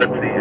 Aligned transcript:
Let's 0.00 0.12
see 0.20 0.31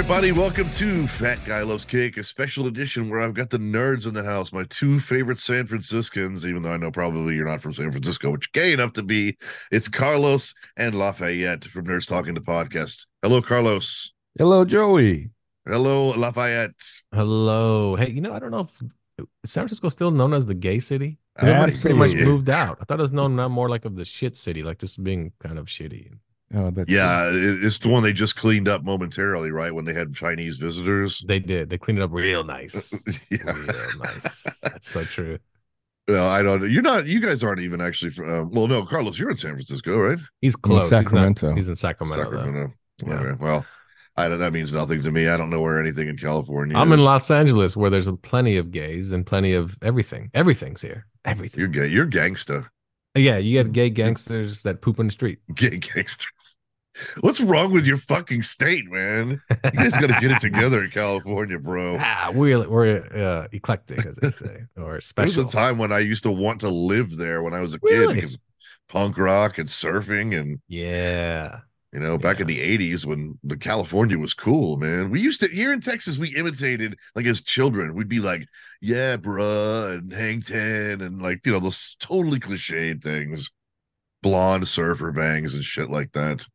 everybody, 0.00 0.32
welcome 0.32 0.68
to 0.70 1.06
Fat 1.06 1.38
Guy 1.44 1.60
Loves 1.60 1.84
Cake, 1.84 2.16
a 2.16 2.24
special 2.24 2.68
edition 2.68 3.10
where 3.10 3.20
I've 3.20 3.34
got 3.34 3.50
the 3.50 3.58
nerds 3.58 4.06
in 4.06 4.14
the 4.14 4.24
house, 4.24 4.50
my 4.50 4.64
two 4.70 4.98
favorite 4.98 5.36
San 5.36 5.66
Franciscans, 5.66 6.46
even 6.46 6.62
though 6.62 6.72
I 6.72 6.78
know 6.78 6.90
probably 6.90 7.34
you're 7.34 7.46
not 7.46 7.60
from 7.60 7.74
San 7.74 7.90
Francisco, 7.90 8.30
which 8.30 8.48
you're 8.54 8.64
gay 8.64 8.72
enough 8.72 8.94
to 8.94 9.02
be. 9.02 9.36
It's 9.70 9.88
Carlos 9.88 10.54
and 10.78 10.94
Lafayette 10.94 11.66
from 11.66 11.84
Nerds 11.84 12.08
Talking 12.08 12.34
to 12.34 12.40
Podcast. 12.40 13.04
Hello, 13.20 13.42
Carlos. 13.42 14.14
Hello, 14.38 14.64
Joey. 14.64 15.28
Hello, 15.66 16.18
Lafayette. 16.18 16.80
Hello. 17.12 17.94
Hey, 17.96 18.10
you 18.10 18.22
know, 18.22 18.32
I 18.32 18.38
don't 18.38 18.52
know 18.52 18.60
if 18.60 19.28
San 19.44 19.64
Francisco 19.64 19.90
still 19.90 20.10
known 20.10 20.32
as 20.32 20.46
the 20.46 20.54
gay 20.54 20.80
city. 20.80 21.18
Everybody's 21.38 21.82
pretty 21.82 21.98
much 21.98 22.14
moved 22.14 22.48
out. 22.48 22.78
I 22.80 22.84
thought 22.84 23.00
it 23.00 23.02
was 23.02 23.12
known 23.12 23.36
now 23.36 23.50
more 23.50 23.68
like 23.68 23.84
of 23.84 23.96
the 23.96 24.06
shit 24.06 24.34
city, 24.34 24.62
like 24.62 24.78
just 24.78 25.04
being 25.04 25.32
kind 25.42 25.58
of 25.58 25.66
shitty. 25.66 26.12
Oh, 26.54 26.70
that's 26.70 26.90
Yeah, 26.90 27.28
it- 27.28 27.64
it's 27.64 27.78
the 27.78 27.88
one 27.88 28.02
they 28.02 28.12
just 28.12 28.36
cleaned 28.36 28.68
up 28.68 28.82
momentarily, 28.82 29.50
right? 29.52 29.72
When 29.74 29.84
they 29.84 29.94
had 29.94 30.14
Chinese 30.14 30.56
visitors. 30.56 31.22
They 31.26 31.38
did. 31.38 31.70
They 31.70 31.78
cleaned 31.78 32.00
it 32.00 32.02
up 32.02 32.10
real 32.12 32.42
nice. 32.44 32.92
yeah. 33.30 33.52
Real 33.52 33.98
nice. 34.02 34.58
That's 34.62 34.90
so 34.90 35.04
true. 35.04 35.38
No, 36.08 36.26
I 36.26 36.42
don't. 36.42 36.68
You're 36.68 36.82
not. 36.82 37.06
You 37.06 37.20
guys 37.20 37.44
aren't 37.44 37.60
even 37.60 37.80
actually 37.80 38.10
from. 38.10 38.28
Um, 38.28 38.50
well, 38.50 38.66
no, 38.66 38.84
Carlos, 38.84 39.18
you're 39.18 39.30
in 39.30 39.36
San 39.36 39.52
Francisco, 39.52 39.96
right? 39.96 40.18
He's 40.40 40.56
close. 40.56 40.82
He's 40.82 40.90
Sacramento. 40.90 41.54
He's, 41.54 41.68
in 41.68 41.76
Sacramento. 41.76 42.22
Sacramento. 42.24 42.74
Yeah. 43.06 43.14
Okay. 43.14 43.36
Well, 43.38 43.64
I 44.16 44.28
don't, 44.28 44.40
that 44.40 44.52
means 44.52 44.72
nothing 44.72 45.00
to 45.02 45.12
me. 45.12 45.28
I 45.28 45.36
don't 45.36 45.50
know 45.50 45.60
where 45.60 45.78
anything 45.80 46.08
in 46.08 46.16
California. 46.16 46.76
I'm 46.76 46.90
in. 46.92 47.04
Los 47.04 47.30
Angeles 47.30 47.76
where 47.76 47.90
there's 47.90 48.10
plenty 48.22 48.56
of 48.56 48.72
gays 48.72 49.12
and 49.12 49.24
plenty 49.24 49.52
of 49.52 49.78
everything. 49.82 50.30
Everything's 50.34 50.82
here. 50.82 51.06
Everything. 51.24 51.60
You're 51.60 51.68
gay. 51.68 51.86
You're 51.86 52.06
gangsta. 52.06 52.66
Yeah, 53.14 53.38
you 53.38 53.62
get 53.62 53.72
gay 53.72 53.90
gangsters 53.90 54.62
that 54.62 54.80
poop 54.82 54.98
in 55.00 55.06
the 55.06 55.12
street. 55.12 55.38
Gay 55.54 55.78
gangsters. 55.78 56.56
What's 57.20 57.40
wrong 57.40 57.72
with 57.72 57.86
your 57.86 57.96
fucking 57.96 58.42
state, 58.42 58.84
man? 58.90 59.40
You 59.64 59.70
guys 59.70 59.92
got 59.92 60.08
to 60.08 60.18
get 60.20 60.32
it 60.32 60.40
together 60.40 60.82
in 60.84 60.90
California, 60.90 61.58
bro. 61.58 61.96
ah, 61.98 62.30
we're 62.34 62.68
we're 62.68 62.98
uh, 63.16 63.48
eclectic, 63.52 64.04
as 64.04 64.16
they 64.16 64.30
say, 64.30 64.64
or 64.76 64.82
There 64.84 64.94
was 64.96 65.06
special. 65.06 65.44
a 65.46 65.48
time 65.48 65.78
when 65.78 65.92
I 65.92 66.00
used 66.00 66.24
to 66.24 66.32
want 66.32 66.60
to 66.62 66.68
live 66.68 67.16
there 67.16 67.42
when 67.42 67.54
I 67.54 67.60
was 67.60 67.74
a 67.74 67.78
Really? 67.82 68.14
kid 68.14 68.14
because 68.16 68.38
punk 68.88 69.16
rock 69.18 69.58
and 69.58 69.68
surfing 69.68 70.38
and 70.38 70.58
Yeah. 70.68 71.60
You 71.92 72.00
know 72.00 72.16
back 72.18 72.40
in 72.40 72.46
the 72.46 72.58
80s 72.58 73.04
when 73.04 73.38
the 73.42 73.56
California 73.56 74.18
was 74.18 74.34
cool, 74.34 74.76
man. 74.76 75.10
We 75.10 75.20
used 75.20 75.40
to 75.40 75.48
here 75.48 75.72
in 75.72 75.80
Texas 75.80 76.18
we 76.18 76.34
imitated 76.36 76.96
like 77.14 77.26
as 77.26 77.42
children. 77.42 77.94
We'd 77.94 78.08
be 78.08 78.20
like, 78.20 78.46
"Yeah, 78.80 79.16
bruh," 79.16 79.98
and 79.98 80.12
"Hang 80.12 80.40
10 80.40 81.00
and 81.00 81.20
like, 81.20 81.44
you 81.44 81.52
know, 81.52 81.60
those 81.60 81.96
totally 82.00 82.38
cliched 82.38 83.02
things. 83.02 83.50
Blonde 84.22 84.68
surfer 84.68 85.12
bangs 85.12 85.54
and 85.54 85.64
shit 85.64 85.90
like 85.90 86.12
that. 86.12 86.46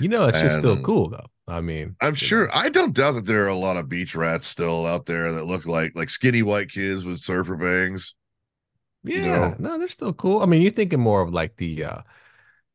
You 0.00 0.08
know, 0.08 0.26
it's 0.26 0.40
just 0.40 0.58
still 0.58 0.80
cool 0.82 1.10
though. 1.10 1.26
I 1.46 1.60
mean, 1.60 1.96
I'm 2.00 2.08
you 2.08 2.10
know. 2.12 2.14
sure. 2.14 2.56
I 2.56 2.68
don't 2.68 2.94
doubt 2.94 3.12
that 3.12 3.26
there 3.26 3.44
are 3.44 3.48
a 3.48 3.54
lot 3.54 3.76
of 3.76 3.88
beach 3.88 4.14
rats 4.14 4.46
still 4.46 4.86
out 4.86 5.06
there 5.06 5.32
that 5.32 5.44
look 5.44 5.66
like 5.66 5.92
like 5.94 6.08
skinny 6.10 6.42
white 6.42 6.70
kids 6.70 7.04
with 7.04 7.20
surfer 7.20 7.56
bangs. 7.56 8.14
Yeah, 9.02 9.16
you 9.16 9.22
know? 9.22 9.56
no, 9.58 9.78
they're 9.78 9.88
still 9.88 10.14
cool. 10.14 10.40
I 10.42 10.46
mean, 10.46 10.62
you're 10.62 10.70
thinking 10.70 11.00
more 11.00 11.20
of 11.20 11.32
like 11.32 11.56
the 11.56 11.84
uh 11.84 11.98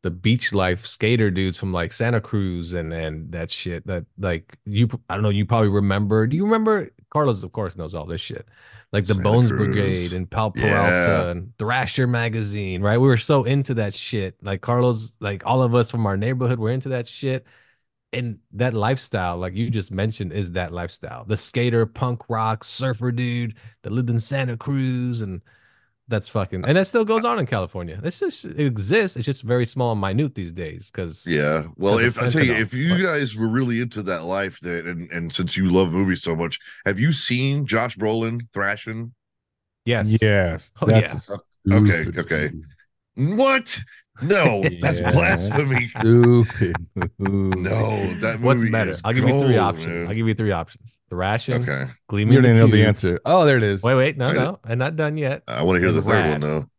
the 0.02 0.12
beach 0.12 0.54
life 0.54 0.86
skater 0.86 1.30
dudes 1.30 1.58
from 1.58 1.74
like 1.74 1.92
Santa 1.92 2.22
Cruz 2.22 2.74
and 2.74 2.94
and 2.94 3.32
that 3.32 3.52
shit 3.52 3.86
that 3.88 4.06
like 4.18 4.58
you 4.66 4.90
I 5.10 5.16
don't 5.16 5.24
know, 5.24 5.30
you 5.30 5.46
probably 5.46 5.70
remember. 5.70 6.26
Do 6.28 6.38
you 6.38 6.46
remember 6.46 6.90
Carlos 7.10 7.44
of 7.44 7.52
course 7.52 7.76
knows 7.76 7.96
all 7.96 8.06
this 8.06 8.22
shit. 8.22 8.48
Like 8.92 9.06
the 9.06 9.14
Santa 9.14 9.24
Bones 9.24 9.52
Cruz. 9.52 9.76
Brigade 9.76 10.14
and 10.14 10.30
Powell 10.30 10.54
Yeah. 10.56 10.70
Peralta 10.70 11.30
and 11.32 11.58
Thrasher 11.58 12.08
magazine, 12.08 12.82
right? 12.82 12.98
We 12.98 13.08
were 13.08 13.18
so 13.18 13.44
into 13.44 13.76
that 13.76 13.94
shit. 13.94 14.36
Like 14.42 14.62
Carlos, 14.62 15.14
like 15.20 15.46
all 15.46 15.62
of 15.62 15.76
us 15.76 15.92
from 15.92 16.06
our 16.06 16.18
neighborhood 16.18 16.60
were 16.60 16.72
into 16.72 16.90
that 16.90 17.08
shit. 17.08 17.46
And 18.12 18.40
that 18.54 18.74
lifestyle, 18.74 19.38
like 19.38 19.54
you 19.54 19.70
just 19.70 19.92
mentioned, 19.92 20.34
is 20.34 20.54
that 20.54 20.74
lifestyle. 20.74 21.26
The 21.26 21.38
skater, 21.38 21.86
punk 21.86 22.24
rock, 22.28 22.64
surfer 22.64 23.12
dude 23.12 23.56
that 23.84 23.92
lived 23.92 24.10
in 24.10 24.20
Santa 24.20 24.58
Cruz 24.58 25.22
and 25.22 25.42
that's 26.10 26.28
fucking 26.28 26.66
and 26.68 26.76
that 26.76 26.88
still 26.88 27.06
goes 27.06 27.24
on 27.24 27.40
in 27.40 27.46
California. 27.46 28.02
It's 28.04 28.20
just 28.20 28.44
it 28.44 28.60
exists. 28.60 29.16
It's 29.16 29.26
just 29.26 29.44
very 29.44 29.66
small 29.66 29.92
and 29.94 30.02
minute 30.02 30.36
these 30.36 30.52
days 30.52 30.92
because 30.92 31.26
Yeah. 31.26 31.68
Well, 31.78 32.00
if 32.00 32.22
I 32.22 32.28
say 32.28 32.48
if 32.48 32.74
you 32.74 32.90
but- 32.96 33.04
guys 33.04 33.36
were 33.36 33.48
really 33.48 33.80
into 33.80 34.02
that 34.04 34.24
life, 34.26 34.60
that 34.62 34.86
and 34.86 35.10
and 35.12 35.32
since 35.32 35.56
you 35.56 35.70
love 35.70 35.92
movies 35.92 36.22
so 36.24 36.36
much, 36.36 36.60
have 36.86 37.00
you 37.00 37.12
seen 37.14 37.66
Josh 37.66 37.96
Brolin 37.98 38.42
thrashing? 38.54 39.14
yes, 39.86 40.18
Yes. 40.22 40.72
Oh, 40.82 40.90
yeah. 40.90 41.18
Okay, 41.72 42.08
okay. 42.18 42.52
What? 43.16 43.80
No, 44.22 44.64
that's 44.82 45.00
Yeah. 45.00 45.12
blasphemy. 45.12 45.88
Stupid. 46.00 46.76
No, 47.18 48.14
that 48.20 48.40
What's 48.42 48.64
better? 48.70 48.92
is 48.92 49.02
I'll 49.04 49.14
give 49.14 49.28
you 49.28 49.44
three 49.46 49.58
options. 49.58 49.88
man. 49.88 50.08
I'll 50.08 50.14
give 50.14 50.28
you 50.28 50.34
three 50.34 50.52
options. 50.52 51.00
Thrashing, 51.10 51.64
Okay, 51.64 51.92
gleaming. 52.08 52.34
You 52.34 52.42
the 52.42 52.48
didn't 52.50 52.58
know 52.60 52.68
the 52.68 52.86
answer. 52.86 53.20
Oh, 53.26 53.46
there 53.46 53.58
it 53.58 53.64
is. 53.64 53.82
Wait, 53.84 53.96
wait, 53.96 54.18
no, 54.18 54.28
Wait. 54.28 54.36
no, 54.36 54.60
I'm 54.64 54.78
not 54.78 54.96
done 54.96 55.18
yet. 55.18 55.44
I 55.48 55.64
want 55.64 55.78
to 55.78 55.80
hear 55.82 55.92
the 55.92 56.00
And 56.00 56.06
third 56.08 56.14
Rad. 56.14 56.32
one 56.32 56.42
though. 56.42 56.70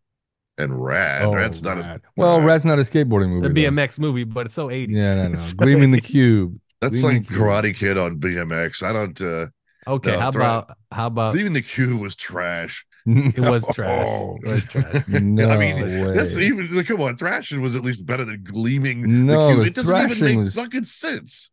And 0.59 0.85
Rad. 0.85 1.25
Oh, 1.25 1.35
Rad's 1.35 1.63
not 1.63 1.79
as 1.79 1.89
Rad. 1.89 2.03
Well, 2.17 2.39
Rad. 2.39 2.47
Rad's 2.47 2.65
not 2.67 2.79
a 2.79 2.83
skateboarding 2.83 3.31
movie. 3.31 3.49
The 3.49 3.67
though. 3.67 3.71
BMX 3.71 3.99
movie, 3.99 4.25
but 4.25 4.47
it's 4.47 4.55
so 4.55 4.69
80s. 4.69 4.89
Yeah, 4.91 5.15
no, 5.15 5.29
no. 5.29 5.33
It's 5.35 5.51
so 5.51 5.57
Gleaming 5.57 5.91
the 5.93 6.01
Cube. 6.01 6.59
That's 6.83 7.03
Leaving 7.03 7.19
like 7.23 7.29
Cube. 7.29 7.41
Karate 7.41 7.75
Kid 7.75 7.97
on 7.99 8.19
BMX. 8.21 8.83
I 8.83 8.93
don't. 8.93 9.21
uh 9.21 9.47
Okay, 9.87 10.13
No, 10.13 10.21
how 10.21 10.31
thra- 10.31 10.43
about 10.43 10.77
how 10.93 11.07
about 11.07 11.35
Leaving 11.35 11.55
the 11.55 11.63
cube 11.63 11.99
was 12.01 12.15
trash. 12.15 12.85
It 13.07 13.39
was 13.41 13.65
trash. 13.73 14.07
No. 14.07 14.39
It 14.43 14.49
was 14.51 14.65
trash. 14.65 15.09
No 15.09 15.49
I 15.51 15.57
mean, 15.57 16.05
way. 16.07 16.15
That's 16.15 16.37
even 16.37 16.75
like, 16.75 16.87
come 16.87 17.01
on. 17.01 17.17
Thrashing 17.17 17.61
was 17.61 17.77
at 17.77 17.83
least 17.83 18.05
better 18.07 18.25
than 18.25 18.43
gleaming. 18.45 19.27
No, 19.27 19.49
the 19.49 19.55
cube. 19.55 19.67
it 19.69 19.75
doesn't 19.75 20.11
even 20.11 20.25
make 20.25 20.37
was- 20.39 20.55
fucking 20.55 20.85
sense. 20.85 21.51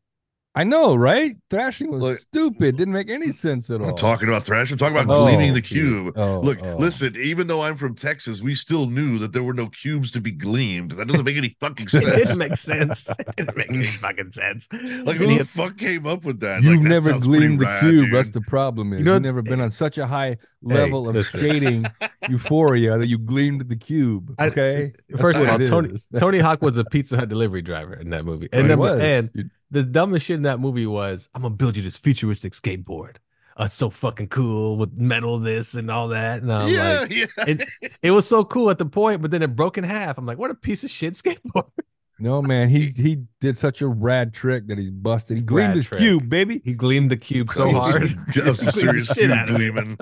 I 0.60 0.64
know, 0.64 0.96
right? 0.96 1.36
Thrashing 1.50 1.92
was 1.92 2.02
Look- 2.02 2.20
stupid. 2.20 2.78
Didn't 2.78 2.94
make 2.94 3.10
any 3.10 3.32
sense 3.32 3.70
at 3.70 3.80
I'm 3.82 3.90
all. 3.90 3.94
talking 3.94 4.28
about 4.28 4.44
Thrashing. 4.46 4.74
I'm 4.74 4.78
talking 4.80 4.98
about 4.98 5.14
Oh, 5.14 5.24
gleaming 5.26 5.54
the 5.54 5.62
cube. 5.62 6.14
cube. 6.14 6.18
Oh, 6.18 6.40
Look, 6.40 6.60
oh. 6.64 6.78
listen. 6.78 7.16
Even 7.16 7.48
though 7.48 7.62
I'm 7.62 7.76
from 7.76 7.94
Texas, 7.96 8.42
we 8.42 8.56
still 8.56 8.88
knew 8.88 9.20
that 9.20 9.34
there 9.34 9.44
were 9.44 9.54
no 9.54 9.68
cubes 9.68 10.12
to 10.14 10.22
be 10.22 10.32
gleamed. 10.32 10.92
That 10.94 11.08
doesn't 11.08 11.26
make 11.26 11.38
any 11.38 11.56
fucking 11.62 11.86
It 11.88 11.90
sense. 11.92 12.04
didn't 12.16 12.38
make 12.40 12.56
sense. 12.58 13.08
It 13.20 13.36
didn't 13.36 13.56
make 13.58 13.70
any 13.70 13.86
fucking 13.86 14.32
sense. 14.32 14.68
like, 14.72 14.82
And 14.82 15.10
who 15.18 15.28
he 15.28 15.38
the 15.38 15.46
fuck 15.46 15.78
came 15.78 16.08
up 16.08 16.26
with 16.26 16.40
that? 16.40 16.64
You've 16.64 16.82
Like, 16.82 16.90
never 16.90 17.10
sounds 17.12 17.28
pretty 17.28 17.46
gleamed 17.46 17.62
the 17.62 17.66
rad, 17.66 17.80
cube. 17.82 18.06
dude. 18.06 18.14
That's 18.16 18.32
the 18.32 18.42
problem. 18.42 18.94
Is 18.94 19.00
You 19.00 19.06
know- 19.06 19.14
you've 19.14 19.22
never 19.24 19.42
been 19.42 19.62
on 19.62 19.70
such 19.72 19.98
a 19.98 20.08
high 20.08 20.38
level 20.64 21.08
of 21.08 21.16
listen. 21.16 21.40
skating 21.40 21.86
euphoria 22.30 22.98
that 22.98 23.08
you 23.08 23.18
gleamed 23.18 23.68
the 23.70 23.76
cube. 23.76 24.34
Okay. 24.40 24.94
That's 25.10 25.22
First 25.22 25.40
of 25.40 25.50
all, 25.50 25.60
Tony. 25.60 25.90
Tony 26.20 26.40
Hawk 26.40 26.62
was 26.62 26.78
a 26.78 26.84
Pizza 26.86 27.16
Hut 27.18 27.30
delivery 27.30 27.62
driver 27.62 27.94
in 27.94 28.10
that 28.10 28.26
movie, 28.26 28.50
oh, 28.52 28.58
and 28.58 28.64
He 28.64 28.68
number, 28.70 28.86
was. 28.86 29.00
and 29.00 29.30
You- 29.34 29.50
the 29.72 29.84
dumbest 29.84 30.26
shit 30.26 30.36
in 30.36 30.44
that 30.44 30.60
movie 30.60 30.86
was, 30.86 31.30
"I'm 31.34 31.42
gonna 31.42 31.56
build 31.56 31.78
you 31.78 31.84
this 31.84 31.98
futuristic 31.98 32.54
skateboard. 32.54 33.18
Uh, 33.60 33.66
it's 33.66 33.76
so 33.76 33.90
fucking 33.90 34.28
cool 34.28 34.78
with 34.78 34.94
metal 34.94 35.40
this 35.40 35.74
and 35.74 35.90
all 35.90 36.10
that." 36.10 36.42
And 36.42 36.52
I'm 36.52 36.68
yeah, 36.74 37.00
like, 37.02 37.12
yeah. 37.12 37.26
it, 37.40 37.70
it 38.04 38.12
was 38.12 38.28
so 38.28 38.44
cool 38.44 38.70
at 38.70 38.78
the 38.78 38.86
point, 38.86 39.22
but 39.22 39.32
then 39.32 39.42
it 39.42 39.56
broke 39.56 39.78
in 39.78 39.84
half. 39.84 40.18
I'm 40.18 40.26
like, 40.26 40.38
"What 40.38 40.52
a 40.52 40.56
piece 40.56 40.84
of 40.84 40.90
shit 40.90 41.14
skateboard!" 41.16 41.72
No 42.20 42.42
man, 42.42 42.70
he 42.70 42.90
he 42.96 43.24
did 43.40 43.58
such 43.58 43.82
a 43.82 43.88
rad 43.88 44.34
trick 44.34 44.68
that 44.68 44.78
he 44.78 44.90
busted. 44.90 45.38
He 45.38 45.44
gleamed 45.44 45.68
Rad 45.70 45.76
his 45.78 45.86
trick. 45.86 46.00
cube, 46.00 46.30
baby. 46.30 46.62
He 46.66 46.74
gleamed 46.74 47.12
the 47.12 47.18
cube 47.18 47.52
so 47.54 47.72
hard. 47.72 48.10
some- 48.10 48.26
that 48.36 48.46
was 48.46 48.60
some 48.62 48.72
serious 48.72 49.08
shit 49.08 49.18
cube 49.18 49.32
out 49.32 49.50
of 49.50 49.56
it. 49.56 49.58
gleaming. 49.74 49.98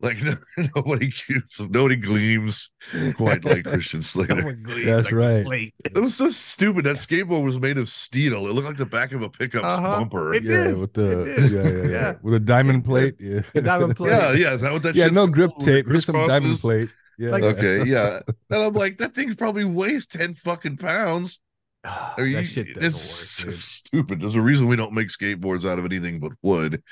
Like 0.00 0.22
no, 0.22 0.34
nobody 0.76 1.10
cubes, 1.10 1.58
nobody 1.60 1.96
gleams 1.96 2.70
quite 3.16 3.44
like 3.44 3.64
Christian 3.64 4.02
Slater. 4.02 4.36
Someone 4.36 4.62
That's 4.84 5.06
like 5.06 5.14
right. 5.14 5.44
slate. 5.44 5.74
It 5.84 5.98
was 5.98 6.14
so 6.16 6.28
stupid. 6.28 6.84
That 6.84 6.96
skateboard 6.96 7.44
was 7.44 7.58
made 7.58 7.78
of 7.78 7.88
steel. 7.88 8.46
It 8.46 8.52
looked 8.52 8.66
like 8.66 8.76
the 8.76 8.86
back 8.86 9.12
of 9.12 9.22
a 9.22 9.30
pickup 9.30 9.64
Uh-huh. 9.64 9.98
bumper. 10.00 10.34
It 10.34 10.44
yeah, 10.44 10.64
did. 10.64 10.78
with 10.78 10.92
the 10.92 11.22
It 11.22 11.24
did. 11.24 11.50
yeah, 11.52 11.62
yeah, 11.62 11.68
yeah, 11.68 11.90
Yeah. 11.90 12.14
with 12.22 12.34
a 12.34 12.40
diamond 12.40 12.84
plate. 12.84 13.14
Yeah, 13.18 13.40
The 13.54 13.62
diamond 13.62 13.96
plate. 13.96 14.10
yeah, 14.10 14.32
yeah. 14.32 14.54
Is 14.54 14.60
that 14.60 14.72
what 14.72 14.82
that? 14.82 14.94
yeah, 14.94 15.06
no 15.08 15.26
grip 15.26 15.52
tape. 15.60 15.86
Here's 15.86 16.04
some 16.04 16.16
diamond 16.26 16.58
plate. 16.58 16.90
Yeah, 17.18 17.30
Like- 17.30 17.42
Okay, 17.42 17.84
yeah. 17.84 18.20
And 18.50 18.62
I'm 18.62 18.72
like, 18.74 18.98
that 18.98 19.14
thing 19.14 19.34
probably 19.34 19.64
weighs 19.64 20.06
ten 20.06 20.34
fucking 20.34 20.76
pounds. 20.78 21.40
I 21.84 22.14
mean, 22.18 22.32
that 22.34 22.44
shit 22.44 22.68
doesn't 22.68 22.84
it's 22.84 23.44
work. 23.44 23.54
stupid. 23.56 24.20
There's 24.20 24.34
a 24.36 24.40
reason 24.42 24.66
we 24.68 24.76
don't 24.76 24.92
make 24.92 25.08
skateboards 25.08 25.68
out 25.68 25.78
of 25.78 25.84
anything 25.84 26.20
but 26.20 26.32
wood. 26.42 26.82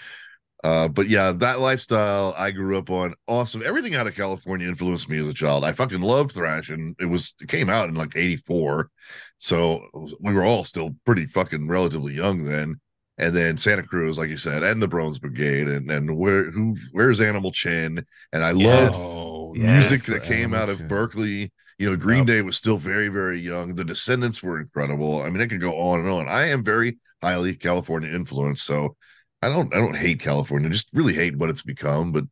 Uh, 0.62 0.88
but 0.88 1.08
yeah, 1.08 1.32
that 1.32 1.58
lifestyle 1.60 2.34
I 2.36 2.50
grew 2.50 2.76
up 2.76 2.90
on. 2.90 3.14
Awesome. 3.26 3.62
Everything 3.64 3.94
out 3.94 4.06
of 4.06 4.14
California 4.14 4.68
influenced 4.68 5.08
me 5.08 5.18
as 5.18 5.26
a 5.26 5.32
child. 5.32 5.64
I 5.64 5.72
fucking 5.72 6.02
loved 6.02 6.36
and 6.36 6.94
It 7.00 7.06
was 7.06 7.32
it 7.40 7.48
came 7.48 7.70
out 7.70 7.88
in 7.88 7.94
like 7.94 8.14
'84, 8.14 8.90
so 9.38 9.86
we 10.20 10.34
were 10.34 10.44
all 10.44 10.64
still 10.64 10.94
pretty 11.06 11.24
fucking 11.24 11.66
relatively 11.66 12.12
young 12.14 12.44
then. 12.44 12.78
And 13.20 13.36
then 13.36 13.58
Santa 13.58 13.82
Cruz, 13.82 14.16
like 14.16 14.30
you 14.30 14.38
said, 14.38 14.62
and 14.62 14.80
the 14.80 14.88
Bones 14.88 15.18
Brigade, 15.18 15.68
and 15.68 15.90
and 15.90 16.16
where 16.16 16.50
who 16.50 16.74
where's 16.92 17.20
Animal 17.20 17.52
Chin, 17.52 18.02
and 18.32 18.42
I 18.42 18.52
Yes. 18.52 18.94
love 18.94 18.94
Oh, 18.96 19.52
music 19.54 20.02
that 20.04 20.22
came 20.22 20.54
out 20.54 20.70
of 20.70 20.78
Chin. 20.78 20.88
Berkeley. 20.88 21.52
You 21.78 21.90
know, 21.90 21.96
Green 21.96 22.18
Yep. 22.18 22.26
Day 22.26 22.42
was 22.42 22.56
still 22.56 22.76
very, 22.78 23.08
very 23.08 23.38
young. 23.38 23.74
The 23.74 23.84
Descendents 23.84 24.42
were 24.42 24.58
incredible. 24.58 25.22
I 25.22 25.28
mean, 25.30 25.40
it 25.42 25.48
could 25.48 25.60
go 25.60 25.74
on 25.76 26.00
and 26.00 26.08
on. 26.08 26.28
I 26.28 26.48
am 26.48 26.64
very 26.64 26.98
highly 27.22 27.54
California 27.54 28.10
influenced, 28.10 28.64
so 28.64 28.96
I 29.42 29.48
don't, 29.48 29.72
I 29.74 29.78
don't 29.78 29.96
hate 29.96 30.20
California. 30.20 30.68
Just 30.70 30.88
really 30.92 31.14
hate 31.14 31.36
what 31.36 31.48
it's 31.50 31.62
become. 31.62 32.12
But 32.12 32.24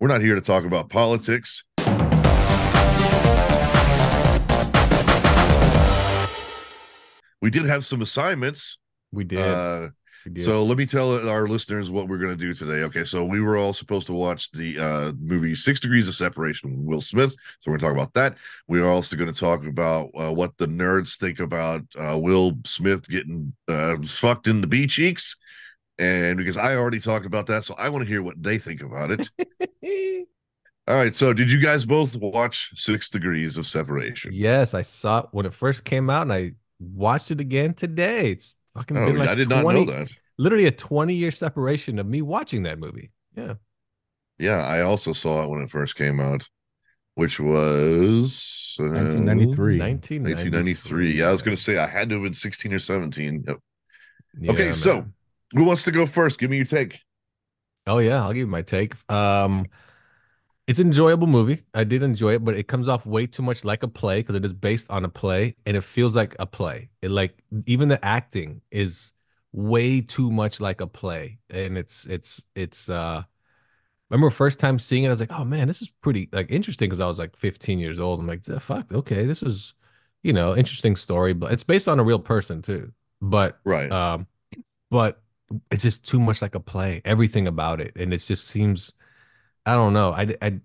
we're 0.00 0.08
not 0.08 0.20
here 0.22 0.34
to 0.36 0.40
talk 0.40 0.64
about 0.64 0.90
politics. 0.90 1.64
We 7.42 7.50
did 7.50 7.66
have 7.66 7.84
some 7.84 8.02
assignments. 8.02 8.78
We 9.12 9.24
did. 9.24 9.38
Uh, 9.40 9.88
we 10.34 10.40
so 10.40 10.64
let 10.64 10.78
me 10.78 10.86
tell 10.86 11.28
our 11.28 11.46
listeners 11.46 11.90
what 11.90 12.08
we're 12.08 12.18
going 12.18 12.36
to 12.36 12.36
do 12.36 12.54
today. 12.54 12.82
Okay, 12.84 13.04
so 13.04 13.24
we 13.24 13.40
were 13.40 13.56
all 13.56 13.72
supposed 13.72 14.06
to 14.08 14.12
watch 14.12 14.50
the 14.50 14.78
uh, 14.78 15.12
movie 15.20 15.54
Six 15.54 15.80
Degrees 15.80 16.08
of 16.08 16.14
Separation 16.14 16.70
with 16.70 16.86
Will 16.86 17.00
Smith. 17.00 17.32
So 17.32 17.70
we're 17.70 17.78
going 17.78 17.80
to 17.80 17.86
talk 17.86 17.92
about 17.92 18.14
that. 18.14 18.38
We 18.66 18.80
are 18.80 18.88
also 18.88 19.16
going 19.16 19.32
to 19.32 19.38
talk 19.38 19.64
about 19.66 20.10
uh, 20.14 20.32
what 20.32 20.56
the 20.58 20.66
nerds 20.66 21.16
think 21.16 21.40
about 21.40 21.82
uh, 21.98 22.18
Will 22.18 22.54
Smith 22.64 23.08
getting 23.08 23.52
uh, 23.68 23.96
fucked 24.04 24.46
in 24.46 24.60
the 24.60 24.66
bee 24.66 24.86
cheeks. 24.86 25.36
And 25.98 26.36
because 26.36 26.56
I 26.56 26.76
already 26.76 27.00
talked 27.00 27.26
about 27.26 27.46
that, 27.46 27.64
so 27.64 27.74
I 27.78 27.88
want 27.88 28.04
to 28.04 28.10
hear 28.10 28.22
what 28.22 28.42
they 28.42 28.58
think 28.58 28.82
about 28.82 29.10
it. 29.12 29.30
all 30.88 30.96
right. 30.96 31.14
So 31.14 31.32
did 31.32 31.50
you 31.50 31.60
guys 31.60 31.86
both 31.86 32.16
watch 32.16 32.70
Six 32.74 33.08
Degrees 33.08 33.56
of 33.58 33.66
Separation? 33.66 34.32
yes, 34.34 34.74
I 34.74 34.82
saw 34.82 35.20
it 35.20 35.26
when 35.30 35.46
it 35.46 35.54
first 35.54 35.84
came 35.84 36.10
out, 36.10 36.22
and 36.22 36.32
I 36.32 36.52
watched 36.78 37.30
it 37.30 37.40
again 37.40 37.74
today. 37.74 38.32
It's 38.32 38.56
fucking 38.76 38.96
Oh, 38.96 39.06
been 39.06 39.18
like 39.18 39.28
I 39.28 39.34
did 39.34 39.48
not 39.48 39.62
20 39.62 39.84
know 39.84 39.92
that. 39.92 40.12
Literally 40.38 40.66
a 40.66 40.70
20 40.70 41.14
year 41.14 41.30
separation 41.30 41.98
of 41.98 42.06
me 42.06 42.22
watching 42.22 42.64
that 42.64 42.78
movie. 42.78 43.10
Yeah. 43.36 43.54
Yeah, 44.38 44.64
I 44.64 44.82
also 44.82 45.12
saw 45.12 45.44
it 45.44 45.48
when 45.50 45.62
it 45.62 45.70
first 45.70 45.96
came 45.96 46.20
out, 46.20 46.48
which 47.14 47.40
was 47.40 48.76
uh, 48.78 48.84
1993. 48.84 49.78
1993. 49.78 51.12
Yeah, 51.12 51.28
I 51.28 51.32
was 51.32 51.42
going 51.42 51.56
to 51.56 51.62
say 51.62 51.78
I 51.78 51.86
had 51.86 52.10
to 52.10 52.16
have 52.16 52.24
been 52.24 52.34
16 52.34 52.72
or 52.74 52.78
17. 52.78 53.44
Yep. 53.46 53.56
Yeah, 54.38 54.52
okay, 54.52 54.72
so 54.74 55.06
who 55.52 55.64
wants 55.64 55.84
to 55.84 55.92
go 55.92 56.04
first? 56.04 56.38
Give 56.38 56.50
me 56.50 56.56
your 56.56 56.66
take. 56.66 56.98
Oh 57.86 57.98
yeah, 57.98 58.22
I'll 58.22 58.32
give 58.32 58.40
you 58.40 58.46
my 58.46 58.62
take. 58.62 58.94
Um, 59.10 59.66
it's 60.66 60.78
an 60.80 60.88
enjoyable 60.88 61.26
movie. 61.28 61.62
I 61.74 61.84
did 61.84 62.02
enjoy 62.02 62.34
it, 62.34 62.44
but 62.44 62.56
it 62.56 62.66
comes 62.68 62.88
off 62.88 63.06
way 63.06 63.26
too 63.26 63.42
much 63.42 63.64
like 63.64 63.82
a 63.82 63.88
play 63.88 64.20
because 64.20 64.36
it 64.36 64.44
is 64.44 64.52
based 64.52 64.90
on 64.90 65.04
a 65.04 65.08
play, 65.08 65.56
and 65.64 65.76
it 65.76 65.84
feels 65.84 66.16
like 66.16 66.34
a 66.38 66.46
play. 66.46 66.90
It 67.02 67.10
like 67.10 67.42
even 67.66 67.88
the 67.88 68.04
acting 68.04 68.62
is 68.70 69.12
way 69.52 70.00
too 70.00 70.30
much 70.30 70.60
like 70.60 70.80
a 70.80 70.86
play, 70.86 71.38
and 71.50 71.78
it's 71.78 72.04
it's 72.06 72.42
it's. 72.54 72.88
uh 72.88 73.22
Remember 74.10 74.30
first 74.30 74.60
time 74.60 74.78
seeing 74.78 75.04
it, 75.04 75.08
I 75.08 75.10
was 75.10 75.20
like, 75.20 75.32
oh 75.32 75.44
man, 75.44 75.66
this 75.68 75.82
is 75.82 75.88
pretty 75.88 76.28
like 76.32 76.50
interesting 76.50 76.88
because 76.88 77.00
I 77.00 77.06
was 77.06 77.18
like 77.18 77.36
15 77.36 77.78
years 77.80 77.98
old. 77.98 78.20
I'm 78.20 78.26
like, 78.26 78.44
the 78.44 78.60
fuck, 78.60 78.92
okay, 78.92 79.26
this 79.26 79.42
is, 79.42 79.74
you 80.22 80.32
know, 80.32 80.56
interesting 80.56 80.94
story, 80.96 81.32
but 81.34 81.52
it's 81.52 81.64
based 81.64 81.88
on 81.88 81.98
a 81.98 82.04
real 82.04 82.20
person 82.20 82.62
too. 82.62 82.92
But 83.20 83.58
Right. 83.64 83.90
um, 83.90 84.28
but 84.90 85.22
it's 85.70 85.82
just 85.82 86.06
too 86.08 86.20
much 86.20 86.42
like 86.42 86.54
a 86.54 86.60
play. 86.60 87.02
Everything 87.04 87.46
about 87.46 87.80
it, 87.80 87.94
and 87.96 88.12
it 88.14 88.18
just 88.18 88.46
seems, 88.46 88.92
I 89.66 89.74
don't 89.74 89.94
know. 89.94 90.12
I 90.12 90.36
I 90.42 90.60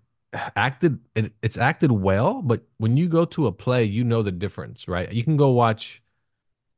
acted 0.55 0.99
it, 1.15 1.33
it's 1.41 1.57
acted 1.57 1.91
well, 1.91 2.41
but 2.41 2.63
when 2.77 2.97
you 2.97 3.09
go 3.09 3.25
to 3.25 3.47
a 3.47 3.51
play, 3.51 3.83
you 3.83 4.03
know 4.03 4.23
the 4.23 4.31
difference, 4.31 4.87
right? 4.87 5.11
You 5.11 5.23
can 5.23 5.37
go 5.37 5.51
watch 5.51 6.03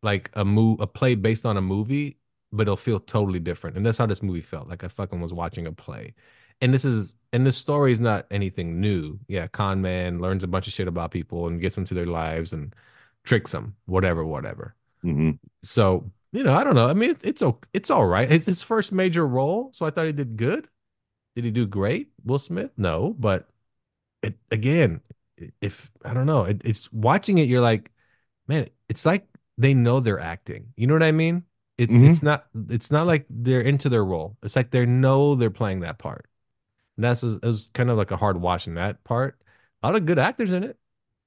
like 0.03 0.31
a 0.35 0.45
move 0.45 0.79
a 0.81 0.87
play 0.87 1.15
based 1.15 1.45
on 1.45 1.57
a 1.57 1.61
movie, 1.61 2.19
but 2.51 2.63
it'll 2.63 2.77
feel 2.77 2.99
totally 3.01 3.39
different. 3.39 3.77
And 3.77 3.85
that's 3.85 3.97
how 3.99 4.07
this 4.07 4.23
movie 4.23 4.41
felt. 4.41 4.69
Like 4.69 4.83
I 4.83 4.89
fucking 4.89 5.21
was 5.21 5.33
watching 5.33 5.67
a 5.67 5.73
play. 5.73 6.15
And 6.61 6.73
this 6.73 6.85
is 6.85 7.15
and 7.33 7.45
this 7.47 7.57
story 7.57 7.91
is 7.93 8.01
not 8.01 8.27
anything 8.31 8.81
new. 8.81 9.19
Yeah, 9.27 9.47
con 9.47 9.81
man 9.81 10.19
learns 10.21 10.43
a 10.43 10.47
bunch 10.47 10.67
of 10.67 10.73
shit 10.73 10.87
about 10.87 11.11
people 11.11 11.47
and 11.47 11.61
gets 11.61 11.77
into 11.77 11.93
their 11.95 12.07
lives 12.07 12.53
and 12.53 12.75
tricks 13.25 13.51
them, 13.53 13.75
whatever, 13.85 14.25
whatever. 14.25 14.75
Mhm. 15.03 15.39
So 15.63 16.11
you 16.31 16.43
know, 16.43 16.55
I 16.55 16.63
don't 16.63 16.75
know. 16.75 16.89
I 16.89 16.93
mean, 16.93 17.11
it, 17.11 17.19
it's 17.23 17.43
it's 17.73 17.89
all 17.91 18.05
right. 18.07 18.31
It's 18.31 18.45
his 18.45 18.63
first 18.63 18.91
major 18.93 19.27
role, 19.27 19.71
so 19.73 19.85
I 19.85 19.91
thought 19.91 20.05
he 20.07 20.13
did 20.13 20.37
good. 20.37 20.67
Did 21.35 21.45
he 21.45 21.51
do 21.51 21.65
great? 21.65 22.11
Will 22.23 22.39
Smith? 22.39 22.71
No, 22.77 23.15
but 23.17 23.49
it 24.23 24.37
again, 24.51 25.01
if 25.61 25.91
I 26.05 26.13
don't 26.13 26.27
know, 26.27 26.45
it, 26.45 26.61
it's 26.65 26.91
watching 26.93 27.39
it. 27.39 27.49
You're 27.49 27.61
like, 27.61 27.91
man, 28.47 28.69
it's 28.89 29.05
like 29.05 29.27
they 29.57 29.73
know 29.73 29.99
they're 29.99 30.19
acting. 30.21 30.73
You 30.77 30.87
know 30.87 30.95
what 30.95 31.03
I 31.03 31.11
mean? 31.13 31.45
It, 31.77 31.89
Mhm. 31.89 32.11
It's 32.11 32.23
not. 32.23 32.47
It's 32.69 32.91
not 32.91 33.07
like 33.07 33.25
they're 33.29 33.61
into 33.61 33.89
their 33.89 34.05
role. 34.05 34.37
It's 34.43 34.55
like 34.55 34.71
they 34.71 34.85
know 34.85 35.35
they're 35.35 35.51
playing 35.51 35.81
that 35.81 35.99
part. 35.99 36.27
And 36.97 37.05
that's 37.05 37.23
it 37.23 37.43
was 37.43 37.69
kind 37.73 37.89
of 37.91 37.97
like 37.97 38.11
a 38.11 38.17
hard 38.17 38.41
watching 38.41 38.75
that 38.75 39.03
part. 39.05 39.41
A 39.83 39.87
lot 39.89 39.95
of 39.97 40.05
good 40.05 40.19
actors 40.19 40.51
in 40.51 40.63
it. 40.63 40.77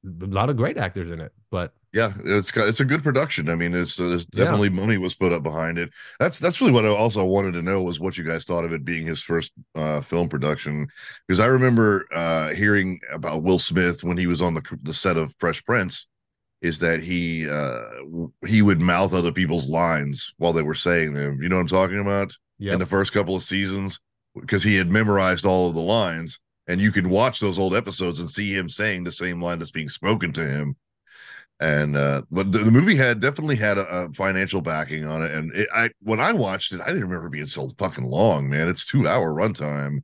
A 0.06 0.26
lot 0.26 0.50
of 0.50 0.58
great 0.58 0.78
actors 0.78 1.10
in 1.12 1.20
it, 1.20 1.34
but 1.50 1.75
Yeah, 1.92 2.12
it's 2.24 2.50
got 2.50 2.68
it's 2.68 2.80
a 2.80 2.84
good 2.84 3.02
production. 3.02 3.48
I 3.48 3.54
mean, 3.54 3.74
it's 3.74 3.96
there's 3.96 4.26
Yeah. 4.32 4.44
definitely 4.44 4.70
money 4.70 4.98
was 4.98 5.14
put 5.14 5.32
up 5.32 5.42
behind 5.42 5.78
it. 5.78 5.90
That's 6.20 6.38
that's 6.38 6.60
really 6.60 6.72
what 6.72 6.84
I 6.84 6.88
also 6.88 7.24
wanted 7.24 7.52
to 7.52 7.62
know 7.62 7.82
was 7.82 8.00
what 8.00 8.18
you 8.18 8.24
guys 8.24 8.44
thought 8.44 8.64
of 8.64 8.72
it 8.72 8.84
being 8.84 9.06
his 9.06 9.22
first 9.22 9.52
uh, 9.74 10.00
film 10.00 10.28
production 10.28 10.88
because 11.26 11.40
I 11.40 11.46
remember 11.46 12.06
uh, 12.12 12.48
hearing 12.54 13.00
about 13.12 13.42
Will 13.42 13.58
Smith 13.58 14.04
when 14.04 14.16
he 14.18 14.26
was 14.26 14.42
on 14.42 14.54
the 14.54 14.62
the 14.82 14.92
set 14.94 15.16
of 15.16 15.34
Fresh 15.38 15.64
Prince 15.64 16.06
is 16.62 16.78
that 16.80 17.02
he 17.02 17.48
uh, 17.48 17.82
he 18.46 18.62
would 18.62 18.80
mouth 18.80 19.14
other 19.14 19.32
people's 19.32 19.68
lines 19.68 20.34
while 20.38 20.52
they 20.52 20.62
were 20.62 20.74
saying 20.74 21.14
them. 21.14 21.40
You 21.42 21.48
know 21.48 21.56
what 21.56 21.62
I'm 21.62 21.66
talking 21.68 22.00
about? 22.00 22.32
yeah, 22.58 22.72
in 22.72 22.78
the 22.78 22.86
first 22.86 23.12
couple 23.12 23.36
of 23.36 23.42
seasons 23.42 24.00
because 24.34 24.62
he 24.62 24.76
had 24.76 24.90
memorized 24.90 25.44
all 25.46 25.68
of 25.68 25.74
the 25.74 25.80
lines 25.80 26.40
and 26.68 26.80
you 26.80 26.90
can 26.90 27.08
watch 27.08 27.38
those 27.40 27.58
old 27.58 27.74
episodes 27.74 28.18
and 28.20 28.28
see 28.28 28.52
him 28.54 28.68
saying 28.68 29.04
the 29.04 29.12
same 29.12 29.40
line 29.42 29.58
that's 29.58 29.70
being 29.70 29.88
spoken 29.88 30.32
to 30.32 30.46
him 30.46 30.74
and 31.60 31.96
uh 31.96 32.22
but 32.30 32.52
the, 32.52 32.58
the 32.58 32.70
movie 32.70 32.96
had 32.96 33.18
definitely 33.20 33.56
had 33.56 33.78
a, 33.78 33.86
a 33.88 34.12
financial 34.12 34.60
backing 34.60 35.06
on 35.06 35.22
it 35.22 35.30
and 35.32 35.50
it, 35.54 35.66
i 35.74 35.88
when 36.02 36.20
i 36.20 36.30
watched 36.32 36.72
it 36.72 36.80
i 36.82 36.86
didn't 36.86 37.02
remember 37.02 37.28
being 37.30 37.46
so 37.46 37.68
fucking 37.78 38.04
long 38.04 38.48
man 38.48 38.68
it's 38.68 38.84
two 38.84 39.08
hour 39.08 39.32
runtime 39.32 40.00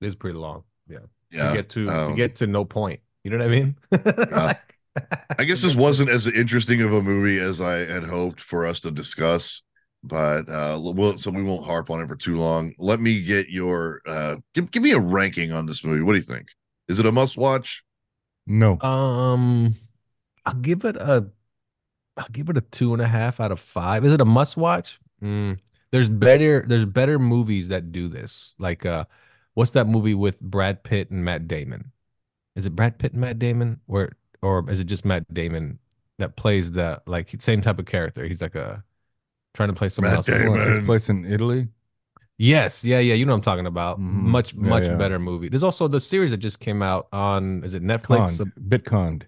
it's 0.00 0.14
pretty 0.14 0.38
long. 0.38 0.62
Yeah. 0.88 0.98
yeah 1.30 1.48
to 1.48 1.56
get 1.56 1.68
to 1.70 1.90
um, 1.90 2.10
to 2.10 2.16
get 2.16 2.36
to 2.36 2.46
no 2.46 2.64
point. 2.66 3.00
You 3.24 3.30
know 3.30 3.38
what 3.38 3.46
I 3.46 3.50
mean? 3.50 3.76
Like- 4.30 4.60
i 5.38 5.44
guess 5.44 5.60
this 5.60 5.74
wasn't 5.74 6.08
as 6.08 6.26
interesting 6.26 6.80
of 6.80 6.90
a 6.94 7.02
movie 7.02 7.38
as 7.38 7.60
i 7.60 7.84
had 7.84 8.02
hoped 8.02 8.40
for 8.40 8.64
us 8.64 8.80
to 8.80 8.90
discuss 8.90 9.60
but 10.02 10.48
uh 10.48 10.78
we'll, 10.80 11.18
so 11.18 11.30
we 11.30 11.42
won't 11.42 11.66
harp 11.66 11.90
on 11.90 12.00
it 12.00 12.08
for 12.08 12.16
too 12.16 12.36
long 12.36 12.72
let 12.78 12.98
me 12.98 13.22
get 13.22 13.50
your 13.50 14.00
uh 14.06 14.36
give, 14.54 14.70
give 14.70 14.82
me 14.82 14.92
a 14.92 14.98
ranking 14.98 15.52
on 15.52 15.66
this 15.66 15.84
movie 15.84 16.00
what 16.00 16.12
do 16.12 16.18
you 16.18 16.24
think 16.24 16.48
is 16.88 16.98
it 16.98 17.04
a 17.04 17.12
must 17.12 17.36
watch 17.36 17.84
No. 18.46 18.80
Um, 18.80 19.74
I'll 20.46 20.54
give 20.54 20.84
it 20.86 20.96
a, 20.96 21.28
I'll 22.16 22.28
give 22.32 22.48
it 22.48 22.56
a 22.56 22.62
two 22.62 22.94
and 22.94 23.02
a 23.02 23.08
half 23.08 23.40
out 23.40 23.52
of 23.52 23.60
five. 23.60 24.04
Is 24.04 24.12
it 24.12 24.20
a 24.22 24.24
must 24.24 24.56
watch? 24.56 24.98
Mm, 25.22 25.58
there's 25.90 26.08
better, 26.08 26.64
there's 26.66 26.84
better 26.86 27.18
movies 27.18 27.68
that 27.68 27.92
do 27.92 28.08
this. 28.08 28.54
Like, 28.58 28.86
uh, 28.86 29.04
what's 29.54 29.72
that 29.72 29.86
movie 29.86 30.14
with 30.14 30.40
Brad 30.40 30.82
Pitt 30.84 31.10
and 31.10 31.24
Matt 31.24 31.48
Damon? 31.48 31.92
Is 32.54 32.66
it 32.66 32.76
Brad 32.76 32.98
Pitt 32.98 33.12
and 33.12 33.20
Matt 33.20 33.38
Damon, 33.38 33.80
or 33.86 34.12
or 34.42 34.70
is 34.70 34.80
it 34.80 34.84
just 34.84 35.04
Matt 35.04 35.32
Damon 35.34 35.78
that 36.18 36.36
plays 36.36 36.72
the 36.72 37.02
like 37.06 37.34
same 37.40 37.60
type 37.60 37.78
of 37.78 37.86
character? 37.86 38.24
He's 38.24 38.40
like 38.40 38.54
a 38.54 38.82
trying 39.54 39.68
to 39.70 39.74
play 39.74 39.90
someone 39.90 40.12
Matt 40.12 40.16
else. 40.18 40.26
Damon. 40.26 40.52
Well, 40.52 40.62
it 40.62 40.62
Amen. 40.62 40.74
takes 40.76 40.86
place 40.86 41.08
in 41.10 41.24
Italy. 41.26 41.68
Yes, 42.38 42.84
yeah, 42.84 42.98
yeah. 42.98 43.14
You 43.14 43.24
know 43.26 43.32
what 43.32 43.38
I'm 43.38 43.42
talking 43.42 43.66
about. 43.66 43.98
Mhm. 43.98 44.02
Much, 44.02 44.54
Yeah, 44.54 44.60
much 44.68 44.84
yeah. 44.84 44.96
better 44.96 45.18
movie. 45.18 45.48
There's 45.48 45.62
also 45.62 45.88
the 45.88 46.00
series 46.00 46.30
that 46.32 46.38
just 46.38 46.60
came 46.60 46.82
out 46.82 47.08
on 47.12 47.64
is 47.64 47.74
it 47.74 47.82
Netflix? 47.82 48.38
Conned. 48.84 49.26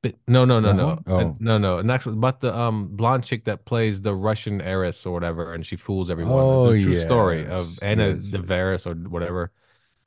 Bit, 0.00 0.16
no, 0.28 0.44
no, 0.44 0.60
no, 0.60 0.72
no? 0.72 0.90
Uh, 1.06 1.24
Oh. 1.24 1.36
no, 1.40 1.58
no. 1.58 1.78
And 1.78 1.90
actually, 1.90 2.16
about 2.16 2.40
the 2.40 2.56
um 2.56 2.88
blonde 2.88 3.24
chick 3.24 3.44
that 3.46 3.64
plays 3.64 4.02
the 4.02 4.14
Russian 4.14 4.60
heiress 4.60 5.04
or 5.04 5.12
whatever, 5.12 5.52
and 5.52 5.66
she 5.66 5.74
fools 5.74 6.08
everyone. 6.08 6.34
Oh, 6.38 6.72
the 6.72 6.82
true 6.82 6.98
story 6.98 7.46
of 7.46 7.78
Anna 7.82 8.10
yes. 8.10 8.18
Deveris 8.26 8.86
or 8.86 8.94
whatever. 9.08 9.50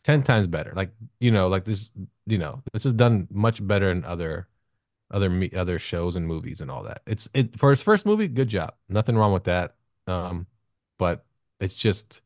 Ten 0.03 0.23
times 0.23 0.47
better. 0.47 0.71
Like 0.75 0.91
you 1.19 1.31
know, 1.31 1.47
like 1.47 1.65
this. 1.65 1.89
You 2.25 2.37
know, 2.37 2.63
this 2.71 2.85
is 2.85 2.93
done 2.93 3.27
much 3.31 3.65
better 3.65 3.91
in 3.91 4.05
other, 4.05 4.47
other 5.09 5.29
me 5.29 5.51
other 5.53 5.77
shows 5.77 6.15
and 6.15 6.25
movies 6.25 6.61
and 6.61 6.71
all 6.71 6.83
that. 6.83 7.01
It's 7.05 7.27
it 7.33 7.59
for 7.59 7.71
his 7.71 7.81
first 7.81 8.05
movie. 8.05 8.29
Good 8.29 8.47
job. 8.47 8.75
Nothing 8.87 9.17
wrong 9.17 9.33
with 9.33 9.43
that. 9.45 9.75
Um, 10.07 10.47
but 10.97 11.25
it's 11.59 11.75
just, 11.75 12.21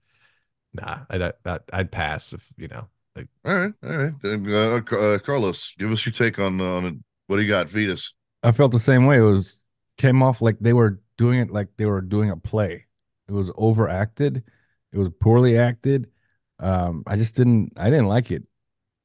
nah. 0.73 0.99
I'd 1.09 1.21
I'd, 1.21 1.59
I'd 1.73 1.91
pass 1.91 2.33
if 2.33 2.47
you 2.57 2.67
know. 2.67 2.87
Like 3.15 3.27
All 3.45 3.55
right, 3.55 3.73
all 3.83 3.97
right. 3.97 4.13
Uh, 4.23 4.95
uh, 4.95 5.17
Carlos, 5.19 5.73
give 5.79 5.91
us 5.91 6.05
your 6.05 6.13
take 6.13 6.37
on 6.37 6.59
on 6.61 6.85
it. 6.85 6.95
What 7.27 7.37
do 7.37 7.43
you 7.43 7.49
got? 7.49 7.69
Feed 7.69 7.89
us. 7.89 8.13
I 8.43 8.51
felt 8.51 8.71
the 8.71 8.79
same 8.79 9.05
way. 9.05 9.17
It 9.17 9.21
was 9.21 9.59
came 9.97 10.21
off 10.21 10.41
like 10.41 10.57
they 10.59 10.73
were 10.73 11.01
doing 11.17 11.39
it 11.39 11.51
like 11.51 11.69
they 11.77 11.85
were 11.85 12.01
doing 12.01 12.29
a 12.29 12.37
play. 12.37 12.85
It 13.27 13.31
was 13.31 13.49
overacted. 13.55 14.43
It 14.91 14.97
was 14.97 15.09
poorly 15.19 15.57
acted. 15.57 16.09
Um, 16.59 17.03
I 17.07 17.15
just 17.17 17.35
didn't. 17.35 17.73
I 17.77 17.89
didn't 17.89 18.07
like 18.07 18.31
it. 18.31 18.43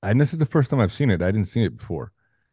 And 0.02 0.20
this 0.20 0.32
is 0.32 0.38
the 0.38 0.46
first 0.46 0.70
time 0.70 0.80
I've 0.80 0.92
seen 0.92 1.10
it. 1.10 1.22
I 1.22 1.30
didn't 1.30 1.48
see 1.48 1.64
it 1.64 1.76
before. 1.76 2.12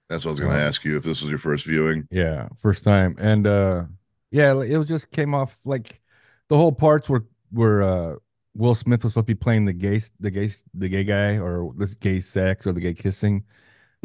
That's 0.10 0.26
what 0.26 0.32
I 0.32 0.34
was 0.34 0.40
going 0.40 0.54
to 0.54 0.58
Wow. 0.58 0.64
ask 0.64 0.84
you 0.86 0.98
if 0.98 1.04
this 1.04 1.22
was 1.22 1.30
your 1.30 1.40
first 1.40 1.66
viewing. 1.66 2.08
Yeah, 2.10 2.50
first 2.60 2.84
time. 2.84 3.16
And 3.20 3.46
uh, 3.46 3.86
yeah, 4.32 4.52
it 4.62 4.78
was 4.78 4.88
just 4.88 5.12
came 5.12 5.34
off 5.34 5.58
like 5.66 6.02
the 6.50 6.58
whole 6.58 6.72
parts 6.72 7.10
where 7.10 7.26
where 7.52 7.84
uh 7.84 8.16
Will 8.56 8.76
Smith 8.76 9.04
was 9.04 9.14
supposed 9.14 9.28
to 9.28 9.36
be 9.36 9.40
playing 9.40 9.66
the 9.66 9.74
gay 9.74 10.02
the 10.20 10.32
gay 10.32 10.52
the 10.74 10.90
gay 10.90 11.04
guy 11.04 11.38
or 11.38 11.74
this 11.78 11.94
gay 11.96 12.20
sex 12.22 12.66
or 12.66 12.74
the 12.74 12.80
gay 12.82 12.94
kissing. 12.94 13.44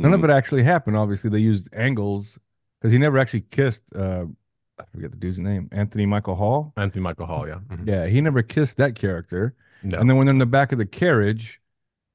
None 0.02 0.14
of 0.14 0.24
it 0.24 0.30
actually 0.30 0.62
happened. 0.62 0.96
Obviously, 0.96 1.30
they 1.30 1.38
used 1.38 1.68
angles 1.72 2.38
because 2.80 2.92
he 2.92 2.98
never 2.98 3.18
actually 3.18 3.42
kissed. 3.50 3.82
Uh, 3.94 4.24
I 4.78 4.84
forget 4.92 5.10
the 5.10 5.16
dude's 5.16 5.38
name. 5.38 5.68
Anthony 5.72 6.06
Michael 6.06 6.34
Hall. 6.34 6.72
Anthony 6.76 7.02
Michael 7.02 7.26
Hall, 7.26 7.46
yeah. 7.46 7.60
Mhm. 7.70 7.86
Yeah, 7.86 8.06
he 8.06 8.20
never 8.20 8.42
kissed 8.42 8.76
that 8.78 8.94
character. 8.94 9.54
No. 9.82 9.98
And 9.98 10.08
then 10.08 10.16
when 10.16 10.26
they're 10.26 10.32
in 10.32 10.38
the 10.38 10.46
back 10.46 10.72
of 10.72 10.78
the 10.78 10.86
carriage, 10.86 11.60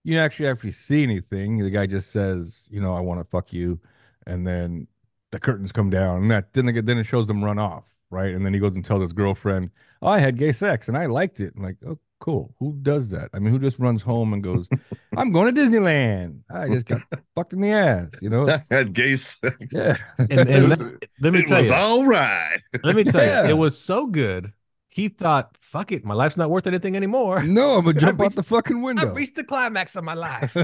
you 0.04 0.16
don't 0.16 0.24
actually 0.24 0.48
actually 0.48 0.72
see 0.72 1.04
anything. 1.04 1.60
The 1.60 1.70
guy 1.70 1.86
just 1.86 2.12
says, 2.12 2.68
you 2.70 2.82
know, 2.82 2.94
I 2.94 3.00
want 3.00 3.20
to 3.20 3.26
fuck 3.26 3.54
you, 3.54 3.80
and 4.26 4.46
then 4.46 4.88
the 5.32 5.40
curtains 5.40 5.72
come 5.72 5.90
down, 5.90 6.24
and 6.24 6.32
that 6.32 6.54
then 6.54 6.66
they 6.66 6.80
then 6.82 6.98
it 6.98 7.04
shows 7.06 7.28
them 7.28 7.44
run 7.44 7.60
off, 7.60 7.84
right? 8.10 8.34
And 8.34 8.46
then 8.46 8.54
he 8.54 8.60
goes 8.60 8.76
and 8.76 8.84
tells 8.84 9.02
his 9.02 9.14
girlfriend, 9.14 9.70
oh, 10.02 10.08
I 10.08 10.20
had 10.20 10.38
gay 10.38 10.52
sex 10.52 10.88
and 10.88 10.98
I 10.98 11.06
liked 11.08 11.40
it. 11.40 11.54
I'm 11.56 11.64
like, 11.64 11.78
oh, 11.88 11.98
cool. 12.20 12.54
Who 12.60 12.74
does 12.82 13.10
that? 13.10 13.30
I 13.34 13.40
mean, 13.40 13.52
who 13.54 13.60
just 13.60 13.80
runs 13.80 14.02
home 14.02 14.34
and 14.34 14.44
goes, 14.44 14.68
I'm 15.16 15.32
going 15.32 15.54
to 15.54 15.62
Disneyland. 15.62 16.40
I 16.50 16.68
just 16.68 16.86
got 16.86 17.02
fucked 17.36 17.54
in 17.54 17.62
the 17.62 17.72
ass, 17.72 18.10
you 18.22 18.30
know? 18.30 18.48
I 18.50 18.62
had 18.70 18.94
gay 18.94 19.16
sex. 19.16 19.58
Yeah. 19.72 19.98
and, 20.18 20.32
and 20.32 20.72
that- 20.72 21.06
let 21.22 21.34
me 21.34 21.40
It 21.40 21.48
tell 21.48 21.60
was 21.60 21.70
you, 21.70 21.76
all 21.76 22.06
right. 22.06 22.58
let 22.84 22.96
me 22.96 23.04
tell 23.04 23.22
Yeah. 23.24 23.44
you, 23.44 23.50
it 23.52 23.58
was 23.58 23.78
so 23.78 24.08
good. 24.08 24.54
He 24.90 25.10
thought, 25.10 25.56
"Fuck 25.60 25.92
it, 25.92 26.04
my 26.04 26.16
life's 26.16 26.38
not 26.38 26.50
worth 26.50 26.66
anything 26.66 26.96
anymore." 26.96 27.44
no, 27.44 27.78
I'm 27.78 27.86
gonna 27.86 28.00
jump 28.00 28.20
out 28.20 28.34
the 28.34 28.42
fucking 28.42 28.82
window. 28.82 29.08
I 29.10 29.12
reached 29.14 29.36
the 29.36 29.44
climax 29.44 29.96
of 29.96 30.04
my 30.04 30.16
life. 30.16 30.58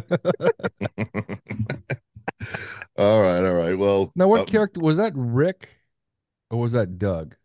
all 2.97 3.21
right, 3.21 3.43
all 3.45 3.53
right. 3.53 3.77
Well, 3.77 4.11
now, 4.15 4.27
what 4.27 4.41
uh, 4.41 4.45
character 4.45 4.79
was 4.79 4.97
that? 4.97 5.13
Rick, 5.15 5.69
or 6.49 6.59
was 6.59 6.71
that 6.71 6.97
Doug, 6.97 7.35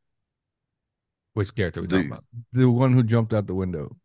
Which 1.39 1.55
character 1.55 1.81
we 1.81 1.87
The- 1.87 1.97
talking 1.99 2.11
about? 2.11 2.25
the 2.53 2.69
one 2.69 2.93
who 2.95 3.05
jumped 3.05 3.33
out 3.33 3.47
the 3.47 3.55
window? 3.55 3.97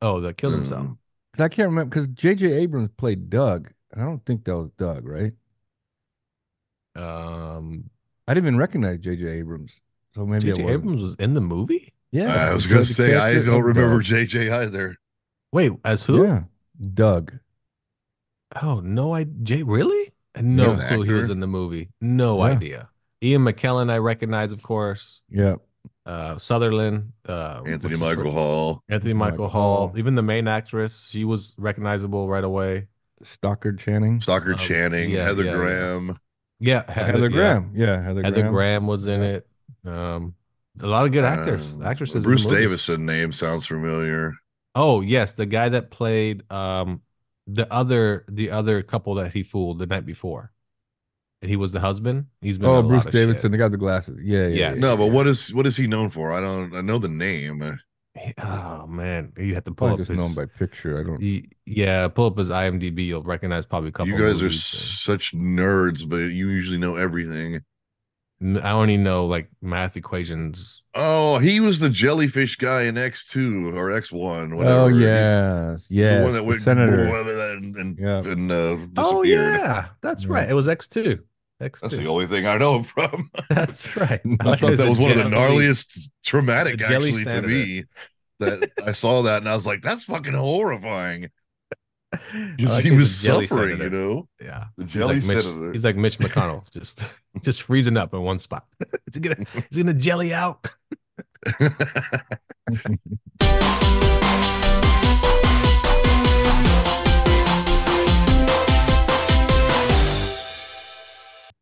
Oh, 0.00 0.20
that 0.20 0.36
killed 0.36 0.54
himself. 0.54 0.86
Mm. 0.86 0.98
'Cause 1.32 1.40
I 1.40 1.48
can't 1.48 1.68
remember 1.68 1.90
because 1.90 2.06
J.J. 2.06 2.52
Abrams 2.52 2.90
played 2.96 3.28
Doug, 3.28 3.72
and 3.90 4.00
I 4.00 4.04
don't 4.04 4.24
think 4.24 4.44
that 4.44 4.56
was 4.56 4.70
Doug, 4.76 5.04
right? 5.04 5.32
Um, 6.94 7.90
I 8.28 8.34
didn't 8.34 8.46
even 8.46 8.56
recognize 8.58 8.98
J.J. 9.00 9.26
Abrams, 9.26 9.80
so 10.14 10.24
maybe 10.24 10.46
J.J. 10.52 10.62
it. 10.62 10.70
Abrams 10.70 11.02
was 11.02 11.14
in 11.16 11.34
the 11.34 11.40
movie. 11.40 11.92
Yeah, 12.12 12.32
I 12.50 12.54
was 12.54 12.66
gonna 12.68 12.84
say 12.84 13.16
I 13.16 13.34
don't 13.42 13.64
remember 13.64 13.96
Doug. 14.00 14.04
JJ 14.04 14.48
either. 14.52 14.96
Wait, 15.50 15.72
as 15.84 16.04
who? 16.04 16.24
Yeah, 16.24 16.44
Doug. 16.94 17.32
Oh 18.62 18.78
no, 18.78 19.12
I 19.12 19.24
Jay 19.24 19.64
really? 19.64 20.12
No 20.40 20.64
He's 20.64 20.74
an 20.74 20.86
clue 20.88 21.02
he 21.02 21.12
was 21.12 21.28
in 21.30 21.40
the 21.40 21.48
movie. 21.48 21.90
No 22.00 22.38
Yeah. 22.46 22.52
idea. 22.52 22.88
Ian 23.24 23.42
McKellen, 23.42 23.90
I 23.90 23.98
recognize, 23.98 24.52
of 24.52 24.62
course. 24.62 25.22
Yeah, 25.30 25.56
Uh, 26.06 26.36
Sutherland, 26.38 27.12
uh, 27.26 27.62
Anthony 27.66 27.96
Michael 27.96 28.24
fir- 28.24 28.30
Hall. 28.30 28.82
Anthony 28.90 29.14
Michael 29.14 29.30
Michael 29.46 29.48
Hall. 29.48 29.88
Hall. 29.88 29.98
Even 29.98 30.14
the 30.14 30.22
main 30.22 30.46
actress, 30.46 31.08
she 31.10 31.24
was 31.24 31.54
recognizable 31.56 32.28
right 32.28 32.44
away. 32.44 32.88
Stockard 33.22 33.78
Channing, 33.78 34.20
Stockard 34.20 34.52
Um, 34.54 34.58
Channing, 34.58 35.10
yeah, 35.10 35.24
Heather 35.24 35.44
yeah, 35.44 35.50
yeah. 35.52 35.56
Graham. 35.56 36.18
Yeah, 36.60 36.92
Heather, 36.92 37.22
yeah. 37.22 37.28
Graham. 37.28 37.72
Yeah, 37.74 38.02
Heather, 38.02 38.22
Heather 38.22 38.40
Graham. 38.42 38.52
Graham 38.52 38.86
was 38.86 39.06
in 39.06 39.20
Yeah. 39.22 39.28
it. 39.40 39.46
Um, 39.86 40.34
a 40.80 40.86
lot 40.86 41.06
of 41.06 41.12
good 41.12 41.24
actors, 41.24 41.74
Uh, 41.80 41.84
actresses. 41.84 42.22
Bruce 42.24 42.44
movie. 42.46 42.56
Davison 42.62 43.06
name 43.06 43.32
sounds 43.32 43.64
familiar. 43.66 44.34
Oh 44.74 45.00
yes, 45.00 45.32
the 45.32 45.46
guy 45.46 45.68
that 45.70 45.90
played 45.90 46.42
um 46.52 47.00
the 47.46 47.72
other 47.72 48.24
the 48.28 48.50
other 48.50 48.82
couple 48.82 49.14
that 49.14 49.32
he 49.32 49.42
fooled 49.42 49.78
the 49.78 49.86
night 49.86 50.04
before, 50.04 50.52
and 51.44 51.50
he 51.50 51.56
was 51.56 51.72
the 51.72 51.80
husband. 51.80 52.26
He's 52.40 52.58
been. 52.58 52.68
Oh, 52.68 52.74
a 52.74 52.80
lot 52.80 52.88
Bruce 52.88 53.06
of 53.06 53.12
Davidson, 53.12 53.42
shit. 53.42 53.52
the 53.52 53.58
guy 53.58 53.64
with 53.66 53.72
the 53.72 53.78
glasses. 53.78 54.18
Yeah, 54.22 54.46
yeah. 54.48 54.70
Yes. 54.72 54.80
No, 54.80 54.96
but 54.96 55.06
what 55.08 55.26
is 55.26 55.52
what 55.54 55.66
is 55.66 55.76
he 55.76 55.86
known 55.86 56.08
for? 56.10 56.32
I 56.32 56.40
don't. 56.40 56.74
I 56.74 56.80
know 56.80 56.98
the 56.98 57.08
name. 57.08 57.60
He- 57.60 58.32
Oh 58.38 58.86
man, 58.86 59.32
you 59.36 59.54
have 59.54 59.64
to 59.64 59.72
pull 59.72 59.88
Probably 59.88 60.02
up 60.04 60.08
just 60.08 60.18
known 60.18 60.34
by 60.34 60.46
picture. 60.46 61.00
I 61.00 61.02
don't. 61.02 61.20
y- 61.20 61.42
yeah, 61.66 62.06
pull 62.08 62.26
up 62.26 62.38
his 62.38 62.48
IMDb. 62.48 63.06
You'll 63.06 63.22
recognize 63.24 63.66
probably 63.66 63.88
a 63.88 63.92
couple. 63.92 64.12
You 64.12 64.18
guys 64.18 64.40
are 64.40 64.44
movies. 64.44 64.62
such 64.64 65.32
nerds, 65.34 66.08
but 66.08 66.18
you 66.18 66.48
usually 66.48 66.78
know 66.78 66.94
everything. 66.94 67.60
N- 68.40 68.60
I 68.62 68.70
only 68.70 68.96
know 68.96 69.26
like 69.26 69.48
math 69.62 69.96
equations. 69.96 70.82
Oh, 70.94 71.38
he 71.38 71.58
was 71.58 71.80
the 71.80 71.88
jellyfish 71.90 72.54
guy 72.54 72.82
in 72.82 72.96
X 72.96 73.28
two 73.28 73.72
or 73.76 73.90
X 73.90 74.12
one. 74.12 74.56
Whatever. 74.56 74.78
Oh 74.80 74.88
He's 74.88 75.00
yes, 75.00 75.88
the 75.88 76.22
one 76.22 76.32
that 76.34 76.38
the 76.42 76.44
went 76.44 76.62
senator. 76.62 77.04
and 77.04 77.76
and, 77.76 77.98
Yeah. 77.98 78.18
and 78.18 78.52
uh, 78.52 78.74
disappeared. 78.76 78.90
Oh 78.98 79.22
yeah, 79.22 79.86
that's 80.02 80.22
Yeah. 80.24 80.30
right. 80.32 80.48
It 80.48 80.54
was 80.54 80.68
X 80.68 80.86
two. 80.86 81.18
X 81.64 81.80
That's 81.80 81.96
the 81.96 82.06
only 82.06 82.26
thing 82.26 82.46
I 82.46 82.56
know 82.58 82.82
from. 82.94 83.30
That's 83.48 83.96
right. 83.96 84.20
I 84.40 84.56
thought 84.56 84.76
that 84.76 84.88
was 84.88 84.98
one 84.98 85.10
of 85.12 85.16
the 85.18 85.24
gnarliest 85.24 86.10
traumatic 86.24 86.80
actually 86.80 87.24
to 87.24 87.42
me. 87.42 87.84
That 88.40 88.70
I 88.84 88.92
saw 88.92 89.22
that 89.22 89.38
and 89.38 89.48
I 89.48 89.54
was 89.54 89.66
like, 89.66 89.80
that's 89.82 90.04
fucking 90.04 90.34
horrifying. 90.34 91.30
Like 92.60 92.84
he 92.84 92.92
was 92.92 93.12
suffering, 93.12 93.48
senator. 93.48 93.84
you 93.84 93.90
know. 93.90 94.28
Yeah. 94.40 94.66
The 94.76 94.84
He's 94.84 94.92
jelly 94.92 95.14
like, 95.20 95.24
Mitch, 95.26 95.44
senator. 95.44 95.72
he's 95.72 95.84
like 95.84 95.96
Mitch 95.96 96.18
McConnell, 96.18 96.70
just 96.72 97.02
just 97.42 97.62
freezing 97.62 97.96
up 97.96 98.14
in 98.14 98.22
one 98.22 98.38
spot. 98.38 98.66
is 99.08 99.14
he 99.14 99.20
gonna 99.20 99.36
is 99.68 99.76
he 99.76 99.82
gonna 99.82 99.94
jelly 99.94 100.32
out? 100.32 100.64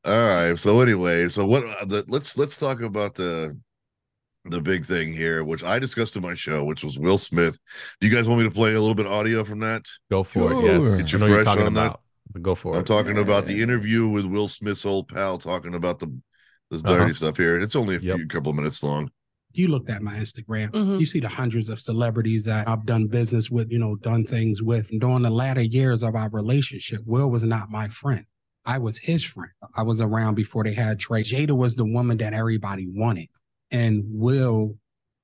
All 0.04 0.12
right. 0.26 0.58
So 0.58 0.80
anyway, 0.80 1.28
so 1.28 1.44
what? 1.46 1.64
uh, 1.64 1.84
The, 1.84 2.04
let's 2.08 2.36
let's 2.36 2.58
talk 2.58 2.80
about 2.82 3.14
the 3.14 3.56
the 4.44 4.60
big 4.60 4.84
thing 4.84 5.12
here, 5.12 5.44
which 5.44 5.62
I 5.62 5.78
discussed 5.78 6.16
in 6.16 6.22
my 6.22 6.34
show, 6.34 6.64
which 6.64 6.82
was 6.82 6.98
Will 6.98 7.18
Smith. 7.18 7.58
Do 8.00 8.08
you 8.08 8.14
guys 8.14 8.26
want 8.28 8.40
me 8.42 8.48
to 8.48 8.54
play 8.54 8.74
a 8.74 8.80
little 8.80 8.96
bit 8.96 9.06
of 9.06 9.12
audio 9.12 9.44
from 9.44 9.60
that? 9.60 9.84
Go 10.10 10.24
for 10.24 10.50
Sure. 10.50 10.52
it. 10.78 10.82
Yes. 10.82 10.96
Get 10.96 11.12
you 11.12 11.18
I 11.18 11.20
know 11.20 11.26
you're 11.28 11.44
fresh 11.44 11.56
on 11.58 11.74
that. 11.74 11.80
about. 11.86 12.00
But 12.32 12.42
go 12.42 12.54
for 12.56 12.72
it. 12.72 12.76
I'm 12.78 12.80
it. 12.82 12.86
talking 12.86 13.18
about 13.18 13.44
the 13.44 13.62
interview 13.62 14.08
with 14.08 14.24
Will 14.24 14.48
Smith's 14.48 14.84
old 14.84 15.06
pal, 15.08 15.38
talking 15.38 15.74
about 15.74 16.00
the 16.00 16.06
this 16.70 16.82
Uh-huh. 16.82 16.96
dirty 16.98 17.14
stuff 17.14 17.36
here. 17.36 17.58
It's 17.60 17.76
only 17.76 17.96
a 17.96 18.00
few 18.00 18.26
couple 18.26 18.50
of 18.50 18.56
minutes 18.56 18.82
long. 18.82 19.10
you 19.54 19.68
looked 19.68 19.90
at 19.90 20.00
my 20.00 20.14
Instagram, 20.14 20.70
Mhm. 20.70 20.98
you 20.98 21.04
see 21.04 21.20
the 21.20 21.28
hundreds 21.28 21.68
of 21.68 21.78
celebrities 21.78 22.42
that 22.44 22.66
I've 22.66 22.86
done 22.86 23.06
business 23.06 23.50
with, 23.50 23.70
you 23.70 23.78
know, 23.78 23.96
done 23.96 24.24
things 24.24 24.62
with. 24.62 24.90
And 24.90 24.98
during 24.98 25.20
the 25.20 25.28
latter 25.28 25.60
years 25.60 26.02
of 26.02 26.14
our 26.14 26.30
relationship, 26.30 27.02
Will 27.04 27.28
was 27.30 27.44
not 27.44 27.70
my 27.70 27.88
friend. 27.88 28.24
I 28.64 28.78
was 28.78 28.98
his 28.98 29.24
friend. 29.24 29.50
I 29.76 29.82
was 29.82 30.00
around 30.00 30.34
before 30.34 30.64
they 30.64 30.74
had 30.74 30.98
Trey. 30.98 31.22
Jada 31.22 31.56
was 31.56 31.74
the 31.74 31.84
woman 31.84 32.18
that 32.18 32.32
everybody 32.32 32.86
wanted. 32.88 33.28
And 33.70 34.04
Will 34.06 34.76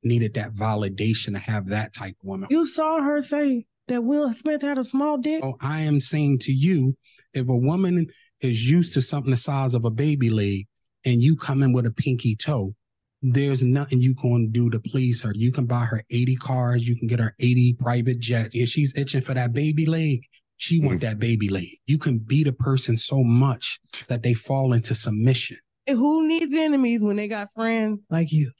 needed 0.02 0.34
that 0.34 0.54
validation 0.54 1.34
to 1.34 1.38
have 1.38 1.68
that 1.68 1.92
type 1.92 2.16
of 2.20 2.26
woman. 2.26 2.48
You 2.50 2.66
saw 2.66 3.00
her 3.00 3.22
say 3.22 3.66
that 3.88 4.02
Will 4.02 4.32
Smith 4.34 4.62
had 4.62 4.78
a 4.78 4.84
small 4.84 5.18
dick. 5.18 5.42
So 5.42 5.56
I 5.60 5.80
am 5.80 6.00
saying 6.00 6.40
to 6.40 6.52
you, 6.52 6.96
if 7.34 7.48
a 7.48 7.56
woman 7.56 8.06
is 8.40 8.68
used 8.68 8.94
to 8.94 9.02
something 9.02 9.30
the 9.30 9.36
size 9.36 9.74
of 9.74 9.84
a 9.84 9.90
baby 9.90 10.30
leg 10.30 10.66
and 11.04 11.22
you 11.22 11.36
come 11.36 11.62
in 11.62 11.72
with 11.72 11.86
a 11.86 11.90
pinky 11.90 12.36
toe, 12.36 12.74
there's 13.22 13.64
nothing 13.64 14.00
you 14.00 14.14
can 14.14 14.50
do 14.50 14.70
to 14.70 14.78
please 14.78 15.20
her. 15.22 15.32
You 15.34 15.50
can 15.50 15.66
buy 15.66 15.84
her 15.84 16.04
80 16.10 16.36
cars, 16.36 16.88
you 16.88 16.96
can 16.96 17.08
get 17.08 17.18
her 17.18 17.34
80 17.40 17.74
private 17.74 18.20
jets. 18.20 18.54
If 18.54 18.68
she's 18.68 18.96
itching 18.96 19.22
for 19.22 19.34
that 19.34 19.52
baby 19.52 19.86
leg, 19.86 20.22
she 20.58 20.80
want 20.80 21.00
that 21.00 21.18
baby 21.18 21.48
leg. 21.48 21.78
You 21.86 21.98
can 21.98 22.18
beat 22.18 22.46
a 22.46 22.52
person 22.52 22.96
so 22.96 23.22
much 23.22 23.80
that 24.08 24.22
they 24.22 24.34
fall 24.34 24.72
into 24.72 24.94
submission. 24.94 25.56
And 25.86 25.96
who 25.96 26.26
needs 26.26 26.52
enemies 26.52 27.00
when 27.00 27.16
they 27.16 27.28
got 27.28 27.52
friends 27.54 28.04
like 28.10 28.30
you? 28.30 28.50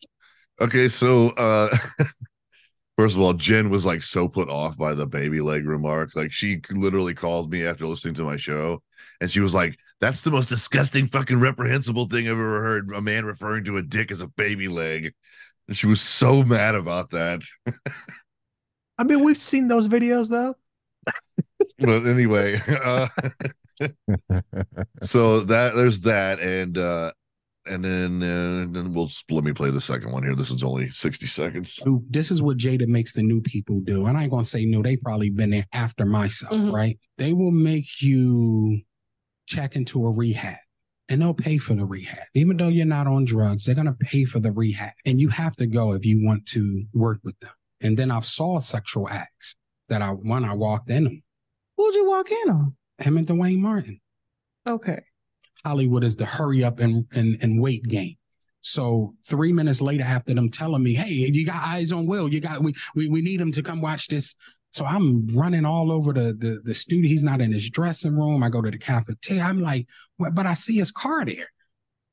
Okay, 0.60 0.88
so 0.88 1.30
uh 1.30 1.68
first 2.96 3.16
of 3.16 3.20
all, 3.20 3.34
Jen 3.34 3.68
was 3.68 3.84
like 3.84 4.02
so 4.02 4.28
put 4.28 4.48
off 4.48 4.78
by 4.78 4.94
the 4.94 5.06
baby 5.06 5.40
leg 5.40 5.66
remark. 5.66 6.14
Like 6.14 6.32
she 6.32 6.60
literally 6.70 7.14
called 7.14 7.52
me 7.52 7.66
after 7.66 7.86
listening 7.86 8.14
to 8.14 8.24
my 8.24 8.36
show 8.36 8.82
and 9.20 9.30
she 9.30 9.40
was 9.40 9.54
like, 9.54 9.76
That's 10.00 10.22
the 10.22 10.30
most 10.30 10.48
disgusting 10.48 11.06
fucking 11.06 11.40
reprehensible 11.40 12.06
thing 12.06 12.26
I've 12.26 12.32
ever 12.32 12.62
heard. 12.62 12.90
A 12.94 13.02
man 13.02 13.24
referring 13.24 13.64
to 13.64 13.76
a 13.76 13.82
dick 13.82 14.10
as 14.10 14.22
a 14.22 14.28
baby 14.28 14.68
leg. 14.68 15.12
And 15.66 15.76
she 15.76 15.86
was 15.86 16.00
so 16.00 16.42
mad 16.44 16.74
about 16.74 17.10
that. 17.10 17.42
I 18.98 19.04
mean, 19.04 19.22
we've 19.22 19.38
seen 19.38 19.68
those 19.68 19.88
videos 19.88 20.28
though. 20.28 20.54
But 21.78 22.06
anyway, 22.06 22.60
uh 22.84 23.08
so 25.02 25.40
that 25.40 25.74
there's 25.74 26.00
that 26.00 26.40
and 26.40 26.76
uh 26.78 27.12
and 27.66 27.84
then 27.84 28.22
uh, 28.22 28.66
then 28.70 28.94
we'll 28.94 29.10
let 29.30 29.44
me 29.44 29.52
play 29.52 29.70
the 29.70 29.80
second 29.80 30.10
one 30.10 30.22
here. 30.22 30.34
This 30.34 30.50
is 30.50 30.62
only 30.62 30.88
60 30.88 31.26
seconds. 31.26 31.78
This 32.08 32.30
is 32.30 32.40
what 32.40 32.56
Jada 32.56 32.86
makes 32.88 33.12
the 33.12 33.22
new 33.22 33.42
people 33.42 33.80
do. 33.80 34.06
And 34.06 34.16
I 34.16 34.22
ain't 34.22 34.30
gonna 34.30 34.44
say 34.44 34.64
no, 34.64 34.82
they 34.82 34.96
probably 34.96 35.28
been 35.30 35.50
there 35.50 35.66
after 35.74 36.06
myself, 36.06 36.52
Mhm. 36.52 36.72
right? 36.72 36.98
They 37.18 37.34
will 37.34 37.50
make 37.50 38.00
you 38.00 38.80
check 39.46 39.76
into 39.76 40.06
a 40.06 40.10
rehab 40.10 40.56
and 41.10 41.20
they'll 41.20 41.34
pay 41.34 41.58
for 41.58 41.74
the 41.74 41.84
rehab. 41.84 42.26
Even 42.34 42.56
though 42.56 42.68
you're 42.68 42.86
not 42.86 43.06
on 43.06 43.26
drugs, 43.26 43.64
they're 43.64 43.74
gonna 43.74 43.96
pay 44.00 44.24
for 44.24 44.40
the 44.40 44.52
rehab. 44.52 44.92
And 45.04 45.20
you 45.20 45.28
have 45.28 45.54
to 45.56 45.66
go 45.66 45.92
if 45.92 46.06
you 46.06 46.24
want 46.24 46.46
to 46.46 46.84
work 46.94 47.18
with 47.22 47.38
them. 47.40 47.52
And 47.82 47.98
then 47.98 48.10
I've 48.10 48.26
saw 48.26 48.60
sexual 48.60 49.08
acts 49.10 49.56
that 49.90 50.00
I 50.00 50.10
when 50.10 50.44
I 50.44 50.54
walked 50.54 50.90
in 50.90 51.04
them. 51.04 51.22
Who'd 51.78 51.94
you 51.94 52.08
walk 52.08 52.30
in 52.30 52.50
on? 52.50 52.76
Him 52.98 53.16
and 53.16 53.26
Duane 53.26 53.62
Martin. 53.62 54.00
Okay. 54.68 55.00
Hollywood 55.64 56.02
is 56.02 56.16
the 56.16 56.26
hurry 56.26 56.64
up 56.64 56.80
and, 56.80 57.06
and, 57.14 57.38
and 57.40 57.62
wait 57.62 57.84
game. 57.84 58.16
So 58.60 59.14
three 59.24 59.52
minutes 59.52 59.80
later, 59.80 60.02
after 60.02 60.34
them 60.34 60.50
telling 60.50 60.82
me, 60.82 60.92
"Hey, 60.92 61.10
you 61.10 61.46
got 61.46 61.62
eyes 61.62 61.92
on 61.92 62.06
Will? 62.06 62.28
You 62.28 62.40
got 62.40 62.60
we 62.60 62.74
we 62.96 63.08
we 63.08 63.22
need 63.22 63.40
him 63.40 63.52
to 63.52 63.62
come 63.62 63.80
watch 63.80 64.08
this." 64.08 64.34
So 64.72 64.84
I'm 64.84 65.28
running 65.28 65.64
all 65.64 65.92
over 65.92 66.12
the 66.12 66.34
the, 66.34 66.60
the 66.64 66.74
studio. 66.74 67.08
He's 67.08 67.22
not 67.22 67.40
in 67.40 67.52
his 67.52 67.70
dressing 67.70 68.16
room. 68.16 68.42
I 68.42 68.48
go 68.48 68.60
to 68.60 68.70
the 68.70 68.78
cafeteria. 68.78 69.44
I'm 69.44 69.60
like? 69.60 69.86
But 70.18 70.46
I 70.46 70.54
see 70.54 70.76
his 70.76 70.90
car 70.90 71.24
there. 71.24 71.46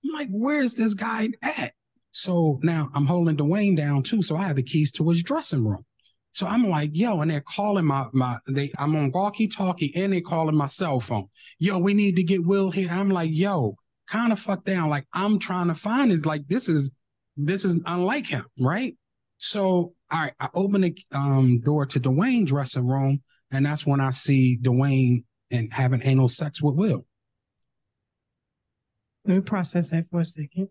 I'm 0.06 0.14
like, 0.14 0.30
"Where's 0.30 0.76
this 0.76 0.94
guy 0.94 1.30
at?" 1.42 1.74
So 2.12 2.60
now 2.62 2.90
I'm 2.94 3.08
holding 3.08 3.36
Duane 3.36 3.76
down 3.76 4.04
too. 4.04 4.22
So 4.22 4.38
I 4.38 4.44
have 4.46 4.56
the 4.56 4.64
keys 4.64 4.92
to 4.94 5.10
his 5.10 5.24
dressing 5.24 5.66
room. 5.66 5.84
So 6.36 6.46
I'm 6.46 6.68
like, 6.68 6.90
yo, 6.92 7.22
and 7.22 7.32
they're 7.32 7.40
calling 7.40 7.86
my 7.86 8.08
my 8.12 8.38
they 8.46 8.70
I'm 8.78 8.94
on 8.98 9.10
walkie 9.12 9.48
talkie 9.48 9.94
and 9.96 10.12
they're 10.12 10.20
calling 10.20 10.54
my 10.54 10.66
cell 10.66 11.00
phone. 11.00 11.30
Yo, 11.60 11.78
we 11.78 11.94
need 11.94 12.18
to 12.18 12.24
get 12.24 12.46
Will 12.46 12.72
here. 12.72 12.90
I'm 12.92 13.10
like, 13.10 13.30
yo, 13.34 13.78
kind 14.10 14.34
of 14.34 14.40
fuck 14.40 14.66
down. 14.66 14.90
Like 14.90 15.08
I'm 15.14 15.40
trying 15.40 15.68
to 15.70 15.76
find 15.76 16.12
is 16.12 16.26
like 16.26 16.46
this 16.50 16.68
is 16.68 16.92
this 17.38 17.64
is 17.64 17.80
unlike 17.86 18.28
him, 18.28 18.46
right? 18.60 18.98
So 19.38 19.94
I 20.12 20.32
I 20.38 20.50
open 20.54 20.82
the 20.82 20.98
um 21.14 21.62
door 21.62 21.86
to 21.86 22.02
Duane's 22.02 22.50
dressing 22.50 22.86
room, 22.86 23.22
and 23.52 23.66
that's 23.66 23.86
when 23.86 24.02
I 24.02 24.10
see 24.10 24.58
Duane 24.58 25.24
and 25.52 25.72
having 25.72 26.02
anal 26.04 26.28
sex 26.28 26.62
with 26.62 26.76
Will. 26.76 27.06
Let 29.24 29.36
me 29.36 29.40
process 29.40 29.92
that 29.92 30.08
for 30.12 30.20
a 30.20 30.26
second. 30.26 30.68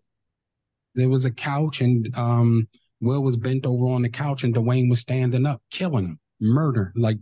There 0.95 1.09
was 1.09 1.25
a 1.25 1.31
couch, 1.31 1.81
and 1.81 2.15
um 2.19 2.69
Will 3.05 3.23
was 3.23 3.37
bent 3.37 3.67
over 3.67 3.87
on 3.87 4.03
the 4.03 4.09
couch, 4.09 4.43
and 4.45 4.55
Duane 4.55 4.89
was 4.89 5.01
standing 5.01 5.47
up, 5.47 5.63
killing 5.71 6.07
him, 6.07 6.19
murder, 6.41 6.93
like 6.97 7.19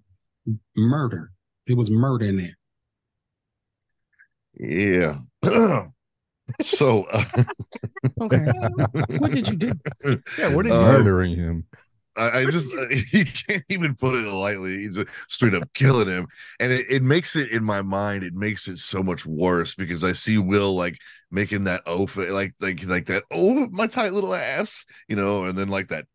murder. 0.76 1.32
It 1.66 1.76
was 1.76 1.90
murder 1.90 2.26
in 2.26 2.36
there. 2.36 2.56
Yeah. 4.58 5.18
so 6.60 7.04
uh, 7.12 7.24
Okay. 8.20 8.44
what 9.18 9.32
did 9.32 9.48
you 9.48 9.56
do? 9.56 9.72
Yeah, 10.38 10.54
what 10.54 10.64
did 10.64 10.72
Uh, 10.72 10.80
you 10.80 10.86
Murdering 10.86 11.36
him. 11.36 11.66
I, 12.16 12.40
I 12.40 12.44
just 12.46 12.72
he 12.90 13.24
can't 13.24 13.64
even 13.68 13.94
put 13.94 14.14
it 14.14 14.26
lightly. 14.28 14.78
He's 14.78 14.96
just 14.96 15.08
straight 15.28 15.54
up 15.54 15.72
killing 15.74 16.08
him, 16.08 16.26
and 16.60 16.72
it, 16.72 16.86
it 16.90 17.02
makes 17.02 17.36
it 17.36 17.50
in 17.50 17.64
my 17.64 17.82
mind. 17.82 18.24
It 18.24 18.34
makes 18.34 18.68
it 18.68 18.78
so 18.78 19.02
much 19.02 19.26
worse 19.26 19.74
because 19.74 20.04
I 20.04 20.12
see 20.12 20.38
Will 20.38 20.74
like 20.74 20.98
making 21.30 21.64
that 21.64 21.82
oh 21.86 22.08
like 22.16 22.54
like 22.60 22.84
like 22.86 23.06
that 23.06 23.24
oh 23.30 23.68
my 23.70 23.86
tight 23.86 24.12
little 24.12 24.34
ass, 24.34 24.84
you 25.08 25.16
know, 25.16 25.44
and 25.44 25.56
then 25.58 25.68
like 25.68 25.88
that 25.88 26.06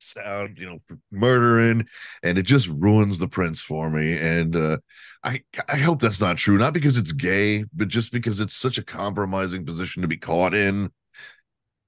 sound, 0.00 0.58
you 0.58 0.66
know, 0.66 0.78
murdering, 1.10 1.86
and 2.22 2.38
it 2.38 2.42
just 2.44 2.68
ruins 2.68 3.18
the 3.18 3.28
prince 3.28 3.60
for 3.60 3.90
me. 3.90 4.16
And 4.16 4.54
uh 4.56 4.78
I 5.24 5.42
I 5.68 5.76
hope 5.76 6.00
that's 6.00 6.20
not 6.20 6.36
true, 6.38 6.58
not 6.58 6.72
because 6.74 6.96
it's 6.96 7.12
gay, 7.12 7.64
but 7.74 7.88
just 7.88 8.12
because 8.12 8.40
it's 8.40 8.54
such 8.56 8.78
a 8.78 8.84
compromising 8.84 9.64
position 9.66 10.02
to 10.02 10.08
be 10.08 10.16
caught 10.16 10.54
in 10.54 10.90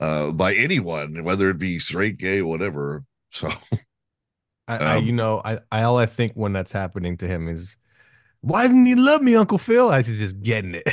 uh 0.00 0.32
by 0.32 0.54
anyone, 0.54 1.24
whether 1.24 1.50
it 1.50 1.58
be 1.58 1.78
straight, 1.78 2.18
gay, 2.18 2.42
whatever. 2.42 3.02
So 3.30 3.50
I, 4.68 4.78
I 4.78 4.96
Um, 4.96 5.06
you 5.06 5.12
know, 5.12 5.42
I, 5.44 5.58
I 5.72 5.82
all 5.82 5.98
I 5.98 6.06
think 6.06 6.32
when 6.34 6.52
that's 6.52 6.72
happening 6.72 7.16
to 7.18 7.26
him 7.26 7.48
is, 7.48 7.76
why 8.42 8.62
doesn't 8.64 8.86
he 8.86 8.94
love 8.94 9.22
me, 9.22 9.36
Uncle 9.36 9.58
Phil? 9.58 9.90
I 9.90 9.98
was 9.98 10.06
just 10.06 10.40
getting 10.42 10.74
it. 10.76 10.88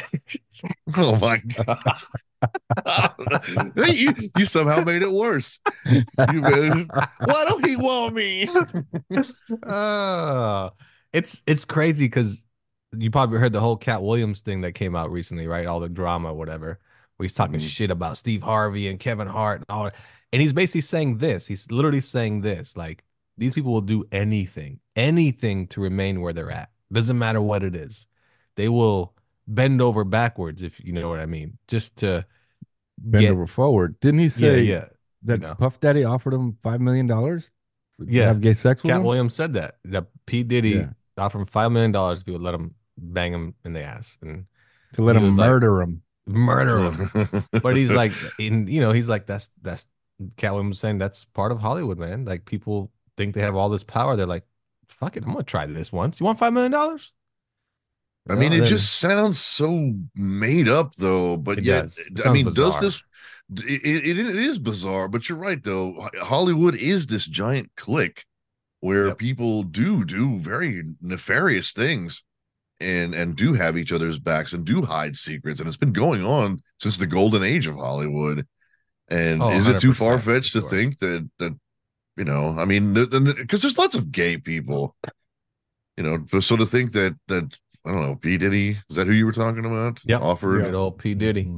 oh 0.98 1.18
my 1.18 1.38
god. 1.38 1.96
you, 3.76 4.14
you 4.36 4.46
somehow 4.46 4.82
made 4.82 5.02
it 5.02 5.12
worse. 5.12 5.60
You 6.32 6.42
made, 6.42 6.92
why 7.24 7.46
don't 7.46 7.66
he 7.66 7.76
want 7.76 8.14
me? 8.16 8.50
uh, 9.66 10.70
it's 11.14 11.42
it's 11.48 11.66
crazy 11.66 12.06
because 12.06 12.44
you 12.98 13.12
probably 13.12 13.40
heard 13.40 13.54
the 13.54 13.60
whole 13.60 13.78
Katt 13.78 14.04
Williams 14.04 14.42
thing 14.42 14.62
that 14.62 14.74
came 14.74 14.96
out 14.96 15.12
recently, 15.12 15.48
right? 15.48 15.66
All 15.66 15.80
the 15.80 15.90
drama, 15.90 16.34
whatever. 16.34 16.80
Where 17.18 17.26
he's 17.26 17.34
talking 17.34 17.56
Mhm. 17.56 17.68
shit 17.68 17.92
about 17.92 18.16
Steve 18.18 18.44
Harvey 18.44 18.88
and 18.88 19.00
Kevin 19.00 19.28
Hart 19.28 19.58
and 19.62 19.66
all 19.70 19.86
that. 19.86 19.96
And 20.32 20.42
he's 20.42 20.54
basically 20.54 20.82
saying 20.82 21.18
this. 21.18 21.48
He's 21.48 21.70
literally 21.72 22.02
saying 22.02 22.42
this. 22.42 22.78
Like, 22.78 23.04
these 23.38 23.54
people 23.56 23.72
will 23.74 23.82
do 23.82 24.06
anything, 24.12 24.80
anything 24.96 25.68
to 25.68 25.82
remain 25.82 26.22
where 26.22 26.34
they're 26.34 26.52
at. 26.52 26.70
Doesn't 26.92 27.18
matter 27.18 27.42
what 27.42 27.64
it 27.64 27.76
is. 27.76 28.08
They 28.56 28.70
will 28.70 29.16
bend 29.48 29.82
over 29.82 30.04
backwards, 30.04 30.62
if 30.62 30.80
you 30.84 30.92
know 30.94 31.10
what 31.10 31.20
I 31.20 31.26
mean, 31.26 31.58
just 31.68 31.98
to 31.98 32.26
Bend 33.00 33.22
get- 33.22 33.32
over 33.32 33.46
forward. 33.48 34.00
Didn't 34.00 34.20
he 34.22 34.30
say 34.30 34.64
yeah. 34.64 34.86
that 35.24 35.40
know. 35.42 35.56
Puff 35.56 35.80
Daddy 35.80 36.04
offered 36.04 36.34
him 36.34 36.58
five 36.64 36.82
million 36.82 37.06
dollars? 37.08 37.52
Yeah. 38.06 38.26
have 38.26 38.42
gay 38.42 38.54
sex 38.54 38.84
with 38.84 38.92
Katt 38.92 39.00
him. 39.00 39.06
Williams 39.08 39.34
said 39.34 39.54
that. 39.54 39.78
That 39.86 40.08
P. 40.28 40.44
Diddy 40.44 40.70
Yeah. 40.70 40.90
offered 41.18 41.40
him 41.40 41.46
five 41.46 41.72
million 41.72 41.92
dollars 41.92 42.22
if 42.22 42.26
he 42.28 42.32
would 42.32 42.42
let 42.42 42.54
him 42.54 42.76
bang 42.98 43.34
him 43.34 43.56
in 43.66 43.74
the 43.74 43.82
ass 43.82 44.18
and 44.22 44.46
to 44.94 45.02
let 45.04 45.16
him 45.16 45.24
was 45.24 45.36
like- 45.36 45.50
murder 45.50 45.82
him. 45.82 46.02
Murder 46.28 46.80
him. 46.92 47.12
but 47.62 47.76
he's 47.76 47.94
like, 47.94 48.18
in 48.38 48.68
you 48.68 48.82
know, 48.82 48.92
he's 48.92 49.10
like, 49.10 49.26
that's 49.26 49.50
that's 49.62 49.88
Katt 50.38 50.54
Williams 50.54 50.80
saying 50.80 50.98
that's 50.98 51.26
part 51.26 51.52
of 51.52 51.60
Hollywood, 51.60 51.98
man. 51.98 52.26
Like 52.26 52.46
people 52.46 52.92
think 53.18 53.36
they 53.36 53.42
have 53.42 53.56
all 53.56 53.70
this 53.70 53.84
power. 53.84 54.16
They're 54.16 54.26
like, 54.26 54.46
fuck 54.88 55.18
it, 55.18 55.24
I'm 55.26 55.32
gonna 55.34 55.44
try 55.44 55.66
this 55.66 55.92
once. 55.92 56.20
You 56.20 56.26
want 56.26 56.40
five 56.40 56.54
million 56.54 56.72
dollars? 56.72 57.14
I 58.30 58.36
mean, 58.36 58.52
it 58.52 58.66
just 58.66 59.00
sounds 59.00 59.40
so 59.40 59.94
made 60.16 60.68
up, 60.68 60.96
though. 60.96 61.38
But 61.38 61.60
It 61.60 61.64
yet, 61.64 61.90
I 62.26 62.30
mean, 62.34 62.46
does 62.54 62.80
this? 62.80 63.04
It, 63.56 63.86
it, 63.86 64.20
it 64.20 64.36
is 64.36 64.60
bizarre, 64.60 65.08
but 65.08 65.30
you're 65.30 65.38
right, 65.38 65.64
though. 65.64 66.10
Hollywood 66.20 66.76
is 66.76 67.08
this 67.08 67.26
giant 67.26 67.72
clique 67.78 68.26
where 68.82 69.08
Yep. 69.08 69.18
people 69.18 69.64
do 69.64 70.06
do 70.06 70.40
very 70.40 70.84
nefarious 71.02 71.72
things, 71.74 72.24
and 72.80 73.14
and 73.16 73.36
do 73.36 73.54
have 73.54 73.78
each 73.78 73.92
other's 73.92 74.20
backs 74.20 74.54
and 74.54 74.66
do 74.66 74.82
hide 74.84 75.16
secrets, 75.16 75.60
and 75.60 75.68
it's 75.68 75.78
been 75.78 75.94
going 75.94 76.24
on 76.24 76.60
since 76.80 76.98
the 76.98 77.08
golden 77.08 77.44
age 77.44 77.68
of 77.68 77.76
Hollywood. 77.76 78.46
And 79.10 79.42
Oh, 79.42 79.52
is 79.52 79.68
it 79.68 79.80
too 79.80 79.94
far 79.94 80.20
fetched 80.20 80.54
for 80.54 80.62
to 80.62 80.68
think 80.68 81.00
that 81.00 81.30
that 81.40 81.58
you 82.18 82.24
know? 82.26 82.56
I 82.58 82.66
mean, 82.66 82.94
because 82.94 83.62
there's 83.62 83.78
lots 83.78 83.96
of 83.96 84.12
gay 84.12 84.38
people, 84.38 84.96
you 85.96 86.04
know. 86.04 86.18
but 86.32 86.44
So 86.44 86.58
to 86.58 86.66
think 86.66 86.92
that 86.92 87.16
that 87.28 87.58
I 87.86 87.92
don't 87.92 88.02
know, 88.02 88.16
P 88.16 88.38
Diddy 88.38 88.78
is 88.90 88.96
that 88.96 89.08
who 89.08 89.14
you 89.14 89.26
were 89.26 89.32
talking 89.32 89.66
about? 89.66 90.02
yeah 90.04 90.18
offered. 90.20 90.64
good 90.64 90.76
old 90.76 90.98
P 91.00 91.14
Diddy. 91.16 91.50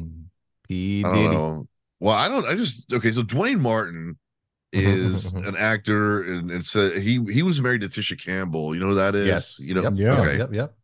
P 0.67 1.03
I 1.03 1.11
Diddy. 1.13 1.27
know. 1.35 1.67
Well, 1.99 2.15
I 2.15 2.27
don't. 2.29 2.45
I 2.45 2.53
just 2.55 2.93
okay. 2.93 3.11
So 3.11 3.23
Duane 3.23 3.59
Martin 3.59 4.17
is 4.71 5.25
an 5.33 5.55
actor, 5.57 6.21
and 6.23 6.51
it's 6.51 6.75
a, 6.75 6.97
he 6.99 7.23
he 7.31 7.41
was 7.41 7.59
married 7.59 7.81
to 7.81 7.87
Tisha 7.87 8.23
Campbell. 8.23 8.75
You 8.75 8.81
know 8.81 8.87
who 8.87 8.95
that 8.95 9.15
is? 9.15 9.27
Yes. 9.27 9.59
You 9.59 9.73
know. 9.73 9.81
Yep. 9.83 9.93
Yeah. 9.95 10.19
Okay. 10.21 10.37
Yep. 10.37 10.53
Yep. 10.53 10.75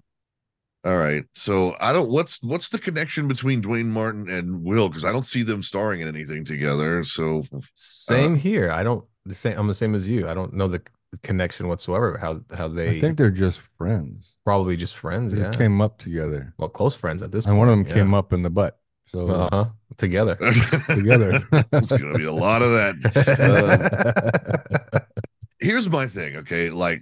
All 0.86 0.98
right. 0.98 1.24
So 1.34 1.76
I 1.82 1.92
don't. 1.94 2.10
What's 2.10 2.42
what's 2.44 2.70
the 2.70 2.78
connection 2.78 3.28
between 3.28 3.60
Duane 3.62 3.92
Martin 3.92 4.30
and 4.30 4.64
Will? 4.64 4.88
Because 4.88 5.04
I 5.04 5.12
don't 5.12 5.24
see 5.26 5.42
them 5.42 5.64
starring 5.64 6.02
in 6.02 6.08
anything 6.08 6.46
together. 6.46 7.04
So 7.04 7.44
Same 7.74 8.36
here. 8.36 8.72
I 8.72 8.84
don't 8.84 9.04
the 9.26 9.34
same. 9.34 9.58
I'm 9.58 9.68
the 9.68 9.74
same 9.74 9.96
as 9.96 10.08
you. 10.08 10.28
I 10.30 10.36
don't 10.36 10.54
know 10.54 10.68
the 10.68 10.82
connection 11.24 11.68
whatsoever. 11.68 12.18
How 12.20 12.40
how 12.56 12.68
they 12.68 12.98
I 12.98 13.00
think 13.00 13.18
they're 13.18 13.32
just 13.32 13.62
friends. 13.80 14.36
probably 14.44 14.78
just 14.78 14.96
friends. 14.96 15.34
They 15.34 15.40
Yeah. 15.42 15.52
came 15.52 15.82
up 15.82 15.98
together, 15.98 16.54
well, 16.60 16.70
close 16.70 16.94
friends 16.96 17.24
at 17.24 17.32
this. 17.32 17.46
and 17.48 17.58
one 17.58 17.68
of 17.68 17.72
them 17.72 17.84
point, 17.86 17.96
came 17.96 18.14
up 18.14 18.32
in 18.34 18.44
the 18.44 18.50
butt. 18.52 18.78
So 19.08 19.28
Uh 19.30 19.50
huh. 19.52 19.66
Together. 19.98 20.36
together. 20.90 21.42
There's 21.72 21.90
gonna 21.92 22.18
be 22.18 22.26
a 22.26 22.34
lot 22.34 22.62
of 22.62 22.72
that. 22.72 22.96
Uh, 23.16 25.00
here's 25.60 25.90
my 25.90 26.06
thing 26.06 26.36
okay 26.38 26.70
like 26.70 27.02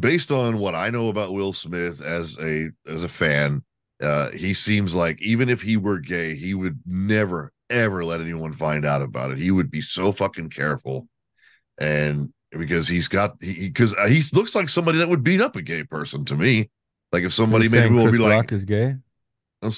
based 0.00 0.30
on 0.30 0.58
what 0.58 0.74
i 0.74 0.90
know 0.90 1.08
about 1.08 1.32
will 1.32 1.52
smith 1.52 2.02
as 2.02 2.38
a 2.40 2.70
as 2.86 3.04
a 3.04 3.08
fan 3.08 3.62
uh 4.02 4.30
he 4.30 4.54
seems 4.54 4.94
like 4.94 5.20
even 5.22 5.48
if 5.48 5.62
he 5.62 5.76
were 5.76 5.98
gay 6.00 6.34
he 6.34 6.54
would 6.54 6.78
never 6.86 7.52
ever 7.70 8.04
let 8.04 8.20
anyone 8.20 8.52
find 8.52 8.84
out 8.84 9.02
about 9.02 9.30
it 9.30 9.38
he 9.38 9.50
would 9.50 9.70
be 9.70 9.80
so 9.80 10.12
fucking 10.12 10.50
careful 10.50 11.08
and 11.78 12.32
because 12.50 12.88
he's 12.88 13.08
got 13.08 13.36
he 13.40 13.68
because 13.68 13.94
he, 14.08 14.22
looks 14.36 14.54
like 14.54 14.68
somebody 14.68 14.98
that 14.98 15.08
would 15.08 15.24
beat 15.24 15.40
up 15.40 15.56
a 15.56 15.62
gay 15.62 15.82
person 15.84 16.24
to 16.24 16.36
me 16.36 16.70
like 17.12 17.22
if 17.22 17.32
somebody 17.32 17.64
You're 17.64 17.82
maybe 17.82 17.88
will 17.88 18.08
be 18.08 18.18
like 18.18 18.36
Rock 18.36 18.52
is 18.52 18.64
gay. 18.64 18.96
I'm 19.62 19.72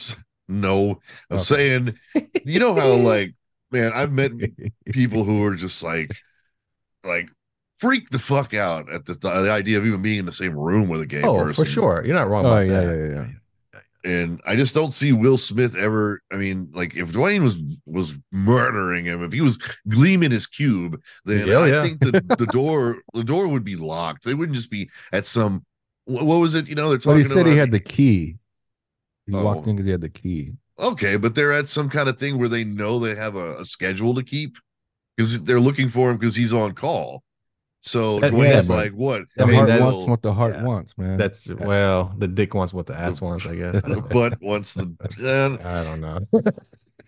no 0.48 1.00
i'm 1.30 1.38
Okay. 1.38 1.44
saying 1.44 1.98
you 2.44 2.58
know 2.60 2.74
how 2.74 2.94
like 2.94 3.34
man 3.72 3.92
i've 3.94 4.12
met 4.12 4.30
people 4.92 5.24
who 5.24 5.44
are 5.44 5.54
just 5.56 5.82
like 5.82 6.16
like 7.04 7.28
freak 7.78 8.10
the 8.10 8.18
fuck 8.18 8.54
out 8.54 8.90
at 8.90 9.04
the, 9.06 9.14
the 9.14 9.50
idea 9.50 9.78
of 9.78 9.86
even 9.86 10.02
being 10.02 10.20
in 10.20 10.26
the 10.26 10.32
same 10.32 10.54
room 10.56 10.88
with 10.88 11.00
a 11.02 11.06
gay 11.06 11.22
oh, 11.22 11.36
person. 11.38 11.64
for 11.64 11.70
sure. 11.70 12.02
You're 12.04 12.16
not 12.16 12.28
wrong 12.28 12.46
Oh 12.46 12.50
about 12.52 12.66
yeah, 12.66 12.80
that. 12.80 12.96
yeah, 12.98 13.04
yeah, 13.06 13.14
yeah. 13.14 13.26
And 14.04 14.40
I 14.46 14.54
just 14.54 14.72
don't 14.74 14.92
see 14.92 15.12
Will 15.12 15.36
Smith 15.36 15.76
ever. 15.76 16.22
I 16.32 16.36
mean, 16.36 16.70
like 16.72 16.94
if 16.94 17.10
Duane 17.12 17.42
was 17.42 17.60
was 17.86 18.14
murdering 18.30 19.04
him, 19.04 19.22
if 19.24 19.32
he 19.32 19.40
was 19.40 19.58
gleaming 19.88 20.30
his 20.30 20.46
cube, 20.46 21.00
then 21.24 21.48
Yeah, 21.48 21.58
I 21.58 21.66
yeah. 21.68 21.82
think 21.82 21.98
the, 22.00 22.12
the 22.38 22.46
door 22.46 22.98
the 23.14 23.24
door 23.24 23.48
would 23.48 23.64
be 23.64 23.74
locked. 23.74 24.24
They 24.24 24.34
wouldn't 24.34 24.54
just 24.56 24.70
be 24.70 24.90
at 25.12 25.26
some. 25.26 25.64
What, 26.04 26.24
what 26.24 26.36
was 26.36 26.54
it? 26.54 26.68
You 26.68 26.76
know, 26.76 26.88
they're 26.90 26.98
But 27.04 27.16
talking 27.16 27.18
he 27.18 27.24
said 27.24 27.40
about. 27.42 27.50
he 27.50 27.56
had 27.56 27.72
the 27.72 27.80
key. 27.80 28.36
He 29.26 29.34
Oh. 29.34 29.42
walked 29.42 29.66
in 29.66 29.74
because 29.74 29.86
he 29.86 29.92
had 29.92 30.00
the 30.00 30.08
key. 30.08 30.52
okay, 30.78 31.16
but 31.16 31.34
they're 31.34 31.52
at 31.52 31.66
some 31.68 31.88
kind 31.88 32.08
of 32.08 32.16
thing 32.16 32.38
where 32.38 32.48
they 32.48 32.62
know 32.62 33.00
they 33.00 33.16
have 33.16 33.34
a, 33.34 33.58
a 33.58 33.64
schedule 33.64 34.14
to 34.14 34.22
keep 34.22 34.56
because 35.16 35.42
they're 35.42 35.58
looking 35.58 35.88
for 35.88 36.10
him 36.10 36.16
because 36.16 36.36
he's 36.36 36.52
on 36.52 36.72
call. 36.74 37.24
So 37.86 38.18
That- 38.18 38.32
Duane's 38.32 38.68
yeah, 38.68 38.74
like, 38.74 38.92
what? 38.92 39.22
The 39.36 39.44
I 39.44 39.46
mean, 39.46 39.54
heart 39.68 39.80
wants 39.80 40.08
what 40.10 40.22
the 40.22 40.34
heart 40.34 40.56
yeah. 40.56 40.64
wants, 40.64 40.98
man. 40.98 41.16
That's 41.16 41.48
well, 41.48 42.12
the 42.18 42.26
dick 42.26 42.52
wants 42.52 42.74
what 42.74 42.86
the 42.86 42.94
ass 42.98 43.20
wants, 43.20 43.46
I 43.46 43.54
guess. 43.54 43.80
the 43.82 44.00
butt 44.02 44.42
wants 44.42 44.74
the. 44.74 44.92
and- 45.20 45.62
I 45.64 45.84
don't 45.84 46.00
know. 46.00 46.18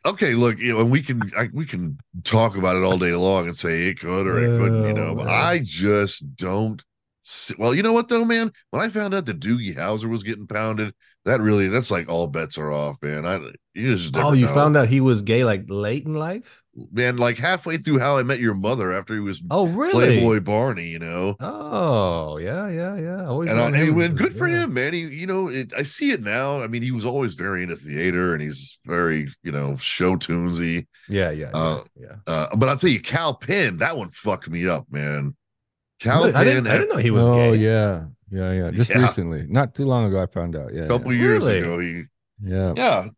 okay, 0.06 0.34
look, 0.34 0.58
you 0.60 0.74
know, 0.74 0.80
and 0.80 0.90
we 0.90 1.02
can 1.02 1.20
I, 1.36 1.48
we 1.52 1.66
can 1.66 1.98
talk 2.22 2.56
about 2.56 2.76
it 2.76 2.84
all 2.84 2.96
day 2.96 3.10
long 3.12 3.46
and 3.46 3.56
say 3.56 3.88
it 3.88 3.98
could 3.98 4.28
or 4.28 4.38
it 4.38 4.56
couldn't, 4.56 4.84
you 4.84 4.92
know, 4.92 5.16
but 5.16 5.26
man. 5.26 5.34
I 5.34 5.58
just 5.58 6.36
don't. 6.36 6.80
See, 7.24 7.54
well, 7.58 7.74
you 7.74 7.82
know 7.82 7.92
what 7.92 8.08
though, 8.08 8.24
man? 8.24 8.52
When 8.70 8.80
I 8.80 8.88
found 8.88 9.14
out 9.14 9.26
that 9.26 9.40
Doogie 9.40 9.76
Howser 9.76 10.08
was 10.08 10.22
getting 10.22 10.46
pounded, 10.46 10.94
that 11.24 11.40
really 11.40 11.68
that's 11.68 11.90
like 11.90 12.08
all 12.08 12.28
bets 12.28 12.56
are 12.56 12.72
off, 12.72 12.96
man. 13.02 13.26
I 13.26 13.40
you 13.74 13.96
just 13.96 14.14
oh, 14.16 14.18
never 14.20 14.30
Oh, 14.30 14.32
you 14.32 14.46
know. 14.46 14.54
found 14.54 14.76
out 14.76 14.88
he 14.88 15.00
was 15.00 15.22
gay 15.22 15.44
like 15.44 15.64
late 15.68 16.06
in 16.06 16.14
life? 16.14 16.62
Man, 16.92 17.16
like 17.16 17.38
halfway 17.38 17.76
through 17.76 17.98
How 17.98 18.18
I 18.18 18.22
Met 18.22 18.38
Your 18.40 18.54
Mother 18.54 18.92
after 18.92 19.14
he 19.14 19.20
was 19.20 19.42
Oh, 19.50 19.66
really? 19.66 19.92
Playboy 20.18 20.40
Barney, 20.40 20.88
you 20.88 20.98
know. 20.98 21.36
Oh, 21.40 22.36
yeah, 22.38 22.68
yeah, 22.68 22.96
yeah. 22.96 23.26
Always 23.26 23.50
And 23.50 23.58
I, 23.58 23.64
known 23.64 23.74
and 23.74 23.88
him 23.88 23.94
when 23.96 24.12
as- 24.12 24.18
good 24.18 24.36
for 24.36 24.48
yeah. 24.48 24.64
him, 24.64 24.74
man. 24.74 24.92
He, 24.92 25.00
you 25.00 25.26
know, 25.26 25.48
it, 25.48 25.72
I 25.76 25.82
see 25.82 26.10
it 26.12 26.22
now. 26.22 26.60
I 26.62 26.66
mean, 26.66 26.82
he 26.82 26.90
was 26.90 27.04
always 27.04 27.34
very 27.34 27.62
into 27.62 27.76
theater, 27.76 28.32
and 28.34 28.42
he's 28.42 28.78
very, 28.86 29.28
you 29.42 29.52
know, 29.52 29.76
show 29.76 30.16
tunesy. 30.16 30.86
Yeah, 31.08 31.30
yeah, 31.30 31.50
yeah. 31.52 31.58
Uh, 31.58 31.84
yeah. 31.96 32.14
Uh, 32.26 32.56
but 32.56 32.68
I'll 32.68 32.76
tell 32.76 32.90
you, 32.90 33.00
Kal 33.00 33.34
Penn, 33.34 33.78
that 33.78 33.96
one 33.96 34.10
fucked 34.10 34.48
me 34.48 34.68
up, 34.68 34.86
man. 34.90 35.34
Kal 36.00 36.22
Really? 36.26 36.34
I, 36.34 36.44
didn't, 36.44 36.66
I 36.68 36.78
didn't 36.78 36.90
know 36.90 36.98
he 37.02 37.10
was 37.10 37.26
oh 37.26 37.34
gay. 37.34 37.56
yeah, 37.56 38.04
yeah, 38.30 38.52
yeah. 38.52 38.70
Just 38.70 38.90
Yeah. 38.90 39.02
recently, 39.02 39.46
not 39.48 39.74
too 39.74 39.84
long 39.84 40.06
ago, 40.06 40.22
I 40.22 40.26
found 40.26 40.54
out. 40.54 40.72
Yeah, 40.72 40.82
a 40.82 40.88
couple 40.88 41.12
yeah. 41.12 41.20
years 41.22 41.40
Really? 41.44 41.58
ago, 41.58 41.78
he, 41.80 42.02
yeah. 42.44 42.72
yeah, 42.76 43.08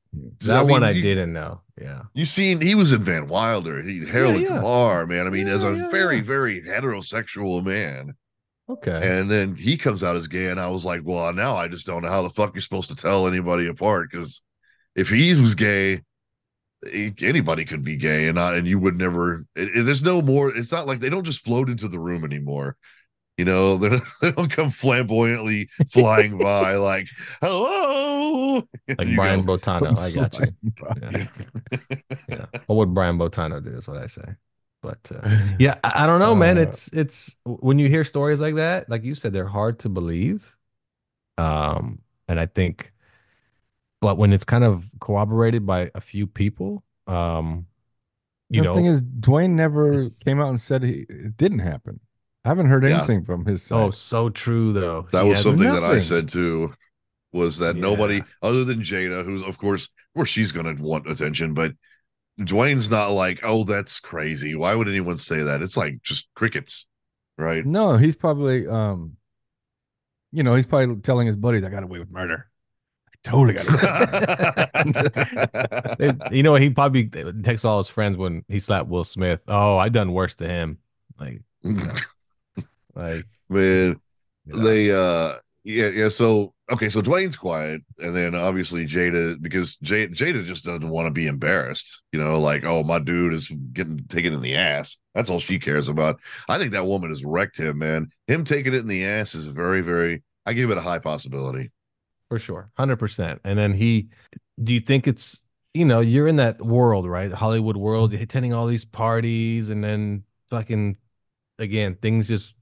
That 0.47 0.57
I 0.61 0.63
one 0.63 0.81
mean, 0.81 0.83
I 0.85 0.91
you- 0.93 1.03
didn't 1.03 1.33
know. 1.35 1.61
Yeah. 1.81 2.03
You 2.15 2.27
seen 2.27 2.61
he 2.61 2.75
was 2.75 2.93
in 2.93 3.03
Van 3.03 3.27
Wilder, 3.29 3.83
he 3.83 4.07
Harold 4.07 4.41
yeah. 4.41 4.49
Kumar, 4.49 5.07
man. 5.07 5.27
I 5.27 5.31
mean, 5.31 5.49
as 5.49 5.65
a 5.65 5.69
Yeah, 5.71 5.77
yeah, 5.85 5.91
very, 5.91 6.17
yeah. 6.17 6.23
very 6.23 6.63
heterosexual 6.63 7.65
man. 7.65 8.15
Okay. 8.69 9.19
And 9.19 9.31
then 9.31 9.55
he 9.57 9.77
comes 9.77 10.05
out 10.05 10.15
as 10.17 10.29
gay, 10.29 10.49
and 10.51 10.61
I 10.61 10.69
was 10.69 10.85
like, 10.85 11.01
well, 11.05 11.33
now 11.33 11.57
I 11.57 11.67
just 11.69 11.87
don't 11.87 12.03
know 12.03 12.09
how 12.09 12.23
the 12.23 12.31
fuck 12.31 12.55
you're 12.55 12.63
supposed 12.63 12.91
to 12.91 12.95
tell 12.97 13.27
anybody 13.27 13.67
apart 13.67 14.11
because 14.11 14.43
if 14.95 15.09
he 15.09 15.35
was 15.41 15.55
gay, 15.57 16.03
anybody 17.21 17.65
could 17.65 17.83
be 17.85 17.97
gay, 17.97 18.27
and 18.29 18.37
not, 18.37 18.55
and 18.55 18.67
you 18.67 18.79
would 18.79 18.97
never. 18.97 19.45
It, 19.57 19.69
it- 19.77 19.83
there's 19.85 20.05
no 20.05 20.23
more. 20.23 20.55
It's 20.55 20.73
not 20.73 20.87
like 20.87 21.01
they 21.01 21.11
don't 21.11 21.25
just 21.25 21.45
float 21.45 21.69
into 21.69 21.89
the 21.89 21.99
room 21.99 22.25
anymore. 22.25 22.77
You 23.41 23.47
know, 23.47 23.77
they 23.79 23.89
don't, 23.97 24.03
they 24.21 24.33
don't 24.33 24.51
come 24.51 24.69
flamboyantly 24.71 25.71
flying 25.89 26.37
by 26.43 26.75
like, 26.75 27.09
hello, 27.41 28.69
like 28.99 29.09
You 29.09 29.17
Brian 29.17 29.43
go, 29.43 29.57
Boitano. 29.57 29.97
I 29.97 30.11
got 30.11 30.39
you. 30.39 30.53
Yeah. 31.01 31.27
yeah. 32.29 32.47
What 32.67 32.77
would 32.77 32.93
Brian 32.95 33.19
Boitano 33.19 33.65
do 33.65 33.71
is 33.71 33.89
what 33.89 33.97
I 33.97 34.07
say. 34.09 34.37
But 34.83 34.99
uh, 35.15 35.55
yeah, 35.59 35.77
I, 35.85 36.05
I 36.05 36.07
don't 36.07 36.21
know, 36.21 36.35
man. 36.35 36.59
Uh, 36.59 36.63
It's 36.63 36.89
it's 36.89 37.37
when 37.45 37.79
you 37.79 37.89
hear 37.89 38.05
stories 38.05 38.41
like 38.41 38.57
that, 38.57 38.91
like 38.91 39.05
you 39.05 39.15
said, 39.15 39.33
they're 39.33 39.47
hard 39.49 39.79
to 39.81 39.89
believe. 39.89 40.55
Um, 41.39 42.03
and 42.29 42.39
I 42.39 42.47
think, 42.47 42.93
but 44.01 44.19
when 44.19 44.33
it's 44.33 44.45
kind 44.45 44.65
of 44.65 44.85
corroborated 45.01 45.67
by 45.67 45.91
a 45.95 46.01
few 46.01 46.27
people, 46.27 46.85
um, 47.07 47.67
you 48.51 48.63
the 48.63 48.69
know, 48.69 48.75
thing 48.75 48.87
is, 48.87 49.03
Duane 49.03 49.57
never 49.57 50.11
came 50.25 50.41
out 50.41 50.51
and 50.51 50.61
said 50.61 50.83
he, 50.83 51.07
it 51.09 51.37
didn't 51.37 51.61
happen. 51.61 52.01
I 52.45 52.49
haven't 52.49 52.67
heard 52.67 52.85
Yeah. 52.89 52.99
anything 52.99 53.25
from 53.25 53.45
his 53.45 53.63
side. 53.65 53.77
oh, 53.77 53.91
so 53.91 54.31
true 54.31 54.73
though. 54.73 55.07
That 55.13 55.25
He 55.25 55.29
was 55.31 55.39
has- 55.39 55.45
something 55.45 55.71
that 55.73 55.85
I 55.85 56.01
said 56.01 56.29
too. 56.29 56.73
Was 57.33 57.59
that 57.59 57.77
Yeah. 57.77 57.83
nobody 57.83 58.23
other 58.43 58.65
than 58.65 58.81
Jada, 58.81 59.25
who's 59.25 59.43
of 59.43 59.59
course, 59.59 59.85
of 59.87 60.15
course, 60.17 60.29
she's 60.29 60.51
going 60.53 60.75
to 60.75 60.83
want 60.83 61.09
attention, 61.11 61.55
but 61.55 61.73
Duane's 62.43 62.91
not 62.91 63.09
like, 63.11 63.41
oh, 63.45 63.65
that's 63.65 64.01
crazy. 64.01 64.55
Why 64.55 64.75
would 64.75 64.89
anyone 64.89 65.17
say 65.19 65.43
that? 65.43 65.61
It's 65.63 65.77
like 65.77 66.01
just 66.03 66.29
crickets, 66.35 66.87
right? 67.37 67.65
no, 67.65 67.97
he's 67.99 68.17
probably, 68.17 68.67
um, 68.67 69.17
you 70.33 70.43
know, 70.43 70.55
he's 70.55 70.67
probably 70.67 70.97
telling 71.03 71.27
his 71.27 71.37
buddies, 71.37 71.63
"I 71.65 71.69
got 71.69 71.83
away 71.83 71.99
with 71.99 72.11
murder. 72.11 72.49
I 73.09 73.29
totally 73.29 73.55
got 73.55 73.69
away." 73.69 74.71
with 74.87 75.99
They- 76.31 76.37
you 76.37 76.43
know, 76.43 76.55
he 76.55 76.71
probably 76.71 77.05
texts 77.43 77.65
all 77.67 77.79
his 77.79 77.89
friends 77.89 78.17
when 78.17 78.45
he 78.49 78.59
slapped 78.61 78.89
Will 78.89 79.05
Smith. 79.05 79.41
Oh, 79.47 79.77
I 79.77 79.89
done 79.91 80.13
worse 80.13 80.37
to 80.37 80.49
him. 80.49 80.79
Like, 81.19 81.43
like 82.95 83.25
Man, 83.49 84.01
you 84.45 84.55
know. 84.55 84.65
they 84.65 84.91
uh 84.93 85.39
yeah, 85.65 85.89
yeah. 85.89 86.09
So 86.09 86.55
okay, 86.73 86.89
so 86.89 87.03
Duane's 87.03 87.37
quiet, 87.37 87.83
and 87.99 88.17
then 88.17 88.35
obviously 88.35 88.87
Jada, 88.87 89.41
because 89.41 89.77
Jada, 89.85 90.11
Jada 90.15 90.45
just 90.45 90.65
doesn't 90.65 90.89
want 90.89 91.07
to 91.07 91.11
be 91.13 91.27
embarrassed, 91.27 92.03
you 92.13 92.19
know, 92.21 92.41
like, 92.41 92.65
oh, 92.65 92.83
my 92.83 92.99
dude 92.99 93.35
is 93.35 93.49
getting 93.73 94.07
taken 94.09 94.33
in 94.33 94.41
the 94.41 94.57
ass. 94.57 94.97
That's 95.15 95.29
all 95.29 95.41
she 95.41 95.59
cares 95.59 95.89
about. 95.89 96.21
I 96.49 96.59
think 96.59 96.73
that 96.73 96.87
woman 96.87 97.11
has 97.11 97.25
wrecked 97.25 97.59
him, 97.59 97.79
man. 97.79 98.09
Him 98.27 98.45
taking 98.45 98.73
it 98.75 98.79
in 98.79 98.89
the 98.89 99.05
ass 99.05 99.35
is 99.35 99.47
very, 99.49 99.83
very 99.83 100.23
I 100.47 100.55
give 100.55 100.71
it 100.71 100.79
a 100.79 100.83
high 100.83 100.99
possibility. 100.99 101.71
for 102.29 102.39
sure, 102.39 102.71
hundred 102.77 102.97
percent. 102.97 103.41
And 103.45 103.59
then 103.59 103.73
he, 103.73 104.09
do 104.63 104.73
you 104.75 104.81
think 104.81 105.07
it's 105.07 105.45
you 105.75 105.85
know 105.85 106.01
you're 106.01 106.29
in 106.29 106.37
that 106.37 106.61
world, 106.65 107.07
right? 107.09 107.31
Hollywood 107.33 107.77
world, 107.77 108.13
you're 108.13 108.23
attending 108.23 108.53
all 108.55 108.67
these 108.67 108.85
parties, 108.85 109.71
and 109.71 109.83
then 109.85 110.25
fucking 110.49 110.97
again 111.59 111.97
things 112.01 112.27
just 112.29 112.57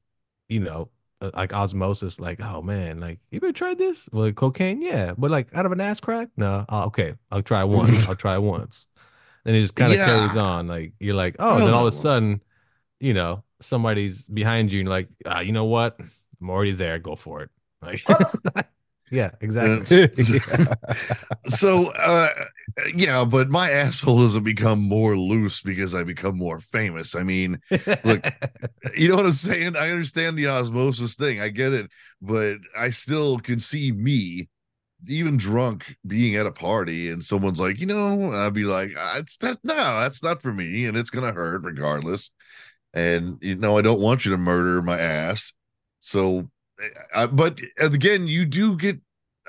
you 0.48 0.61
know 0.61 0.90
uh, 1.20 1.30
like 1.34 1.52
osmosis. 1.52 2.20
Like, 2.20 2.40
oh 2.40 2.62
man, 2.62 3.00
like 3.00 3.20
you 3.30 3.38
ever 3.38 3.52
tried 3.52 3.78
this? 3.78 4.08
Well, 4.12 4.30
cocaine, 4.32 4.82
yeah, 4.82 5.14
but 5.16 5.30
like 5.30 5.54
out 5.54 5.66
of 5.66 5.72
an 5.72 5.80
ass 5.80 6.00
crack, 6.00 6.28
no. 6.37 6.64
Oh, 6.68 6.84
okay, 6.87 7.14
I'll 7.30 7.42
try 7.42 7.64
once. 7.64 8.08
I'll 8.08 8.14
try 8.16 8.38
once. 8.38 8.87
And 9.44 9.56
it 9.56 9.61
just 9.61 9.74
kind 9.74 9.92
of 9.92 9.98
Yeah. 9.98 10.06
carries 10.06 10.37
on. 10.37 10.66
Like 10.68 10.92
you're 11.00 11.14
like, 11.14 11.37
oh, 11.38 11.56
and 11.58 11.66
then 11.66 11.74
all 11.74 11.87
of 11.87 11.92
a 11.94 11.96
sudden, 11.96 12.42
you 13.00 13.14
know, 13.14 13.44
somebody's 13.61 14.28
behind 14.28 14.72
you, 14.72 14.80
and 14.80 14.88
you're 14.88 14.96
like, 14.96 15.08
ah, 15.26 15.40
you 15.40 15.52
know 15.52 15.66
what? 15.66 15.98
I'm 16.40 16.50
already 16.50 16.72
there. 16.72 16.98
Go 16.98 17.16
for 17.16 17.42
it. 17.42 17.50
Like, 17.82 18.04
yeah, 19.10 19.30
exactly. 19.40 19.86
It's- 20.16 20.34
so 21.46 21.86
uh 21.92 22.28
yeah, 22.94 23.24
but 23.24 23.48
my 23.48 23.70
asshole 23.70 24.20
doesn't 24.20 24.44
become 24.44 24.80
more 24.80 25.16
loose 25.16 25.62
because 25.62 25.94
I 25.94 26.04
become 26.04 26.36
more 26.36 26.60
famous. 26.60 27.14
I 27.16 27.22
mean, 27.24 27.58
Look, 28.04 28.22
you 28.96 29.08
know 29.08 29.16
what 29.16 29.26
I'm 29.26 29.32
saying? 29.32 29.76
I 29.76 29.90
understand 29.90 30.38
the 30.38 30.48
osmosis 30.48 31.16
thing. 31.16 31.40
I 31.40 31.48
get 31.48 31.72
it, 31.72 31.90
but 32.22 32.58
I 32.78 32.90
still 32.90 33.38
can 33.38 33.58
see 33.58 33.92
me 33.92 34.48
even 35.08 35.36
drunk 35.36 35.96
being 36.06 36.36
at 36.36 36.46
a 36.46 36.52
party 36.52 37.10
and 37.10 37.22
someone's 37.24 37.60
like, 37.60 37.80
you 37.80 37.86
know, 37.86 38.12
and 38.32 38.36
I'd 38.36 38.54
be 38.54 38.64
like, 38.64 38.92
"Ah, 38.98 39.18
it's 39.18 39.36
that 39.38 39.58
no, 39.64 39.74
that's 39.74 40.22
not 40.22 40.42
for 40.42 40.52
me, 40.52 40.86
and 40.86 40.96
it's 40.96 41.10
gonna 41.10 41.32
hurt 41.32 41.62
regardless. 41.64 42.30
And 42.94 43.38
you 43.42 43.56
know, 43.56 43.78
I 43.78 43.82
don't 43.82 44.00
want 44.00 44.24
you 44.24 44.32
to 44.32 44.38
murder 44.38 44.82
my 44.82 44.98
ass. 44.98 45.52
So, 46.00 46.50
I, 47.14 47.26
but 47.26 47.60
again, 47.78 48.26
you 48.26 48.44
do 48.44 48.76
get. 48.76 48.98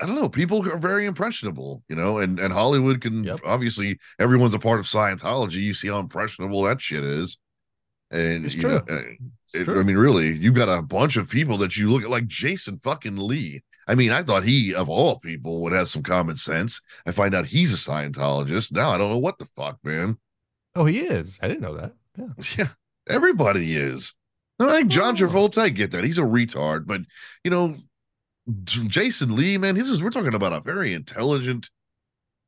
I 0.02 0.06
don't 0.06 0.14
know. 0.16 0.28
People 0.30 0.66
are 0.72 0.78
very 0.78 1.04
impressionable, 1.04 1.82
you 1.88 1.94
know, 1.96 2.18
and 2.18 2.38
and 2.40 2.52
Hollywood 2.52 3.00
can 3.02 3.22
Yep. 3.24 3.40
obviously 3.44 3.98
everyone's 4.18 4.54
a 4.54 4.58
part 4.58 4.80
of 4.80 4.86
Scientology. 4.86 5.56
You 5.62 5.74
see 5.74 5.88
how 5.88 5.98
impressionable 5.98 6.62
that 6.62 6.80
shit 6.80 7.04
is, 7.04 7.38
and 8.10 8.44
It's 8.46 8.54
you 8.54 8.62
true. 8.62 8.70
know, 8.70 8.84
uh, 8.88 9.02
it- 9.54 9.64
true. 9.64 9.78
I 9.78 9.82
mean, 9.82 9.98
really, 9.98 10.36
you've 10.36 10.54
got 10.54 10.68
a 10.70 10.80
bunch 10.82 11.16
of 11.18 11.28
people 11.28 11.58
that 11.58 11.76
you 11.76 11.90
look 11.90 12.02
at, 12.02 12.08
like 12.10 12.26
Jason 12.26 12.78
fucking 12.78 13.16
Lee. 13.16 13.62
I 13.86 13.94
mean, 13.94 14.10
I 14.10 14.22
thought 14.22 14.44
he, 14.44 14.74
of 14.74 14.88
all 14.88 15.18
people, 15.18 15.60
would 15.62 15.72
have 15.72 15.88
some 15.88 16.02
common 16.02 16.36
sense. 16.36 16.80
I 17.06 17.10
find 17.12 17.34
out 17.34 17.44
he's 17.46 17.72
a 17.74 17.90
Scientologist. 17.90 18.72
Now 18.72 18.90
I 18.92 18.98
don't 18.98 19.10
know 19.10 19.18
what 19.18 19.38
the 19.38 19.46
fuck, 19.56 19.78
man. 19.84 20.16
oh, 20.76 20.84
he 20.86 21.00
is. 21.00 21.38
I 21.42 21.48
didn't 21.48 21.62
know 21.62 21.76
that. 21.76 21.92
Yeah. 22.16 22.28
Yeah, 22.58 22.68
everybody 23.08 23.76
is. 23.76 24.14
I 24.60 24.64
like 24.64 24.88
John 24.88 25.14
Oh. 25.14 25.26
Travolta, 25.26 25.58
I 25.58 25.68
get 25.70 25.90
that. 25.92 26.04
He's 26.04 26.18
a 26.18 26.22
retard, 26.22 26.86
but 26.86 27.00
you 27.44 27.50
know, 27.50 27.76
Jason 28.64 29.34
Lee, 29.36 29.56
man, 29.58 29.74
this 29.74 29.88
is 29.88 30.02
we're 30.02 30.10
talking 30.10 30.34
about 30.34 30.52
a 30.52 30.60
very 30.60 30.92
intelligent, 30.92 31.70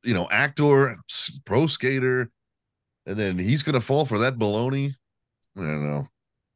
you 0.03 0.13
know, 0.13 0.27
actor, 0.29 0.97
pro 1.45 1.65
skater, 1.67 2.29
and 3.05 3.17
then 3.17 3.37
he's 3.39 3.63
gonna 3.63 3.81
fall 3.81 4.05
for 4.05 4.19
that 4.19 4.37
baloney. 4.37 4.93
I 5.57 5.61
don't 5.61 5.83
know. 5.89 6.07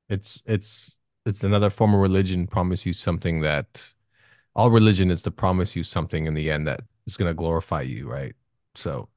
It's 0.10 0.42
it's 0.46 0.98
it's 1.26 1.44
another 1.44 1.70
form 1.70 1.94
of 1.94 2.00
religion 2.02 2.48
promise 2.48 2.86
you 2.86 2.94
something 2.94 3.42
that 3.42 3.94
all 4.56 4.70
religion 4.72 5.12
is 5.12 5.22
to 5.24 5.32
promise 5.32 5.76
you 5.76 5.84
something 5.84 6.26
in 6.26 6.34
the 6.34 6.50
end 6.50 6.68
that 6.68 6.82
is 7.06 7.16
going 7.18 7.30
to 7.30 7.34
glorify 7.36 7.82
you, 7.82 8.10
right? 8.10 8.34
So 8.76 9.08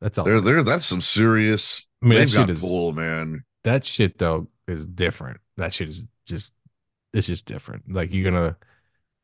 that's 0.00 0.16
all. 0.18 0.24
There, 0.24 0.40
there, 0.40 0.62
that's 0.62 0.84
some 0.84 1.00
serious. 1.00 1.86
I 2.02 2.06
mean, 2.06 2.18
they've 2.20 2.32
got 2.32 2.50
is- 2.50 2.60
pull, 2.60 2.92
man. 2.92 3.42
that 3.64 3.84
shit 3.84 4.18
though 4.18 4.48
is 4.70 4.86
different. 4.86 5.40
That 5.56 5.72
shit 5.74 5.88
is 5.88 6.06
just 6.26 6.52
it's 7.12 7.26
just 7.26 7.46
different. 7.46 7.92
Like 7.92 8.12
you're 8.12 8.30
gonna 8.30 8.56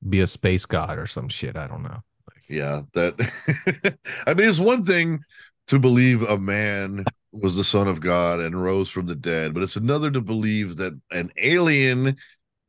be 0.08 0.20
a 0.20 0.26
space 0.26 0.66
god 0.66 0.98
or 0.98 1.06
some 1.06 1.28
shit. 1.28 1.56
I 1.56 1.66
don't 1.66 1.82
know. 1.82 2.02
Like, 2.32 2.48
Yeah, 2.48 2.82
that. 2.94 3.98
I 4.26 4.34
mean, 4.34 4.48
it's 4.48 4.58
one 4.60 4.84
thing 4.84 5.20
to 5.68 5.78
believe 5.78 6.22
a 6.22 6.38
man 6.38 7.04
was 7.32 7.56
the 7.56 7.64
son 7.64 7.88
of 7.88 8.00
God 8.00 8.40
and 8.40 8.60
rose 8.60 8.88
from 8.88 9.06
the 9.06 9.14
dead, 9.14 9.52
but 9.54 9.62
it's 9.62 9.76
another 9.76 10.10
to 10.10 10.20
believe 10.20 10.76
that 10.76 10.98
an 11.10 11.30
alien 11.38 12.16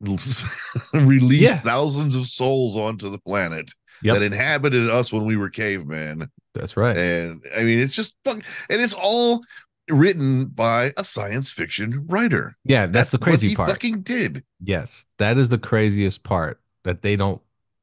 released 0.94 1.42
Yeah. 1.42 1.54
thousands 1.56 2.14
of 2.14 2.26
souls 2.26 2.76
onto 2.76 3.10
the 3.10 3.18
planet 3.18 3.70
Yep. 4.02 4.14
that 4.14 4.22
inhabited 4.22 4.88
us 4.90 5.12
when 5.12 5.24
we 5.26 5.36
were 5.36 5.50
cavemen. 5.50 6.28
that's 6.54 6.76
right. 6.76 6.96
And 6.96 7.42
I 7.56 7.62
mean, 7.64 7.80
it's 7.80 7.94
just 7.94 8.14
fuck, 8.24 8.36
and 8.70 8.80
it's 8.80 8.94
all 8.94 9.42
written 9.90 10.46
by 10.46 10.92
a 10.96 11.04
science 11.04 11.50
fiction 11.50 12.06
writer. 12.08 12.54
Yeah, 12.64 12.86
that's, 12.86 13.10
the 13.10 13.18
what 13.18 13.24
crazy 13.24 13.48
he 13.48 13.54
part. 13.56 13.70
Fucking 13.70 14.02
did. 14.02 14.44
Yes, 14.62 15.06
that 15.18 15.38
is 15.38 15.48
the 15.48 15.58
craziest 15.58 16.22
part 16.22 16.60
that 16.84 17.02
they 17.02 17.16
don't. 17.16 17.40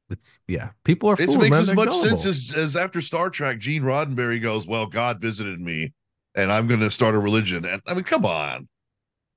It's 0.08 0.38
yeah, 0.46 0.70
people 0.84 1.08
are. 1.10 1.14
It 1.14 1.26
makes 1.36 1.50
man. 1.50 1.60
as 1.60 1.74
much 1.74 1.88
gullible. 1.88 2.16
sense 2.16 2.24
as, 2.24 2.56
as 2.56 2.76
after 2.76 3.00
Star 3.00 3.28
Trek, 3.28 3.58
Gene 3.58 3.82
Roddenberry 3.82 4.40
goes, 4.40 4.66
"Well, 4.66 4.86
God 4.86 5.20
visited 5.20 5.60
me, 5.60 5.92
and 6.34 6.52
I'm 6.52 6.68
going 6.68 6.80
to 6.80 6.90
start 6.90 7.14
a 7.14 7.18
religion." 7.18 7.64
And 7.64 7.82
I 7.88 7.94
mean, 7.94 8.04
come 8.04 8.24
on. 8.24 8.68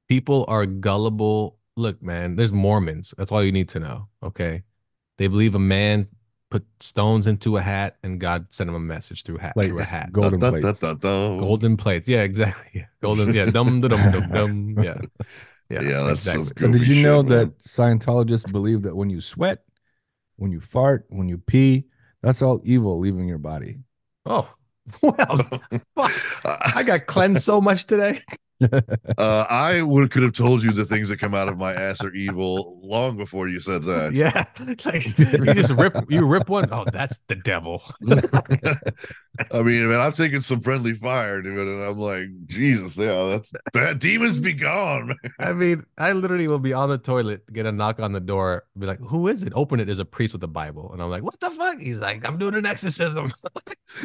people 0.07 0.45
are 0.47 0.65
gullible. 0.65 1.57
Look, 1.75 2.03
man, 2.03 2.35
there's 2.35 2.53
Mormons. 2.53 3.13
That's 3.17 3.31
all 3.31 3.43
you 3.43 3.51
need 3.51 3.69
to 3.69 3.79
know. 3.79 4.09
Okay, 4.21 4.63
they 5.17 5.27
believe 5.27 5.55
a 5.55 5.59
man 5.59 6.07
put 6.49 6.65
stones 6.79 7.27
into 7.27 7.57
a 7.57 7.61
hat 7.61 7.97
and 8.03 8.19
God 8.19 8.47
sent 8.49 8.69
him 8.69 8.75
a 8.75 8.79
message 8.79 9.23
through 9.23 9.37
hat 9.37 9.53
through 9.53 9.79
a 9.79 9.83
hat. 9.83 10.11
golden 10.11 10.39
Dun, 10.39 10.53
dun, 10.53 10.61
plates. 10.61 10.79
dun, 10.79 10.97
dun, 10.97 11.11
dun. 11.11 11.37
Golden 11.37 11.77
plates. 11.77 12.07
Yeah, 12.07 12.23
exactly. 12.23 12.85
Golden. 13.01 13.33
Yeah. 13.33 13.45
Dum 13.45 13.81
dum 13.81 13.89
dum 13.91 14.11
dum 14.11 14.27
dum. 14.31 14.75
Yeah. 14.83 14.97
Yeah. 15.69 15.81
Yeah, 15.81 16.03
that's 16.03 16.23
some 16.23 16.41
exactly. 16.41 16.65
And 16.65 16.73
did 16.73 16.79
goofy 16.79 16.95
you 16.95 17.03
know 17.03 17.21
man. 17.21 17.37
that 17.37 17.59
Scientologists 17.59 18.51
believe 18.51 18.81
that 18.83 18.95
when 18.95 19.09
you 19.09 19.21
sweat, 19.21 19.59
when 20.37 20.51
you 20.51 20.59
fart, 20.59 21.05
when 21.09 21.29
you 21.29 21.37
pee, 21.37 21.85
that's 22.23 22.41
all 22.41 22.59
evil 22.63 22.99
leaving 22.99 23.27
your 23.27 23.37
body? 23.37 23.77
Oh, 24.25 24.49
well, 25.03 25.37
fuck. 25.95 26.11
I 26.75 26.83
got 26.83 27.05
cleansed 27.05 27.43
so 27.43 27.61
much 27.61 27.85
today. 27.85 28.21
Uh, 29.17 29.45
I 29.49 29.81
would 29.81 30.11
could 30.11 30.23
have 30.23 30.33
told 30.33 30.63
you 30.63 30.71
the 30.71 30.85
things 30.85 31.09
that 31.09 31.17
come 31.17 31.33
out 31.33 31.47
of 31.49 31.57
my 31.57 31.73
ass 31.73 32.03
are 32.03 32.13
evil 32.13 32.79
long 32.83 33.17
before 33.17 33.47
you 33.49 33.59
said 33.59 33.83
that. 33.83 34.13
Yeah. 34.13 34.45
Like 34.85 35.17
you 35.17 35.53
just 35.53 35.71
rip 35.71 35.95
you 36.09 36.25
rip 36.25 36.47
one. 36.49 36.69
Oh, 36.71 36.85
that's 36.91 37.19
the 37.27 37.35
devil. 37.35 37.81
I 39.51 39.61
mean, 39.61 39.87
man, 39.89 39.99
I've 39.99 40.15
taken 40.15 40.41
some 40.41 40.59
friendly 40.59 40.93
fire, 40.93 41.41
dude, 41.41 41.57
and 41.67 41.83
I'm 41.83 41.97
like, 41.97 42.27
Jesus, 42.47 42.97
yeah, 42.97 43.23
that's 43.29 43.53
bad. 43.73 43.99
Demons 43.99 44.37
be 44.39 44.53
gone. 44.53 45.07
man. 45.07 45.17
I 45.39 45.53
mean, 45.53 45.85
I 45.97 46.11
literally 46.11 46.47
will 46.47 46.59
be 46.59 46.73
on 46.73 46.89
the 46.89 46.97
toilet, 46.97 47.51
get 47.51 47.65
a 47.65 47.71
knock 47.71 47.99
on 47.99 48.11
the 48.11 48.19
door, 48.19 48.65
be 48.77 48.85
like, 48.85 48.99
"Who 48.99 49.27
is 49.27 49.43
it?" 49.43 49.53
Open 49.55 49.79
it. 49.79 49.85
There's 49.85 49.99
a 49.99 50.05
priest 50.05 50.33
with 50.33 50.43
a 50.43 50.47
Bible, 50.47 50.91
and 50.91 51.01
I'm 51.01 51.09
like, 51.09 51.23
"What 51.23 51.39
the 51.39 51.49
fuck?" 51.51 51.79
He's 51.79 51.99
like, 51.99 52.25
"I'm 52.27 52.37
doing 52.37 52.55
an 52.55 52.65
exorcism." 52.65 53.31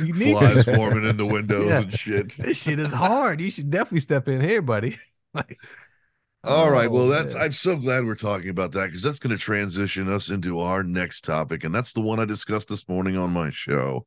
you 0.02 0.12
need 0.14 0.36
Flies 0.38 0.64
forming 0.64 1.04
in 1.08 1.16
the 1.16 1.26
windows 1.26 1.66
Yeah. 1.68 1.80
and 1.82 1.92
shit. 1.92 2.36
This 2.38 2.56
shit 2.58 2.78
is 2.78 2.92
hard. 2.92 3.40
You 3.40 3.50
should 3.50 3.70
definitely 3.70 4.00
step 4.00 4.28
in 4.28 4.40
here, 4.44 4.62
buddy. 4.62 4.96
like, 5.35 5.57
All 6.44 6.70
right. 6.70 6.88
oh, 6.88 6.92
Well, 6.92 7.09
that's 7.09 7.35
man. 7.35 7.44
I'm 7.44 7.52
so 7.52 7.76
glad 7.76 8.04
we're 8.04 8.14
talking 8.14 8.50
about 8.50 8.72
that 8.72 8.87
because 8.87 9.02
that's 9.02 9.18
going 9.18 9.37
to 9.37 9.42
transition 9.42 10.09
us 10.12 10.28
into 10.30 10.61
our 10.61 10.83
next 10.83 11.22
topic, 11.22 11.64
and 11.64 11.74
that's 11.74 11.92
the 11.92 12.00
one 12.02 12.20
I 12.20 12.24
discussed 12.24 12.68
this 12.68 12.88
morning 12.88 13.16
on 13.16 13.30
my 13.33 13.50
show. 13.50 14.04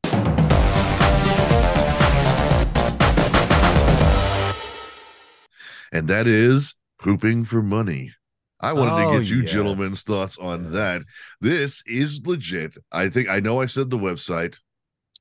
And 5.90 6.06
that 6.08 6.26
is 6.26 6.74
pooping 6.98 7.44
for 7.46 7.62
money. 7.62 8.12
I 8.60 8.72
wanted 8.72 8.90
to 9.02 9.08
Oh, 9.08 9.18
get 9.18 9.30
you 9.30 9.40
yes. 9.40 9.50
gentlemen's 9.52 10.02
thoughts 10.02 10.36
on 10.36 10.72
that. 10.72 11.02
This 11.40 11.82
is 11.86 12.26
legit. 12.26 12.76
I 12.92 13.08
think 13.08 13.28
I 13.28 13.40
know 13.40 13.60
I 13.60 13.66
said 13.66 13.88
the 13.88 13.98
website. 13.98 14.56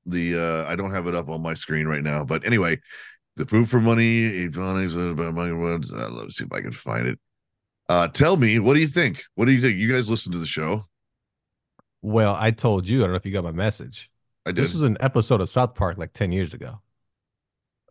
The 0.05 0.35
uh 0.39 0.65
I 0.71 0.75
don't 0.75 0.91
have 0.91 1.07
it 1.07 1.15
up 1.15 1.29
on 1.29 1.41
my 1.41 1.53
screen 1.53 1.85
right 1.87 2.03
now, 2.03 2.23
but 2.25 2.45
anyway, 2.45 2.79
the 3.37 3.45
poop 3.45 3.67
for 3.67 3.79
money, 3.79 4.23
economics, 4.45 4.93
about 4.93 5.33
money. 5.33 5.53
words. 5.53 5.93
Uh, 5.93 6.09
let's 6.09 6.37
see 6.37 6.43
if 6.45 6.51
I 6.51 6.61
can 6.61 6.71
find 6.71 7.07
it. 7.07 7.19
Uh 7.89 8.07
tell 8.07 8.35
me, 8.35 8.59
what 8.59 8.73
do 8.73 8.79
you 8.81 8.87
think? 8.87 9.23
What 9.35 9.45
do 9.45 9.51
you 9.51 9.61
think? 9.61 9.77
You 9.77 9.91
guys 9.91 10.09
listen 10.09 10.31
to 10.33 10.37
the 10.37 10.45
show? 10.45 10.83
well, 12.01 12.35
I 12.37 12.51
told 12.51 12.87
you. 12.87 12.99
I 12.99 13.03
don't 13.03 13.11
know 13.11 13.17
if 13.17 13.25
you 13.25 13.33
got 13.33 13.43
my 13.43 13.51
message. 13.51 14.09
I 14.45 14.51
did 14.51 14.63
This 14.63 14.73
was 14.73 14.83
an 14.83 14.97
episode 14.99 15.41
of 15.41 15.49
South 15.49 15.73
Park 15.75 15.97
like 15.97 16.13
ten 16.13 16.31
years 16.31 16.53
ago. 16.53 16.79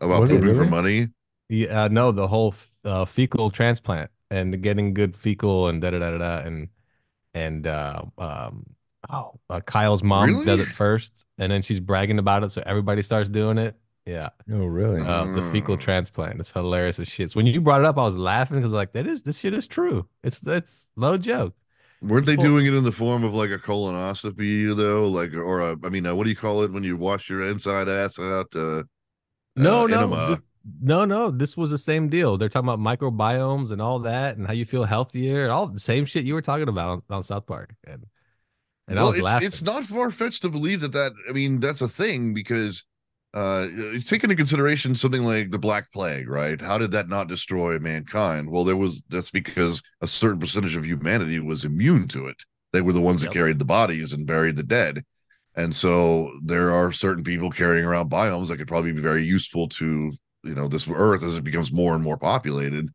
about 0.01 0.23
Was 0.23 0.31
pooping 0.31 0.55
for 0.55 0.65
money. 0.67 1.09
Yeah, 1.49 1.85
uh, 1.85 1.89
no, 1.89 2.13
the 2.13 2.27
whole 2.27 2.55
uh, 2.85 3.05
fecal 3.05 3.51
transplant 3.51 4.11
and 4.31 4.61
getting 4.63 4.95
good 4.95 5.17
fecal 5.17 5.69
and 5.69 5.81
da 5.81 5.91
da 5.91 5.99
da 5.99 6.11
da 6.11 6.19
da 6.19 6.37
and 6.39 6.69
and 7.35 7.67
uh, 7.67 8.03
um, 8.19 8.67
oh, 9.11 9.39
uh, 9.51 9.61
Kyle's 9.61 10.03
mom 10.03 10.45
does 10.45 10.61
it 10.61 10.69
first, 10.69 11.25
and 11.39 11.53
then 11.53 11.63
she's 11.63 11.81
bragging 11.81 12.19
about 12.19 12.43
it, 12.43 12.51
so 12.51 12.63
everybody 12.65 13.03
starts 13.03 13.29
doing 13.29 13.59
it. 13.59 13.77
Yeah, 14.07 14.29
Oh, 14.53 14.67
really? 14.67 15.01
uh, 15.03 15.25
the 15.35 15.43
fecal 15.51 15.77
Mm. 15.77 15.81
transplant. 15.81 16.39
It's 16.41 16.53
hilarious 16.53 17.01
as 17.01 17.09
shit. 17.09 17.33
So 17.33 17.39
when 17.41 17.47
you 17.47 17.61
brought 17.61 17.81
it 17.81 17.87
up, 17.87 17.99
I 17.99 18.03
was 18.03 18.17
laughing 18.17 18.59
because 18.59 18.73
like 18.73 18.93
that 18.93 19.07
is 19.07 19.25
this 19.25 19.39
shit 19.39 19.53
is 19.53 19.67
true. 19.67 20.09
It's 20.23 20.39
that's 20.39 20.89
no 20.97 21.17
joke. 21.19 21.55
Weren't 22.03 22.27
they 22.27 22.37
doing 22.37 22.67
it 22.67 22.75
in 22.75 22.85
the 22.85 22.93
form 22.93 23.25
of 23.25 23.35
like 23.35 23.51
a 23.51 23.59
colonoscopy 23.59 24.77
though? 24.77 25.09
Like 25.09 25.35
or 25.35 25.61
a 25.61 25.77
I 25.83 25.89
mean, 25.89 26.07
uh, 26.07 26.15
what 26.15 26.25
do 26.25 26.31
you 26.31 26.37
call 26.37 26.63
it 26.63 26.71
when 26.71 26.85
you 26.85 26.97
wash 26.97 27.29
your 27.29 27.43
inside 27.49 27.89
ass 27.89 28.19
out? 28.21 28.55
Uh 28.55 28.85
No, 29.57 29.85
uh, 29.85 29.87
no, 29.89 29.97
enema. 29.97 30.27
this- 30.29 30.41
no, 30.81 31.05
no. 31.05 31.31
This 31.31 31.57
was 31.57 31.71
the 31.71 31.79
same 31.79 32.09
deal. 32.09 32.37
They're 32.37 32.49
talking 32.49 32.69
about 32.69 32.81
microbiomes 32.81 33.71
and 33.73 33.81
all 33.81 34.01
that, 34.01 34.37
and 34.37 34.47
how 34.47 34.53
you 34.53 34.65
feel 34.65 34.85
healthier, 34.85 35.45
and 35.45 35.53
all 35.53 35.69
the 35.69 35.79
same 35.81 36.05
shit 36.05 36.25
you 36.25 36.35
were 36.35 36.43
talking 36.43 36.69
about 36.69 36.89
on, 36.91 37.03
on 37.11 37.23
South 37.23 37.47
Park. 37.47 37.75
And 37.85 38.05
and 38.89 38.99
I 39.01 39.05
was 39.05 39.15
it's 39.17 39.25
laughing. 39.25 39.47
it's 39.49 39.63
not 39.63 39.85
far 39.85 40.11
fetched 40.13 40.43
to 40.43 40.49
believe 40.49 40.81
that 40.83 40.93
that 40.93 41.13
I 41.29 41.33
mean 41.33 41.59
that's 41.61 41.81
a 41.83 41.89
thing 41.89 42.35
because 42.35 42.85
uh 43.35 43.67
take 44.05 44.25
into 44.25 44.37
consideration 44.37 44.95
something 44.95 45.25
like 45.25 45.51
the 45.51 45.59
Black 45.59 45.93
Plague, 45.93 46.29
right? 46.29 46.61
How 46.61 46.79
did 46.79 46.93
that 46.93 47.09
not 47.09 47.29
destroy 47.29 47.79
mankind? 47.79 48.51
Well, 48.51 48.65
there 48.65 48.77
was 48.77 49.03
that's 49.09 49.31
because 49.31 49.83
a 50.01 50.07
certain 50.07 50.41
percentage 50.41 50.77
of 50.77 50.87
humanity 50.87 51.39
was 51.41 51.65
immune 51.65 52.09
to 52.09 52.27
it. 52.29 52.43
They 52.73 52.81
were 52.81 52.93
the 52.93 53.01
ones 53.01 53.23
that 53.23 53.33
carried 53.33 53.59
the 53.59 53.65
bodies 53.65 54.13
and 54.13 54.27
buried 54.27 54.57
the 54.57 54.63
dead. 54.63 55.05
And 55.55 55.75
so 55.75 56.31
there 56.45 56.71
are 56.73 56.93
certain 56.93 57.25
people 57.25 57.51
carrying 57.51 57.85
around 57.87 58.11
biomes 58.11 58.49
that 58.49 58.59
could 58.59 58.69
probably 58.69 58.93
be 58.93 59.01
very 59.01 59.25
useful 59.25 59.69
to 59.71 60.13
you 60.45 60.55
know 60.55 60.69
this 60.69 60.89
earth 60.89 61.23
as 61.23 61.37
it 61.37 61.45
becomes 61.45 61.73
more 61.73 61.95
and 61.95 62.03
more 62.03 62.19
populated. 62.19 62.89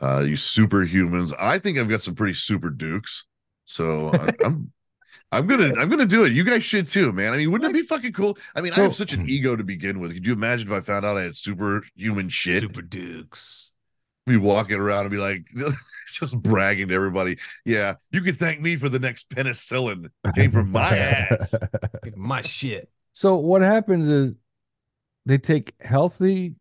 Uh, 0.00 0.20
you 0.20 0.36
superhumans. 0.36 1.32
I 1.38 1.58
think 1.58 1.78
I've 1.78 1.88
got 1.88 2.02
some 2.02 2.14
pretty 2.14 2.34
super 2.34 2.70
dukes. 2.70 3.24
So 3.64 4.10
I, 4.12 4.32
I'm 4.44 4.72
I'm 5.32 5.46
gonna 5.46 5.72
I'm 5.78 5.88
gonna 5.88 6.06
do 6.06 6.24
it. 6.24 6.32
You 6.32 6.44
guys 6.44 6.64
should 6.64 6.86
too, 6.86 7.12
man. 7.12 7.32
I 7.32 7.38
mean, 7.38 7.50
wouldn't 7.50 7.70
it 7.70 7.74
be 7.74 7.82
fucking 7.82 8.12
cool? 8.12 8.38
I 8.54 8.60
mean, 8.60 8.72
I 8.72 8.80
have 8.80 8.94
such 8.94 9.12
an 9.12 9.20
mm-hmm. 9.20 9.30
ego 9.30 9.56
to 9.56 9.64
begin 9.64 9.98
with. 9.98 10.12
Could 10.12 10.26
you 10.26 10.32
imagine 10.32 10.68
if 10.68 10.74
I 10.74 10.80
found 10.80 11.04
out 11.04 11.16
I 11.16 11.22
had 11.22 11.34
superhuman 11.34 12.28
shit? 12.28 12.62
Super 12.62 12.82
Dukes. 12.82 13.70
Be 14.26 14.36
walking 14.36 14.78
around 14.78 15.02
and 15.02 15.10
be 15.10 15.18
like 15.18 15.44
just 16.12 16.40
bragging 16.42 16.88
to 16.88 16.94
everybody. 16.94 17.38
Yeah, 17.64 17.94
you 18.10 18.22
can 18.22 18.34
thank 18.34 18.60
me 18.60 18.76
for 18.76 18.88
the 18.88 18.98
next 18.98 19.30
penicillin. 19.30 20.10
Came 20.34 20.50
from 20.50 20.70
my 20.72 20.96
ass. 20.96 21.54
My 22.16 22.40
shit. 22.40 22.88
So 23.12 23.36
what 23.36 23.62
happens 23.62 24.08
is 24.08 24.34
they 25.26 25.38
take 25.38 25.74
healthy 25.80 26.54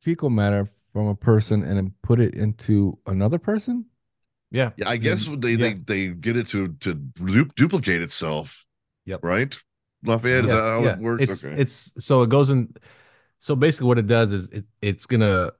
fecal 0.00 0.30
matter 0.30 0.68
from 0.92 1.08
a 1.08 1.14
person 1.14 1.62
and 1.62 1.76
then 1.76 1.94
put 2.02 2.20
it 2.20 2.34
into 2.34 2.98
another 3.06 3.38
person. 3.38 3.86
Yeah. 4.50 4.70
Yeah, 4.76 4.88
I 4.88 4.96
guess 4.96 5.26
they 5.26 5.56
they 5.56 5.70
Yeah. 5.70 5.74
they 5.86 6.08
get 6.08 6.36
it 6.36 6.46
to 6.48 6.68
to 6.68 6.94
du- 6.94 7.50
duplicate 7.56 8.02
itself. 8.02 8.66
Yep. 9.04 9.20
Right, 9.22 9.58
Lafayette. 10.04 10.44
Is 10.44 10.50
that 10.50 10.62
how 10.62 10.82
yeah. 10.82 10.92
it 10.94 10.98
works? 10.98 11.22
It's 11.22 11.44
okay. 11.44 11.60
it's 11.60 11.92
so 11.98 12.22
it 12.22 12.30
goes 12.30 12.50
in. 12.50 12.74
So 13.38 13.54
basically, 13.56 13.88
what 13.88 13.98
it 13.98 14.06
does 14.06 14.32
is 14.32 14.48
it 14.50 14.64
it's 14.82 15.06
gonna 15.06 15.52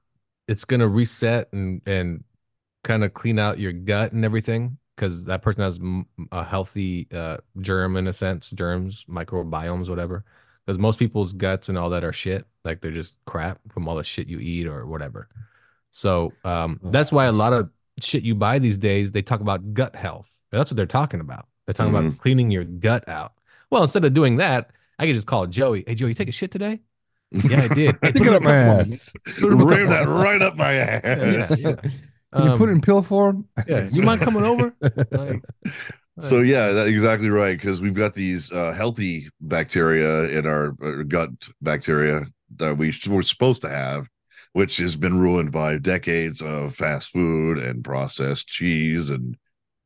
it's 0.47 0.65
gonna 0.65 0.87
reset 0.87 1.51
and 1.53 1.81
and 1.85 2.23
kind 2.83 3.03
of 3.03 3.13
clean 3.13 3.39
out 3.39 3.59
your 3.59 3.71
gut 3.71 4.11
and 4.11 4.23
everything 4.25 4.77
because 4.95 5.25
that 5.25 5.41
person 5.41 5.61
has 5.61 5.79
a 6.31 6.43
healthy 6.43 7.07
uh, 7.13 7.37
germ 7.61 7.95
in 7.95 8.07
a 8.07 8.13
sense, 8.13 8.49
germs, 8.51 9.05
microbiomes, 9.09 9.87
whatever. 9.87 10.25
Because 10.65 10.77
most 10.77 10.99
people's 10.99 11.31
guts 11.33 11.69
and 11.69 11.77
all 11.77 11.89
that 11.91 12.03
are 12.03 12.11
shit, 12.13 12.45
like 12.65 12.81
they're 12.81 12.91
just 12.91 13.17
crap 13.25 13.59
from 13.71 13.87
all 13.87 13.95
the 13.95 14.03
shit 14.03 14.27
you 14.27 14.39
eat 14.39 14.67
or 14.67 14.85
whatever. 14.85 15.29
So 15.91 16.33
um, 16.43 16.79
that's 16.83 17.11
why 17.11 17.25
a 17.25 17.31
lot 17.31 17.53
of 17.53 17.69
shit 18.03 18.23
you 18.23 18.35
buy 18.35 18.59
these 18.59 18.77
days 18.77 19.11
they 19.11 19.21
talk 19.21 19.41
about 19.41 19.73
gut 19.73 19.95
health. 19.95 20.37
That's 20.51 20.71
what 20.71 20.77
they're 20.77 20.85
talking 20.85 21.19
about. 21.19 21.47
They're 21.65 21.73
talking 21.73 21.95
about 21.95 22.17
cleaning 22.19 22.49
your 22.51 22.63
gut 22.63 23.07
out. 23.07 23.33
Well, 23.69 23.83
instead 23.83 24.03
of 24.05 24.13
doing 24.13 24.37
that, 24.37 24.71
I 24.97 25.05
could 25.05 25.13
just 25.15 25.27
call 25.27 25.45
Joey. 25.47 25.83
Hey, 25.85 25.95
Joey, 25.95 26.09
you 26.09 26.15
take 26.15 26.27
a 26.29 26.31
shit 26.31 26.51
today? 26.51 26.79
Yeah, 27.31 27.61
I 27.63 27.67
did. 27.67 27.95
Hey, 28.01 28.11
put 28.11 28.27
it 28.27 28.33
up 28.33 28.41
my 28.41 28.63
cup 28.63 28.85
for 28.85 28.89
me. 28.89 28.93
ass. 28.95 29.13
Put 29.39 29.43
it 29.43 29.51
in 29.51 29.53
a 29.53 29.57
cup 29.57 29.69
Ram 29.69 29.87
for 29.87 29.93
that 29.93 30.07
right 30.07 30.41
up 30.41 30.55
my 30.55 30.73
Yeah, 30.73 30.99
yeah, 31.03 31.41
ass. 31.43 31.63
yeah. 31.65 31.75
Can 32.33 32.43
you 32.51 32.57
put 32.57 32.69
it 32.69 32.71
Um, 32.71 32.75
in 32.77 32.81
pill 32.81 33.01
form? 33.03 33.47
Yeah, 33.67 33.87
you 33.91 34.01
mind 34.01 34.21
coming 34.21 34.43
over? 34.43 34.73
Like, 35.11 35.43
So 36.19 36.41
yeah, 36.41 36.71
that's 36.73 36.89
exactly 36.89 37.29
right. 37.29 37.57
Because 37.57 37.81
we've 37.81 37.93
got 37.93 38.13
these 38.13 38.51
uh, 38.51 38.73
healthy 38.73 39.29
bacteria 39.39 40.23
in 40.37 40.45
our, 40.45 40.75
our 40.81 41.03
gut 41.05 41.29
bacteria 41.61 42.23
that 42.57 42.77
we 42.77 42.91
sh- 42.91 43.07
we're 43.07 43.21
supposed 43.21 43.61
to 43.61 43.69
have, 43.69 44.09
which 44.53 44.77
has 44.77 44.95
been 44.95 45.19
ruined 45.19 45.51
by 45.51 45.77
decades 45.77 46.41
of 46.41 46.75
fast 46.75 47.11
food 47.11 47.57
and 47.57 47.83
processed 47.83 48.47
cheese 48.47 49.09
and 49.09 49.37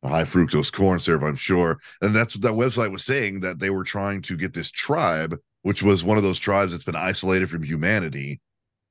high 0.04 0.24
fructose 0.24 0.72
corn 0.72 1.00
syrup. 1.00 1.24
I'm 1.24 1.36
sure, 1.36 1.80
and 2.02 2.16
that's 2.16 2.36
what 2.36 2.44
that 2.44 2.54
website 2.54 2.92
was 2.92 3.06
saying 3.06 3.42
that 3.42 3.60
they 3.60 3.70
were 3.70 3.84
trying 3.84 4.22
to 4.24 4.38
get 4.38 4.54
this 4.54 4.72
tribe, 4.72 5.38
which 5.62 5.84
was 5.84 6.04
one 6.04 6.18
of 6.18 6.24
those 6.24 6.40
tribes 6.40 6.72
that's 6.72 6.84
been 6.84 6.96
isolated 6.96 7.50
from 7.50 7.64
humanity. 7.64 8.42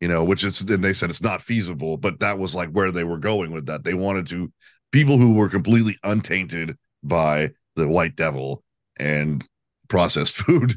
You 0.01 0.09
know, 0.09 0.25
which 0.25 0.43
is, 0.43 0.61
and 0.63 0.83
they 0.83 0.95
said 0.95 1.11
it's 1.11 1.23
not 1.23 1.43
feasible, 1.43 1.97
but 1.97 2.19
that 2.19 2.37
was 2.37 2.57
like 2.57 2.71
where 2.71 2.91
they 2.91 3.05
were 3.05 3.19
going 3.19 3.53
with 3.53 3.67
that. 3.67 3.85
They 3.85 3.95
wanted 3.95 4.27
to 4.29 4.53
people 4.91 5.17
who 5.17 5.35
were 5.35 5.49
completely 5.49 5.97
untainted 6.03 6.77
by 7.05 7.51
the 7.77 7.89
white 7.89 8.17
devil 8.17 8.63
and 8.99 9.45
processed 9.89 10.35
food. 10.37 10.75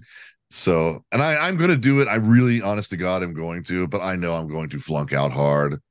So, 0.56 1.04
and 1.12 1.22
I, 1.22 1.36
I'm 1.36 1.58
going 1.58 1.70
to 1.70 1.76
do 1.78 2.00
it. 2.00 2.08
I 2.08 2.16
really, 2.16 2.62
honest 2.62 2.90
to 2.92 2.98
God, 2.98 3.24
I'm 3.24 3.34
going 3.34 3.62
to, 3.66 3.88
but 3.88 4.00
I 4.02 4.16
know 4.16 4.34
I'm 4.36 4.48
going 4.48 4.70
to 4.70 4.80
flunk 4.80 5.12
out 5.12 5.34
hard. 5.34 5.82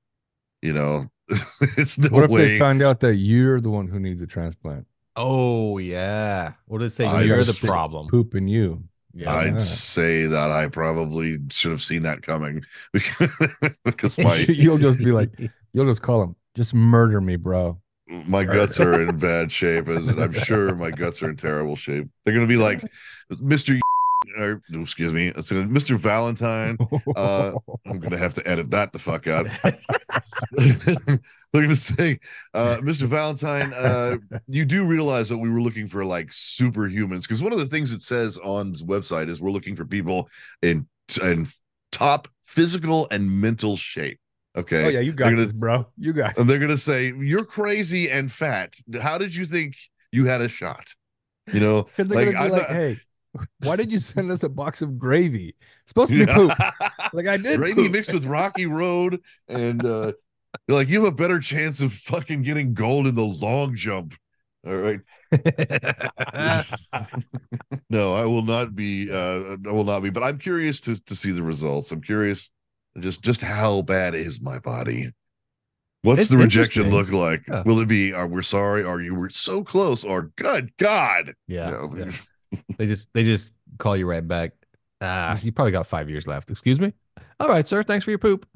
You 0.62 0.72
know, 0.72 1.04
it's 1.76 1.98
no 1.98 2.08
What 2.08 2.24
if 2.24 2.30
way. 2.30 2.44
they 2.44 2.58
find 2.58 2.80
out 2.82 3.00
that 3.00 3.16
you're 3.16 3.60
the 3.60 3.68
one 3.68 3.88
who 3.88 4.00
needs 4.00 4.22
a 4.22 4.26
transplant? 4.26 4.86
Oh 5.16 5.76
yeah. 5.76 6.54
What 6.64 6.78
did 6.78 6.86
it 6.86 6.94
say? 6.94 7.04
I 7.04 7.22
You're 7.22 7.38
the 7.40 7.44
just- 7.52 7.62
problem. 7.62 8.08
Pooping 8.08 8.48
you. 8.48 8.82
Yeah. 9.12 9.32
I'd 9.32 9.60
say 9.60 10.26
that 10.26 10.50
I 10.50 10.66
probably 10.68 11.38
should 11.50 11.70
have 11.70 11.82
seen 11.82 12.02
that 12.02 12.22
coming 12.22 12.64
because, 12.92 13.28
because 13.84 14.18
my 14.18 14.36
you'll 14.48 14.78
just 14.78 14.98
be 14.98 15.12
like, 15.12 15.30
you'll 15.72 15.86
just 15.86 16.02
call 16.02 16.22
him, 16.22 16.34
just 16.56 16.74
murder 16.74 17.20
me, 17.20 17.36
bro. 17.36 17.78
my 18.08 18.42
guts 18.42 18.80
are 18.80 19.00
in 19.02 19.16
bad 19.18 19.52
shape. 19.52 19.88
As 19.88 20.08
I'm 20.08 20.32
sure 20.32 20.74
my 20.74 20.90
guts 20.90 21.22
are 21.22 21.28
in 21.28 21.36
terrible 21.36 21.76
shape. 21.76 22.08
They're 22.24 22.34
gonna 22.34 22.48
be 22.48 22.56
like, 22.56 22.82
Mister, 23.38 23.78
or 24.36 24.62
excuse 24.80 25.12
me, 25.12 25.28
it's 25.28 25.50
gonna- 25.50 25.66
Mister 25.66 25.96
Valentine. 25.96 26.76
Uh, 27.16 27.52
I'm 27.86 27.98
gonna 27.98 28.18
have 28.18 28.34
to 28.34 28.48
edit 28.48 28.70
that 28.70 28.92
the 28.92 28.98
fuck 28.98 29.26
out. 29.26 29.46
They're 31.52 31.62
gonna 31.62 31.76
say, 31.76 32.18
uh, 32.52 32.78
Mr. 32.78 33.04
Valentine, 33.04 33.72
uh, 33.72 34.16
you 34.48 34.64
do 34.64 34.84
realize 34.84 35.28
that 35.28 35.38
we 35.38 35.48
were 35.48 35.60
looking 35.60 35.86
for 35.86 36.04
like 36.04 36.28
superhumans 36.28 37.22
because 37.22 37.42
one 37.42 37.52
of 37.52 37.60
the 37.60 37.66
things 37.66 37.92
it 37.92 38.02
says 38.02 38.38
on 38.38 38.72
the 38.72 38.78
website 38.78 39.28
is 39.28 39.40
we're 39.40 39.52
looking 39.52 39.76
for 39.76 39.84
people 39.84 40.28
in 40.62 40.88
in 41.22 41.46
top 41.92 42.28
physical 42.44 43.06
and 43.10 43.40
mental 43.40 43.76
shape. 43.76 44.18
Okay. 44.56 44.84
oh 44.84 44.88
yeah, 44.88 45.00
you 45.00 45.12
got 45.12 45.30
gonna- 45.30 45.42
this, 45.42 45.52
bro. 45.52 45.86
You 45.96 46.12
got. 46.12 46.36
And 46.38 46.48
they're 46.50 46.58
gonna 46.58 46.76
say, 46.78 47.12
You're 47.16 47.44
crazy 47.44 48.10
and 48.10 48.30
fat. 48.30 48.74
How 49.00 49.18
did 49.18 49.34
you 49.34 49.46
think 49.46 49.76
you 50.12 50.26
had 50.26 50.40
a 50.40 50.48
shot? 50.48 50.86
You 51.52 51.60
know, 51.60 51.86
like, 51.98 52.34
like, 52.34 52.68
hey, 52.68 53.00
why 53.60 53.76
did 53.76 53.90
you 53.92 53.98
send 53.98 54.30
us 54.30 54.42
a 54.42 54.48
box 54.48 54.82
of 54.82 54.98
gravy? 54.98 55.48
It's 55.82 55.88
supposed 55.88 56.12
to 56.12 56.26
be 56.26 56.32
poop. 56.32 56.52
Like 57.12 57.28
I 57.28 57.36
did. 57.36 57.58
Gravy 57.58 57.84
poop. 57.84 57.92
mixed 57.92 58.12
with 58.12 58.24
Rocky 58.24 58.66
Road, 58.66 59.20
and 59.48 59.84
uh, 59.84 60.12
you're 60.66 60.76
like, 60.76 60.88
you 60.88 61.04
have 61.04 61.12
a 61.12 61.16
better 61.16 61.38
chance 61.38 61.80
of 61.80 61.92
fucking 61.92 62.42
getting 62.42 62.74
gold 62.74 63.06
in 63.06 63.14
the 63.14 63.22
long 63.24 63.76
jump. 63.76 64.14
All 64.66 64.74
right. 64.74 65.00
No, 67.90 68.14
I 68.14 68.24
will 68.24 68.42
not 68.42 68.74
be. 68.74 69.10
Uh, 69.10 69.56
I 69.66 69.72
will 69.72 69.84
not 69.84 70.00
be. 70.00 70.10
But 70.10 70.22
I'm 70.22 70.38
curious 70.38 70.80
to 70.80 71.00
to 71.04 71.14
see 71.14 71.30
the 71.30 71.42
results. 71.42 71.92
I'm 71.92 72.00
curious, 72.00 72.50
just 72.98 73.22
just 73.22 73.40
how 73.42 73.82
bad 73.82 74.14
is 74.14 74.40
my 74.40 74.58
body? 74.58 75.12
What's 76.02 76.22
It's 76.22 76.30
the 76.30 76.38
rejection 76.38 76.90
look 76.90 77.10
like? 77.12 77.42
Yeah. 77.48 77.62
Will 77.64 77.80
it 77.80 77.88
be? 77.88 78.12
Are 78.12 78.26
we're 78.26 78.42
sorry? 78.42 78.84
Are 78.84 79.00
you 79.00 79.14
were 79.14 79.30
so 79.30 79.62
close? 79.64 80.04
Or 80.04 80.30
good 80.36 80.76
God? 80.76 81.34
yeah. 81.46 81.66
You 81.66 81.72
know, 81.72 81.90
yeah. 81.96 82.12
They 82.76 82.86
just 82.86 83.08
they 83.12 83.24
just 83.24 83.52
call 83.78 83.96
you 83.96 84.06
right 84.06 84.26
back. 84.26 84.52
Ah, 85.00 85.38
you 85.42 85.52
probably 85.52 85.72
got 85.72 85.86
five 85.86 86.08
years 86.08 86.26
left. 86.26 86.50
Excuse 86.50 86.80
me. 86.80 86.92
All 87.40 87.48
right, 87.48 87.66
sir. 87.66 87.82
Thanks 87.82 88.04
for 88.04 88.10
your 88.10 88.18
poop. 88.18 88.46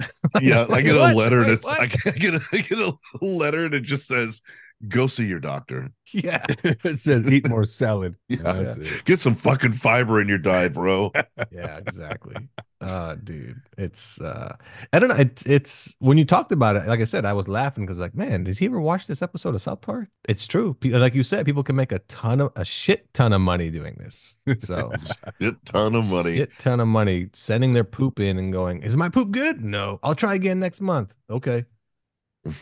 Yeah, 0.41 0.67
I 0.71 0.81
get 0.83 0.97
a 0.97 1.15
letter 1.15 1.43
that's? 1.45 1.67
I 1.67 1.87
get 1.87 2.35
a, 2.35 2.41
I 2.53 2.59
get 2.59 2.79
a 2.79 2.93
letter 3.21 3.65
and 3.67 3.75
it 3.75 3.83
just 3.83 4.07
says, 4.07 4.41
"Go 4.87 5.07
see 5.09 5.27
your 5.27 5.41
doctor. 5.41 5.91
yeah. 6.13 6.45
it 6.63 6.99
says 7.01 7.27
eat 7.27 7.49
more 7.49 7.65
salad. 7.65 8.15
Yeah. 8.29 8.61
It. 8.61 9.05
Get 9.05 9.19
some 9.19 9.35
fucking 9.35 9.73
fiber 9.73 10.21
in 10.21 10.29
your 10.29 10.39
diet, 10.39 10.75
bro." 10.75 11.11
yeah, 11.51 11.79
exactly. 11.79 12.37
uh 12.81 13.17
dude, 13.25 13.61
it's 13.77 14.21
uh 14.21 14.55
I 14.93 14.99
don't 15.01 15.09
know. 15.09 15.17
It's 15.17 15.45
it's 15.47 15.97
when 15.99 16.17
you 16.19 16.25
talked 16.25 16.53
about 16.53 16.77
it, 16.77 16.87
like 16.87 17.01
I 17.01 17.05
said, 17.05 17.25
I 17.25 17.33
was 17.33 17.49
laughing 17.49 17.85
because 17.87 17.99
like, 17.99 18.15
man, 18.15 18.45
did 18.45 18.57
he 18.59 18.67
ever 18.67 18.81
watch 18.81 19.07
this 19.09 19.21
episode 19.23 19.55
of 19.57 19.63
South 19.63 19.81
Park? 19.81 20.09
It's 20.29 20.47
true. 20.47 20.77
Like 20.85 21.15
you 21.15 21.23
said, 21.25 21.45
people 21.45 21.65
can 21.65 21.75
make 21.75 21.91
a 21.91 21.99
ton 22.01 22.41
of 22.41 22.53
a 22.55 22.65
shit 22.65 23.13
ton 23.15 23.33
of 23.33 23.41
money 23.41 23.71
doing 23.71 23.97
this. 23.99 24.37
So 24.61 24.93
Shit 25.41 25.57
ton 25.65 25.95
of 25.97 26.05
money. 26.05 26.37
shit 26.37 26.53
ton 26.61 26.79
of 26.81 26.87
money 26.89 27.31
sending 27.33 27.73
their 27.73 27.85
poop 27.85 28.21
in 28.21 28.39
and 28.39 28.53
going, 28.53 28.83
Is 28.83 28.97
my 28.97 29.09
poop 29.09 29.31
good? 29.33 29.65
No. 29.65 29.99
I'll 30.03 30.15
try 30.15 30.35
again 30.35 30.61
next 30.61 30.81
month. 30.81 31.13
Okay. 31.31 31.65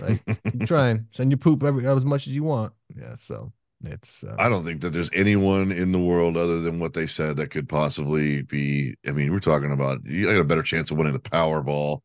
Like 0.00 0.24
keep 0.44 0.66
trying. 0.66 1.06
Send 1.12 1.30
your 1.30 1.38
poop 1.38 1.62
every 1.62 1.86
as 1.86 2.04
much 2.04 2.26
as 2.26 2.32
you 2.32 2.44
want. 2.44 2.72
Yeah, 2.94 3.14
so 3.14 3.52
it's 3.84 4.24
uh, 4.24 4.36
I 4.38 4.48
don't 4.48 4.64
think 4.64 4.80
that 4.80 4.92
there's 4.92 5.10
anyone 5.12 5.70
in 5.72 5.92
the 5.92 6.00
world 6.00 6.36
other 6.36 6.60
than 6.60 6.78
what 6.78 6.94
they 6.94 7.06
said 7.06 7.36
that 7.36 7.50
could 7.50 7.68
possibly 7.68 8.42
be. 8.42 8.96
I 9.06 9.12
mean, 9.12 9.32
we're 9.32 9.40
talking 9.40 9.72
about 9.72 10.04
you 10.04 10.26
got 10.26 10.40
a 10.40 10.44
better 10.44 10.62
chance 10.62 10.90
of 10.90 10.96
winning 10.96 11.12
the 11.12 11.20
Powerball. 11.20 12.00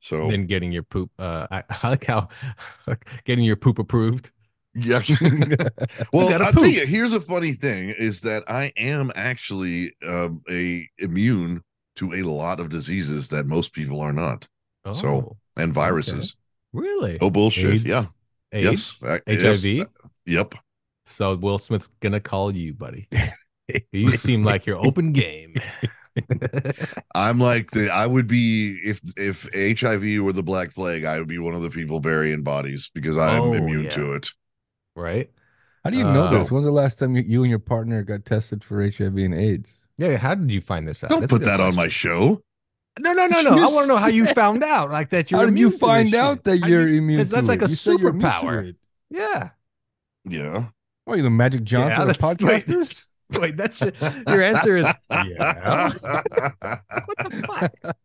So 0.00 0.28
been 0.28 0.46
getting 0.46 0.72
your 0.72 0.84
poop. 0.84 1.10
Uh, 1.18 1.46
I, 1.50 1.64
I 1.82 1.88
like 1.90 2.04
how 2.04 2.28
getting 3.24 3.44
your 3.44 3.56
poop 3.56 3.78
approved. 3.78 4.30
yeah. 4.74 5.00
well, 6.12 6.28
gotta 6.28 6.44
I'll 6.44 6.52
tell 6.52 6.66
you. 6.66 6.86
Here's 6.86 7.12
a 7.12 7.20
funny 7.20 7.52
thing: 7.52 7.90
is 7.90 8.20
that 8.22 8.44
I 8.48 8.72
am 8.76 9.10
actually 9.14 9.94
um, 10.06 10.42
a 10.50 10.88
immune 10.98 11.62
to 11.96 12.14
a 12.14 12.22
lot 12.22 12.60
of 12.60 12.68
diseases 12.70 13.28
that 13.28 13.46
most 13.46 13.72
people 13.72 14.00
are 14.00 14.12
not, 14.12 14.46
Oh, 14.84 14.92
So, 14.92 15.36
and 15.56 15.74
viruses. 15.74 16.36
Really? 16.72 17.18
No 17.20 17.30
bullshit. 17.30 17.74
AIDS? 17.74 17.84
Yeah. 17.84 18.06
AIDS? 18.52 18.98
Yes. 19.02 19.02
HIV? 19.26 19.64
yes. 19.64 19.86
Yep. 20.26 20.54
So 21.06 21.36
Will 21.36 21.58
Smith's 21.58 21.88
gonna 22.00 22.20
call 22.20 22.54
you, 22.54 22.74
buddy. 22.74 23.08
you 23.92 24.12
seem 24.12 24.44
like 24.44 24.66
you're 24.66 24.84
open 24.84 25.12
game. 25.12 25.54
I'm 27.14 27.38
like 27.38 27.70
the 27.70 27.90
I 27.92 28.06
would 28.06 28.26
be 28.26 28.78
if 28.84 29.00
if 29.16 29.48
HIV 29.80 30.22
were 30.22 30.32
the 30.32 30.42
black 30.42 30.74
plague, 30.74 31.04
I 31.04 31.18
would 31.18 31.28
be 31.28 31.38
one 31.38 31.54
of 31.54 31.62
the 31.62 31.70
people 31.70 32.00
burying 32.00 32.42
bodies 32.42 32.90
because 32.94 33.16
I'm 33.16 33.42
Oh, 33.42 33.52
immune 33.52 33.84
yeah. 33.84 33.90
to 33.90 34.14
it. 34.14 34.28
right? 34.96 35.30
How 35.84 35.90
do 35.90 35.96
you 35.96 36.04
know 36.04 36.24
Uh, 36.24 36.30
this? 36.30 36.50
When's 36.50 36.66
the 36.66 36.72
last 36.72 36.98
time 36.98 37.16
you, 37.16 37.22
you 37.22 37.42
and 37.42 37.50
your 37.50 37.58
partner 37.58 38.02
got 38.02 38.24
tested 38.24 38.64
for 38.64 38.82
HIV 38.82 39.16
and 39.16 39.34
AIDS? 39.34 39.76
Yeah. 39.96 40.16
How 40.16 40.34
did 40.34 40.52
you 40.52 40.60
find 40.60 40.86
this 40.86 41.04
out? 41.04 41.10
Don't 41.10 41.20
That's 41.20 41.30
put 41.30 41.42
good 41.42 41.48
that 41.48 41.60
on 41.60 41.74
my 41.74 41.88
show. 41.88 42.42
No, 43.00 43.12
no, 43.12 43.26
no, 43.26 43.40
no. 43.42 43.50
I 43.50 43.66
want 43.66 43.82
to 43.82 43.86
know 43.88 43.96
how 43.96 44.08
you 44.08 44.26
found 44.26 44.62
out, 44.64 44.90
like 44.90 45.10
that 45.10 45.30
you're. 45.30 45.40
How 45.40 45.46
did 45.46 45.58
you 45.58 45.66
immune 45.68 45.70
to 45.70 45.76
this 45.76 45.80
find 45.80 46.14
out 46.14 46.44
that 46.44 46.60
How 46.60 46.66
you're 46.66 46.88
you- 46.88 46.98
immune? 46.98 47.18
'cause 47.18 47.30
that's 47.30 47.42
to 47.42 47.48
like 47.48 47.62
it? 47.62 47.66
a 47.66 47.68
You 47.70 47.76
said 47.76 47.98
you're 48.00 48.10
immune 48.10 48.20
to 48.22 48.26
superpower. 48.28 48.68
it. 48.68 48.76
Yeah. 49.10 49.50
Yeah. 50.24 50.66
What 51.04 51.14
are 51.14 51.16
you, 51.18 51.22
the 51.22 51.30
Magic 51.30 51.64
Johnson 51.64 51.90
Yeah, 51.90 52.02
of 52.02 52.18
that's- 52.18 52.40
wait. 52.42 52.66
podcasters? 52.66 53.06
Wait, 53.40 53.56
that's 53.58 53.82
your 53.82 54.42
answer 54.42 54.78
is 54.78 54.86
yeah. 55.10 55.92
What 55.92 57.18
the 57.18 57.72
fuck? 57.82 57.96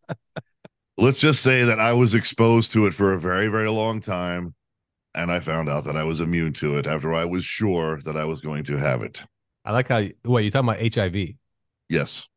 Let's 0.98 1.20
just 1.22 1.42
say 1.42 1.64
that 1.64 1.80
I 1.80 1.94
was 1.94 2.14
exposed 2.14 2.74
to 2.74 2.86
it 2.88 2.94
for 2.94 3.14
a 3.14 3.20
very, 3.20 3.48
very 3.48 3.70
long 3.70 4.00
time. 4.02 4.54
And 5.16 5.32
I 5.32 5.40
found 5.40 5.70
out 5.70 5.86
that 5.86 5.96
I 5.96 6.04
was 6.04 6.20
immune 6.20 6.52
to 6.54 6.78
it 6.78 6.88
after 6.88 7.14
I 7.14 7.24
was 7.26 7.46
sure 7.46 8.02
that 8.04 8.18
I 8.18 8.26
was 8.26 8.42
going 8.42 8.64
to 8.66 8.76
have 8.78 9.02
it. 9.04 9.24
I 9.64 9.72
like 9.72 9.88
how. 9.88 9.98
You, 10.00 10.14
wait, 10.26 10.44
you 10.44 10.52
talking 10.52 10.68
about 10.70 10.94
HIV? 10.94 11.36
Yes. 11.88 12.28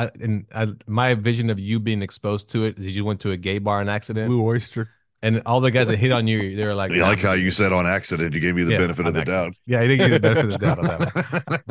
I, 0.00 0.10
and 0.20 0.46
I, 0.54 0.68
my 0.86 1.14
vision 1.14 1.50
of 1.50 1.58
you 1.58 1.80
being 1.80 2.02
exposed 2.02 2.48
to 2.50 2.64
it 2.64 2.78
is 2.78 2.96
you 2.96 3.04
went 3.04 3.20
to 3.20 3.30
a 3.32 3.36
gay 3.36 3.58
bar 3.58 3.80
on 3.80 3.88
accident, 3.88 4.28
Blue 4.28 4.42
Oyster. 4.42 4.88
and 5.22 5.42
all 5.46 5.60
the 5.60 5.70
guys 5.70 5.86
that 5.88 5.98
hit 5.98 6.12
on 6.12 6.26
you, 6.26 6.56
they 6.56 6.64
were 6.64 6.74
like, 6.74 6.90
I 6.92 6.96
"Nah, 6.96 7.08
like 7.08 7.20
how 7.20 7.32
you 7.34 7.50
said 7.50 7.72
on 7.72 7.86
accident, 7.86 8.34
you 8.34 8.40
gave 8.40 8.54
me 8.54 8.62
the 8.64 8.72
Yeah, 8.72 8.78
benefit 8.78 9.06
of 9.06 9.14
the 9.14 9.20
accident. 9.20 9.54
doubt. 9.54 9.62
Yeah, 9.66 9.80
I 9.80 9.86
think 9.86 10.00
you 10.02 10.08
the 10.08 10.20
benefit 10.20 10.44
of 10.46 10.50
the 10.52 10.58
doubt 10.58 10.78
on 10.78 10.84
that 10.86 11.00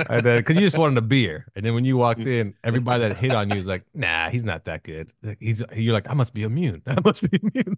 one. 0.08 0.24
Because 0.39 0.56
you 0.56 0.62
just 0.62 0.78
wanted 0.78 0.98
a 0.98 1.02
beer, 1.02 1.46
and 1.56 1.65
then 1.65 1.74
when 1.74 1.86
you 1.86 1.98
walked 1.98 2.22
in, 2.22 2.54
everybody 2.63 3.08
that 3.08 3.18
hit 3.18 3.34
on 3.34 3.50
you 3.50 3.58
was 3.58 3.68
like, 3.68 3.84
"Nah, 3.94 4.30
he's 4.30 4.44
not 4.44 4.65
that 4.65 4.84
good." 4.84 5.12
Like, 5.24 5.38
he's 5.39 5.63
you're 5.76 5.94
like, 5.94 6.10
"I 6.10 6.13
must 6.13 6.34
be 6.34 6.44
immune. 6.44 6.82
I 6.88 6.98
must 7.04 7.22
be 7.30 7.39
immune." 7.42 7.78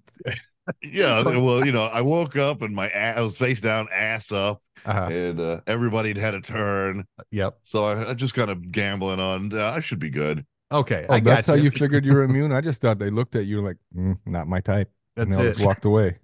Yeah. 0.84 1.24
So- 1.24 1.42
well, 1.44 1.66
you 1.66 1.72
know, 1.72 1.86
I 1.86 2.02
woke 2.02 2.36
up 2.38 2.62
and 2.62 2.76
my 2.76 2.90
ass, 2.90 3.18
I 3.18 3.22
was 3.22 3.38
face 3.38 3.62
down, 3.62 3.88
ass 3.94 4.32
up, 4.32 4.62
Uh-huh. 4.86 5.08
and 5.12 5.40
uh, 5.40 5.62
everybody 5.68 6.10
had 6.10 6.18
had 6.18 6.34
a 6.34 6.42
turn. 6.42 7.06
Yep. 7.32 7.60
So 7.64 7.86
I, 7.86 8.10
I 8.10 8.14
just 8.14 8.34
kind 8.34 8.50
of 8.50 8.72
gambling 8.72 9.20
on 9.20 9.54
uh, 9.58 9.72
I 9.76 9.80
should 9.80 10.00
be 10.00 10.10
good. 10.10 10.46
Okay, 10.72 11.06
Oh, 11.10 11.16
I 11.16 11.20
that's 11.20 11.48
got 11.48 11.58
how 11.58 11.62
you 11.62 11.70
figured 11.70 12.06
you 12.06 12.14
were 12.14 12.24
immune? 12.24 12.54
I 12.54 12.62
just 12.62 12.80
thought 12.82 12.98
they 12.98 13.10
looked 13.10 13.36
at 13.36 13.46
you 13.46 13.62
like, 13.62 13.76
mm, 13.96 14.18
not 14.26 14.48
my 14.48 14.62
type. 14.62 14.90
That's 15.18 15.30
and 15.36 15.38
they 15.46 15.50
it. 15.50 15.54
just 15.56 15.66
walked 15.66 15.84
away. 15.84 16.18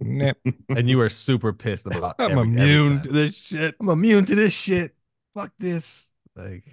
And 0.70 0.88
you 0.88 0.96
were 0.96 1.10
super 1.10 1.52
pissed 1.52 1.84
about. 1.86 2.14
I'm 2.18 2.30
every- 2.30 2.40
every 2.40 2.52
immune 2.62 2.94
time. 2.96 3.02
to 3.04 3.12
this 3.12 3.36
shit. 3.36 3.74
I'm 3.78 3.88
immune 3.90 4.24
to 4.24 4.34
this 4.34 4.54
shit. 4.54 4.94
Fuck 5.34 5.52
this. 5.58 6.08
Like, 6.34 6.64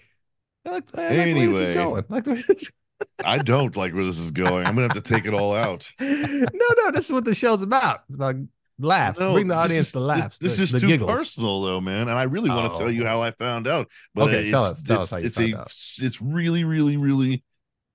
I 0.65 0.69
like, 0.69 0.83
I 0.97 1.01
like 1.17 1.25
the 1.25 1.33
way 1.33 1.45
this 1.47 1.69
is 1.69 1.75
going. 1.75 2.05
I 2.09 2.13
like 2.13 2.23
this- 2.23 2.71
I 3.25 3.37
don't 3.39 3.75
like 3.75 3.93
where 3.93 4.05
this 4.05 4.19
is 4.19 4.31
going. 4.31 4.65
I'm 4.65 4.73
gonna 4.75 4.83
have 4.83 4.93
to 4.93 5.01
take 5.01 5.25
it 5.25 5.33
all 5.33 5.53
out. 5.53 5.91
no, 5.99 6.07
no, 6.53 6.91
this 6.93 7.07
is 7.07 7.11
what 7.11 7.25
the 7.25 7.35
show's 7.35 7.61
about. 7.61 8.03
It's 8.07 8.15
about 8.15 8.35
laughs. 8.79 9.19
No, 9.19 9.33
Bring 9.33 9.47
the 9.47 9.55
audience 9.55 9.87
is- 9.87 9.91
to 9.93 9.99
laughs. 9.99 10.37
This 10.39 10.57
the, 10.57 10.63
is 10.63 10.71
the 10.71 10.79
too 10.79 10.87
giggles. 10.87 11.11
personal, 11.11 11.61
though, 11.61 11.81
man. 11.81 12.01
And 12.09 12.11
I 12.11 12.23
really 12.23 12.49
want 12.49 12.73
to 12.73 12.79
tell 12.79 12.91
you 12.91 13.03
Oh. 13.03 13.07
how 13.07 13.21
I 13.21 13.31
found 13.31 13.67
out. 13.67 13.87
But 14.13 14.25
Okay, 14.29 14.41
it's, 14.43 14.51
tell 14.51 14.63
us- 14.63 14.81
tell 14.83 15.01
it's, 15.01 15.03
us 15.03 15.11
how 15.11 15.17
you 15.17 15.25
it's 15.27 15.37
found 15.37 15.53
a, 15.53 15.59
out. 15.59 15.67
It's 15.67 16.21
really, 16.21 16.63
really, 16.63 16.97
really. 16.97 17.43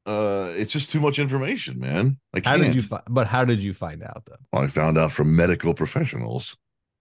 Uh, 0.07 0.53
it's 0.57 0.73
just 0.73 0.91
too 0.91 0.99
much 1.01 1.19
information, 1.19 1.79
man. 1.79 2.19
I 2.35 2.41
How 2.45 2.57
did 2.57 2.75
you? 2.75 2.81
Fi- 2.83 3.03
but 3.09 3.27
how 3.27 3.45
did 3.45 3.63
you 3.63 3.75
find 3.75 4.03
out 4.03 4.23
though? 4.27 4.37
Well, 4.53 4.63
I 4.63 4.69
found 4.69 4.97
out 4.99 5.13
from 5.13 5.37
medical 5.37 5.75
professionals. 5.75 6.57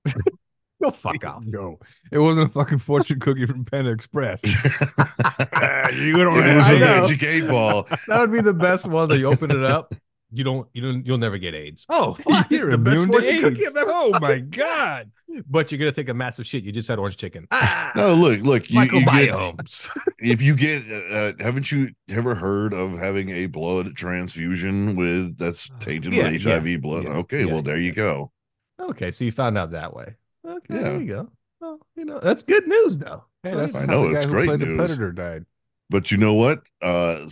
Go 0.83 0.91
fuck 0.91 1.25
off. 1.25 1.43
No, 1.45 1.77
it 2.11 2.19
wasn't 2.19 2.49
a 2.49 2.53
fucking 2.53 2.77
fortune 2.79 3.19
cookie 3.19 3.45
from 3.45 3.65
Panda 3.65 3.91
Express. 3.91 4.39
you 4.43 6.13
don't 6.13 6.37
it 6.37 6.55
was 6.55 6.65
I 6.65 6.73
a 6.73 6.79
know. 6.79 7.01
magic 7.01 7.23
eight 7.23 7.47
ball. 7.47 7.87
That 8.07 8.19
would 8.19 8.31
be 8.31 8.41
the 8.41 8.53
best 8.53 8.85
one. 8.87 9.09
That 9.09 9.17
you 9.17 9.27
open 9.27 9.51
it 9.51 9.63
up 9.63 9.93
you 10.31 10.43
don't 10.43 10.67
you 10.73 10.81
don't 10.81 11.05
you'll 11.05 11.17
never 11.17 11.37
get 11.37 11.53
AIDS. 11.55 11.85
Oh, 11.89 12.13
fuck, 12.19 12.49
You're 12.51 12.69
it's 12.69 12.77
the 12.77 12.77
best 12.77 12.95
immune 12.97 13.11
to 13.21 13.27
AIDS. 13.27 13.45
I've 13.77 13.83
Oh 13.87 14.17
my 14.19 14.39
god. 14.39 15.11
But 15.47 15.71
you're 15.71 15.79
gonna 15.79 15.91
take 15.91 16.09
a 16.09 16.13
massive 16.13 16.45
shit. 16.47 16.63
You 16.63 16.71
just 16.71 16.87
had 16.87 16.99
orange 16.99 17.17
chicken. 17.17 17.47
Ah, 17.51 17.91
No, 17.95 18.13
look, 18.15 18.41
look. 18.41 18.69
You, 18.69 18.81
you 18.81 19.05
get, 19.05 19.35
if 20.19 20.41
you 20.41 20.55
get, 20.55 20.83
uh, 21.11 21.33
haven't 21.39 21.71
you 21.71 21.89
ever 22.09 22.33
heard 22.35 22.73
of 22.73 22.97
having 22.97 23.29
a 23.29 23.45
blood 23.45 23.95
transfusion 23.95 24.95
with 24.95 25.37
that's 25.37 25.69
tainted 25.79 26.13
Yeah, 26.13 26.31
with 26.31 26.43
yeah, 26.45 26.59
HIV 26.59 26.81
blood? 26.81 27.03
yeah, 27.03 27.09
okay, 27.11 27.45
yeah, 27.45 27.53
well 27.53 27.61
there 27.61 27.77
you 27.79 27.91
go. 27.91 28.31
okay, 28.79 29.11
so 29.11 29.23
you 29.23 29.31
found 29.31 29.57
out 29.57 29.71
that 29.71 29.93
way. 29.95 30.15
Okay, 30.47 30.75
Yeah. 30.75 30.81
there 30.81 31.01
you 31.01 31.07
go. 31.07 31.29
Well, 31.61 31.79
you 31.95 32.05
know 32.05 32.19
that's 32.19 32.43
good 32.43 32.67
news 32.67 32.97
though. 32.97 33.25
Hey, 33.43 33.51
So, 33.51 33.57
that's 33.57 33.75
I 33.75 33.85
know, 33.85 34.07
the 34.07 34.13
guy 34.13 34.15
it's 34.17 34.25
who 34.25 34.31
great 34.31 34.45
played 34.47 34.59
news. 34.61 34.69
the 34.69 34.75
Predator 34.77 35.11
died. 35.11 35.45
But 35.89 36.11
you 36.11 36.17
know 36.17 36.33
what? 36.35 36.61
Uh, 36.81 37.25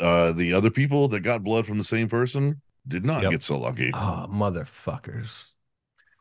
uh, 0.00 0.32
the 0.32 0.52
other 0.52 0.70
people 0.70 1.08
that 1.08 1.20
got 1.20 1.42
blood 1.42 1.66
from 1.66 1.78
the 1.78 1.84
same 1.84 2.08
person 2.08 2.60
did 2.86 3.04
not 3.06 3.22
Yep. 3.22 3.30
get 3.30 3.42
so 3.42 3.58
lucky. 3.58 3.90
oh 3.94 4.26
motherfuckers. 4.30 5.44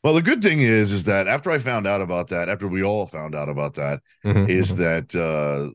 Well, 0.04 0.14
the 0.16 0.22
good 0.22 0.42
thing 0.42 0.60
is, 0.60 0.92
is 0.92 1.04
that 1.04 1.28
after 1.28 1.52
I 1.52 1.60
found 1.60 1.86
out 1.86 2.02
about 2.02 2.28
that, 2.30 2.50
after 2.50 2.68
we 2.68 2.84
all 2.84 3.06
found 3.06 3.36
out 3.36 3.50
about 3.50 3.76
that, 3.76 4.02
Mhm, 4.26 4.50
is 4.50 4.74
mhm. 4.74 4.78
that 4.78 5.16
uh, 5.16 5.72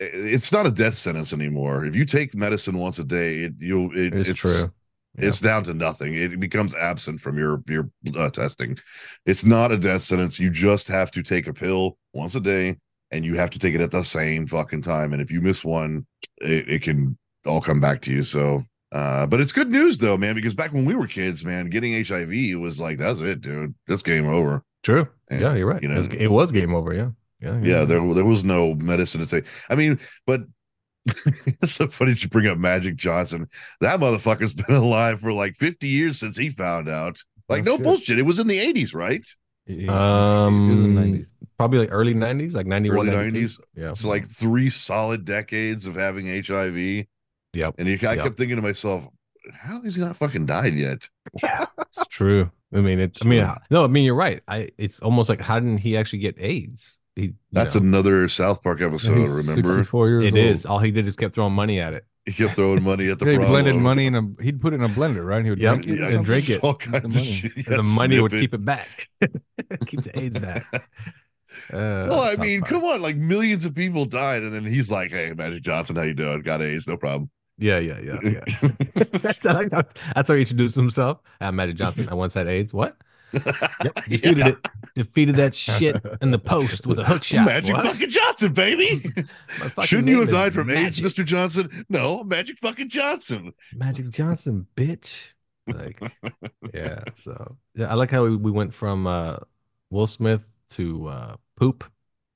it's 0.00 0.52
not 0.52 0.66
a 0.66 0.70
death 0.70 0.94
sentence 0.94 1.32
anymore. 1.32 1.84
If 1.84 1.94
you 1.96 2.04
take 2.04 2.34
medicine 2.34 2.78
once 2.78 2.98
a 2.98 3.04
day, 3.04 3.40
it 3.44 3.52
you 3.58 3.90
it, 3.92 4.14
it's, 4.14 4.38
true. 4.38 4.72
Yeah. 5.18 5.28
It's 5.28 5.40
down 5.40 5.64
to 5.64 5.74
nothing. 5.74 6.14
It 6.14 6.40
becomes 6.40 6.74
absent 6.74 7.20
from 7.20 7.36
your 7.38 7.62
your 7.68 7.90
uh, 8.16 8.30
testing. 8.30 8.78
It's 9.26 9.44
not 9.44 9.72
a 9.72 9.76
death 9.76 10.02
sentence. 10.02 10.38
You 10.38 10.48
just 10.50 10.88
have 10.88 11.10
to 11.12 11.22
take 11.22 11.46
a 11.46 11.52
pill 11.52 11.98
once 12.14 12.34
a 12.34 12.40
day, 12.40 12.76
and 13.12 13.24
you 13.24 13.34
have 13.36 13.50
to 13.50 13.58
take 13.58 13.74
it 13.74 13.80
at 13.80 13.90
the 13.92 14.02
same 14.02 14.46
fucking 14.46 14.82
time. 14.82 15.12
And 15.12 15.22
if 15.22 15.30
you 15.30 15.40
miss 15.40 15.64
one, 15.64 16.06
it, 16.38 16.68
it 16.68 16.82
can 16.82 17.16
all 17.46 17.60
come 17.60 17.80
back 17.80 18.00
to 18.02 18.12
you. 18.12 18.22
So, 18.22 18.62
uh, 18.90 19.26
but 19.26 19.40
it's 19.40 19.52
good 19.52 19.70
news 19.70 19.98
though, 19.98 20.16
man, 20.16 20.34
because 20.34 20.54
back 20.54 20.72
when 20.72 20.84
we 20.84 20.94
were 20.94 21.06
kids, 21.06 21.44
man, 21.44 21.68
getting 21.70 22.04
HIV 22.04 22.58
was 22.58 22.80
like 22.80 22.98
that's 22.98 23.20
it, 23.20 23.40
dude. 23.40 23.74
That's 23.86 24.02
game 24.02 24.26
over. 24.28 24.64
True. 24.82 25.06
And, 25.30 25.40
yeah, 25.40 25.54
you're 25.54 25.66
right. 25.68 25.82
you 25.82 25.90
it, 25.90 25.96
was, 25.96 26.08
know- 26.08 26.18
it 26.18 26.30
was 26.30 26.50
game 26.52 26.74
over. 26.74 26.92
Yeah. 26.92 27.10
Yeah. 27.40 27.60
Yeah, 27.62 27.84
there 27.84 28.14
there 28.14 28.24
was 28.24 28.44
no 28.44 28.74
medicine 28.74 29.20
to 29.20 29.26
take. 29.26 29.46
I 29.68 29.74
mean, 29.74 29.98
but 30.26 30.42
it's 31.46 31.72
so 31.72 31.88
funny 31.88 32.14
to 32.14 32.28
bring 32.28 32.46
up 32.46 32.56
Magic 32.58 32.94
Johnson. 32.96 33.48
That 33.80 33.98
motherfucker's 33.98 34.54
been 34.54 34.76
alive 34.76 35.20
for 35.20 35.32
like 35.32 35.54
50 35.56 35.88
years 35.88 36.20
since 36.20 36.36
he 36.36 36.48
found 36.50 36.88
out. 36.88 37.18
Like, 37.48 37.62
Oh, 37.62 37.64
no 37.64 37.74
shit. 37.76 37.82
bullshit. 37.82 38.18
It 38.20 38.22
was 38.22 38.38
in 38.38 38.46
the 38.46 38.58
80s, 38.60 38.94
right? 38.94 39.26
Um, 39.88 40.94
90s. 40.96 41.32
Probably 41.58 41.78
like 41.80 41.88
early 41.92 42.14
'90s, 42.14 42.54
like 42.54 42.66
'91, 42.66 43.08
Early 43.08 43.16
92. 43.16 43.38
90s. 43.46 43.60
Yeah. 43.74 43.94
So, 43.94 44.08
like, 44.08 44.28
three 44.28 44.70
solid 44.70 45.24
decades 45.24 45.86
of 45.86 45.94
having 45.94 46.26
HIV. 46.26 47.06
Yep. 47.54 47.74
And 47.78 47.88
he, 47.88 47.94
I 48.06 48.14
Yep. 48.14 48.24
kept 48.24 48.36
thinking 48.38 48.56
to 48.56 48.62
myself, 48.62 49.08
how 49.52 49.82
is 49.82 49.96
he 49.96 50.02
not 50.02 50.16
fucking 50.16 50.46
died 50.46 50.74
yet? 50.74 51.08
Yeah, 51.42 51.66
it's 51.78 52.06
true. 52.08 52.50
I 52.74 52.78
mean, 52.78 52.98
it's. 53.00 53.24
I 53.24 53.28
mean, 53.28 53.46
no, 53.70 53.84
I 53.84 53.88
mean, 53.88 54.04
you're 54.04 54.14
right. 54.14 54.42
I. 54.48 54.70
It's 54.78 55.00
almost 55.00 55.28
like 55.28 55.40
how 55.40 55.58
didn't 55.58 55.78
he 55.78 55.96
actually 55.96 56.20
get 56.20 56.36
AIDS? 56.38 56.98
He. 57.16 57.34
That's 57.52 57.74
know, 57.74 57.82
another 57.82 58.28
South 58.28 58.62
Park 58.62 58.80
episode, 58.80 59.18
he's 59.18 59.28
remember? 59.28 59.68
64 59.76 60.08
years 60.08 60.24
It 60.24 60.28
old. 60.28 60.38
is. 60.38 60.64
All 60.66 60.78
he 60.78 60.90
did 60.90 61.06
is 61.06 61.16
kept 61.16 61.34
throwing 61.34 61.52
money 61.52 61.78
at 61.80 61.92
it. 61.92 62.06
He 62.24 62.32
kept 62.32 62.54
throwing 62.56 62.82
money 62.82 63.10
at 63.10 63.18
the 63.18 63.24
Yeah, 63.26 63.32
he 63.32 63.36
problem. 63.38 63.62
blended 63.64 63.82
money 63.82 64.06
in 64.06 64.14
a. 64.14 64.42
He'd 64.42 64.60
put 64.62 64.72
it 64.72 64.76
in 64.76 64.84
a 64.84 64.88
blender, 64.88 65.26
right? 65.26 65.44
He 65.44 65.50
would 65.50 65.58
Yep. 65.58 65.82
drink 65.82 65.98
it 65.98 66.02
Yeah, 66.02 66.16
and 66.16 66.24
drink 66.24 66.48
it. 66.48 66.60
all 66.62 66.72
The 66.74 66.78
kinds 66.78 67.04
of 67.04 67.14
money. 67.14 67.24
shit. 67.26 67.56
And 67.66 67.76
the 67.78 67.82
money 67.82 68.20
would 68.20 68.30
sniff 68.30 68.40
keep 68.40 68.54
it 68.54 68.64
back. 68.64 69.08
keep 69.86 70.04
the 70.04 70.18
AIDS 70.18 70.38
back. 70.38 70.64
Uh, 71.72 72.06
Well, 72.08 72.22
I 72.22 72.36
mean, 72.36 72.60
Park. 72.60 72.70
come 72.70 72.84
on, 72.84 73.02
like 73.02 73.16
millions 73.16 73.64
of 73.64 73.74
people 73.74 74.04
died, 74.04 74.42
and 74.42 74.52
then 74.52 74.64
he's 74.64 74.90
like, 74.90 75.10
"Hey, 75.10 75.32
Magic 75.36 75.62
Johnson, 75.62 75.96
how 75.96 76.02
you 76.02 76.14
doing? 76.14 76.42
Got 76.42 76.62
AIDS, 76.62 76.86
no 76.88 76.96
problem." 76.96 77.30
Yeah, 77.58 77.78
yeah, 77.78 78.00
yeah, 78.00 78.18
yeah. 78.22 78.44
that's, 78.94 79.46
how, 79.46 79.62
that's 80.14 80.28
how 80.28 80.34
he 80.34 80.40
introduced 80.40 80.74
himself. 80.74 81.20
I'm 81.40 81.54
Magic 81.56 81.76
Johnson. 81.76 82.08
I 82.10 82.14
once 82.14 82.34
had 82.34 82.48
AIDS. 82.48 82.72
What? 82.74 82.96
Yep. 83.32 83.94
Defeated 84.08 84.46
it. 84.46 84.68
Defeated 84.94 85.36
that 85.36 85.54
shit 85.54 85.96
in 86.20 86.30
the 86.32 86.38
post 86.38 86.86
with 86.86 86.98
a 86.98 87.04
hook 87.04 87.22
shot. 87.22 87.46
Magic 87.46 87.74
What? 87.76 87.84
fucking 87.86 88.10
Johnson, 88.10 88.52
baby. 88.52 88.98
Fucking 89.48 89.84
Shouldn't 89.84 90.08
you 90.08 90.20
have 90.20 90.30
died 90.30 90.52
from 90.52 90.70
AIDS, 90.70 91.00
Mister 91.02 91.24
Johnson? 91.24 91.84
No, 91.88 92.24
Magic 92.24 92.58
fucking 92.58 92.88
Johnson. 92.90 93.52
Magic 93.74 94.10
Johnson, 94.10 94.66
bitch. 94.76 95.32
Like, 95.66 95.98
yeah. 96.74 97.04
So 97.14 97.56
yeah, 97.74 97.86
I 97.90 97.94
like 97.94 98.10
how 98.10 98.24
we, 98.24 98.36
we 98.36 98.50
went 98.50 98.74
from 98.74 99.06
uh, 99.06 99.36
Will 99.90 100.06
Smith 100.06 100.50
to 100.70 101.06
uh, 101.06 101.36
poop 101.56 101.84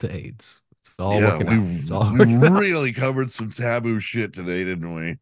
to 0.00 0.14
AIDS. 0.14 0.60
It's 0.80 0.92
all 0.98 1.20
yeah, 1.20 1.32
working 1.38 1.46
we, 1.48 1.54
out. 1.74 1.80
It's 1.80 1.90
all 1.90 2.12
we 2.12 2.18
working 2.18 2.44
out. 2.44 2.60
really 2.60 2.92
covered 2.92 3.30
some 3.30 3.50
taboo 3.50 3.98
shit 4.00 4.32
today, 4.32 4.64
didn't 4.64 4.94
we? 4.94 5.18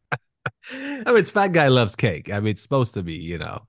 I 0.72 1.04
mean, 1.06 1.16
it's 1.16 1.30
fat 1.30 1.52
guy 1.52 1.68
loves 1.68 1.96
cake. 1.96 2.30
I 2.30 2.40
mean, 2.40 2.48
it's 2.52 2.62
supposed 2.62 2.94
to 2.94 3.02
be, 3.02 3.14
you 3.14 3.38
know, 3.38 3.62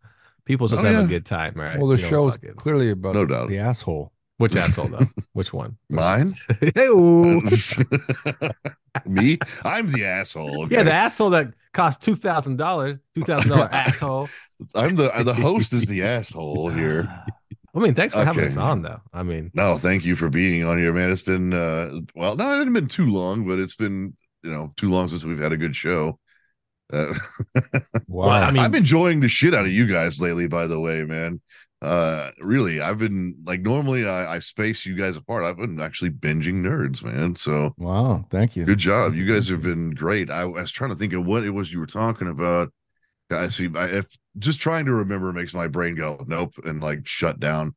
people 0.45 0.67
just 0.67 0.81
Oh, 0.81 0.85
have 0.85 0.93
yeah. 0.95 1.03
a 1.03 1.07
good 1.07 1.25
time, 1.25 1.53
right? 1.55 1.77
Well, 1.77 1.87
the 1.87 1.97
You 2.01 2.07
show 2.07 2.27
is 2.27 2.35
fucking- 2.35 2.55
clearly 2.55 2.89
about 2.91 3.15
No 3.15 3.25
doubt. 3.25 3.47
the 3.49 3.59
asshole. 3.59 4.11
Which 4.37 4.55
asshole 4.57 4.87
though? 4.89 5.07
Which 5.33 5.53
one? 5.53 5.77
Mine? 5.89 6.35
Hey-o. 6.75 7.39
Me? 9.05 9.37
I'm 9.63 9.89
the 9.91 10.05
asshole. 10.05 10.63
Okay? 10.65 10.75
Yeah, 10.75 10.83
the 10.83 10.93
asshole 10.93 11.29
that 11.31 11.53
cost 11.73 12.01
two 12.01 12.15
thousand 12.15 12.57
dollars, 12.57 12.97
two 13.13 13.23
thousand 13.23 13.49
dollar 13.49 13.69
asshole. 13.71 14.27
I'm 14.73 14.95
the 14.95 15.09
the 15.23 15.33
host 15.33 15.73
is 15.73 15.85
the 15.85 16.03
asshole 16.03 16.69
here. 16.69 17.07
I 17.75 17.79
mean, 17.79 17.93
thanks 17.93 18.13
for 18.13 18.23
having 18.23 18.45
us 18.45 18.57
on, 18.57 18.81
though. 18.83 19.01
I 19.13 19.23
mean, 19.23 19.51
No, 19.53 19.77
thank 19.77 20.05
you 20.05 20.15
for 20.15 20.29
being 20.29 20.63
on 20.63 20.77
here, 20.77 20.93
man. 20.93 21.11
It's 21.11 21.21
been 21.21 21.53
uh 21.53 21.91
well, 22.15 22.35
no, 22.35 22.47
it 22.51 22.55
hasn't 22.55 22.73
been 22.73 22.87
too 22.87 23.07
long, 23.09 23.45
but 23.47 23.59
it's 23.59 23.75
been 23.75 24.15
you 24.43 24.51
know 24.51 24.73
too 24.77 24.89
long 24.89 25.09
since 25.09 25.23
we've 25.25 25.39
had 25.39 25.51
a 25.53 25.57
good 25.57 25.75
show. 25.75 26.19
Uh, 26.93 27.13
Wow. 28.07 28.29
I 28.29 28.51
mean- 28.51 28.63
I'm 28.63 28.75
enjoying 28.75 29.19
the 29.19 29.27
shit 29.27 29.53
out 29.53 29.65
of 29.65 29.71
you 29.71 29.87
guys 29.87 30.21
lately, 30.21 30.47
by 30.47 30.67
the 30.67 30.79
way, 30.79 31.03
man. 31.03 31.41
Uh 31.81 32.31
really, 32.39 32.79
I've 32.79 32.97
been 32.97 33.35
like 33.45 33.59
normally 33.61 34.07
I, 34.07 34.35
I 34.35 34.39
space 34.39 34.85
you 34.85 34.95
guys 34.95 35.17
apart. 35.17 35.43
I've 35.43 35.57
been 35.57 35.79
actually 35.81 36.11
binging 36.11 36.61
nerds, 36.63 37.03
man. 37.03 37.35
So 37.35 37.73
wow. 37.77 38.25
Thank 38.31 38.55
you. 38.55 38.63
good 38.63 38.79
job. 38.79 39.13
You 39.15 39.25
guys 39.25 39.49
have 39.49 39.61
been 39.61 39.91
great. 39.91 40.29
I 40.31 40.45
was 40.45 40.71
trying 40.71 40.91
to 40.91 40.95
think 40.95 41.11
of 41.13 41.25
what 41.25 41.43
it 41.43 41.49
was 41.51 41.71
you 41.73 41.79
were 41.79 41.85
talking 41.85 42.29
about. 42.29 42.71
I 43.29 43.49
see. 43.49 43.69
I, 43.75 43.87
if 43.87 44.07
just 44.37 44.59
trying 44.59 44.85
to 44.85 44.93
remember 44.93 45.31
makes 45.31 45.53
my 45.53 45.67
brain 45.67 45.95
go 45.95 46.23
nope 46.27 46.53
and 46.65 46.81
like 46.81 47.05
shut 47.07 47.39
down. 47.39 47.75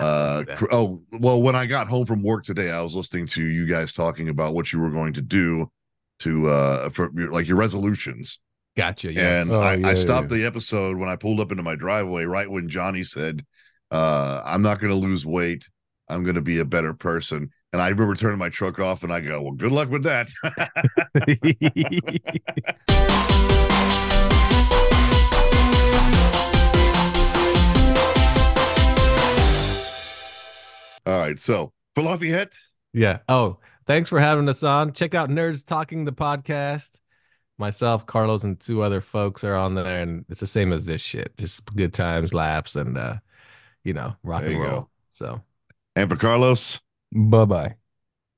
Uh 0.00 0.44
oh 0.72 1.02
well, 1.12 1.40
when 1.42 1.54
I 1.54 1.66
got 1.66 1.88
home 1.88 2.06
from 2.06 2.22
work 2.22 2.44
today, 2.44 2.70
I 2.70 2.80
was 2.80 2.94
listening 2.94 3.26
to 3.28 3.44
you 3.44 3.66
guys 3.66 3.92
talking 3.92 4.28
about 4.28 4.54
what 4.54 4.72
you 4.72 4.80
were 4.80 4.90
going 4.90 5.12
to 5.14 5.20
do 5.22 5.70
to 6.20 6.48
uh 6.48 6.88
for 6.90 7.10
your, 7.14 7.30
like 7.32 7.46
your 7.46 7.56
resolutions. 7.58 8.40
gotcha. 8.76 9.12
Yes. 9.12 9.42
And 9.42 9.52
Oh, 9.52 9.60
I, 9.60 9.74
yeah, 9.74 9.88
I 9.88 9.94
stopped 9.94 10.30
yeah. 10.32 10.38
the 10.38 10.46
episode 10.46 10.96
when 10.96 11.08
I 11.08 11.16
pulled 11.16 11.38
up 11.40 11.50
into 11.52 11.62
my 11.62 11.74
driveway 11.76 12.24
right 12.24 12.50
when 12.50 12.68
Johnny 12.68 13.02
said, 13.02 13.44
uh, 13.90 14.42
I'm 14.44 14.62
not 14.62 14.80
gonna 14.80 14.94
lose 14.94 15.26
weight. 15.26 15.68
I'm 16.08 16.24
gonna 16.24 16.40
be 16.40 16.58
a 16.60 16.64
better 16.64 16.94
person. 16.94 17.50
And 17.72 17.82
I 17.82 17.88
remember 17.88 18.14
turning 18.14 18.38
my 18.38 18.48
truck 18.50 18.78
off 18.78 19.02
and 19.02 19.12
I 19.12 19.20
go, 19.20 19.42
Well, 19.42 19.52
good 19.52 19.72
luck 19.72 19.90
with 19.90 20.04
that. 20.04 20.28
All 31.06 31.18
right, 31.18 31.38
so 31.38 31.72
for 31.94 32.02
Lafayette, 32.02 32.54
yeah. 32.92 33.18
Oh, 33.28 33.58
thanks 33.86 34.08
for 34.08 34.18
having 34.20 34.48
us 34.48 34.62
on. 34.62 34.92
Check 34.92 35.14
out 35.14 35.28
Nerds 35.30 35.64
Talking 35.66 36.04
the 36.04 36.12
podcast. 36.12 36.98
Myself, 37.58 38.04
Carlos, 38.06 38.42
and 38.42 38.58
two 38.58 38.82
other 38.82 39.00
folks 39.00 39.44
are 39.44 39.54
on 39.54 39.74
there, 39.74 40.00
and 40.00 40.24
it's 40.28 40.40
the 40.40 40.46
same 40.46 40.72
as 40.72 40.86
this 40.86 41.00
shit. 41.02 41.36
Just 41.36 41.64
good 41.76 41.92
times, 41.94 42.34
laughs, 42.34 42.74
and 42.74 42.96
uh, 42.98 43.16
you 43.84 43.92
know, 43.92 44.16
rock 44.22 44.42
There 44.42 44.50
and 44.52 44.60
roll. 44.60 44.70
go. 44.80 44.88
So 45.12 45.40
and 45.94 46.08
for 46.10 46.16
Carlos, 46.16 46.80
Bye 47.14 47.44
bye. 47.44 47.74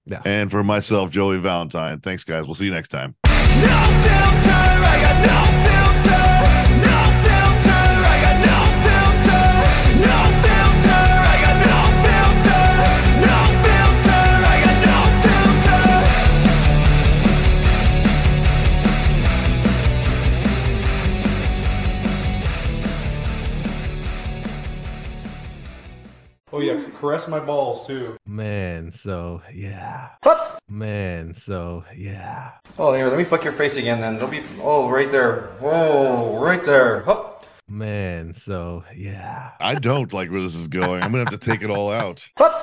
yeah. 0.05 0.21
and 0.27 0.51
for 0.51 0.63
myself, 0.65 1.11
Joey 1.11 1.39
Valentine. 1.39 2.01
Thanks, 2.01 2.25
guys. 2.25 2.45
We'll 2.47 2.55
see 2.57 2.67
you 2.67 2.73
next 2.75 2.89
time. 2.89 3.15
No 3.25 3.33
filter, 3.33 4.26
caress 27.07 27.29
my 27.29 27.39
balls 27.39 27.87
too. 27.87 28.17
Man, 28.27 28.91
so 28.91 29.41
yeah. 29.55 30.09
Man, 30.69 31.35
so 31.35 31.85
yeah. 31.95 32.53
Oh, 32.79 32.93
here, 32.95 33.07
let 33.07 33.17
me 33.17 33.23
fuck 33.23 33.45
your 33.45 33.53
face 33.53 33.77
again 33.77 34.01
then. 34.01 34.19
Don't 34.19 34.31
be. 34.31 34.43
Oh, 34.61 34.91
right 34.91 35.11
there. 35.11 35.43
Whoa, 35.61 36.37
right 36.41 36.65
there. 36.65 37.03
Hup. 37.03 37.45
Man, 37.69 38.35
so 38.35 38.83
yeah. 38.95 39.53
I 39.61 39.77
don't 39.77 40.13
like 40.13 40.31
where 40.33 40.41
this 40.41 40.57
is 40.57 40.67
going. 40.67 41.01
I'm 41.03 41.13
gonna 41.13 41.31
have 41.31 41.39
to 41.39 41.39
take 41.39 41.63
it 41.63 41.71
all 41.71 41.93
out. 41.93 42.29
Hup. 42.37 42.57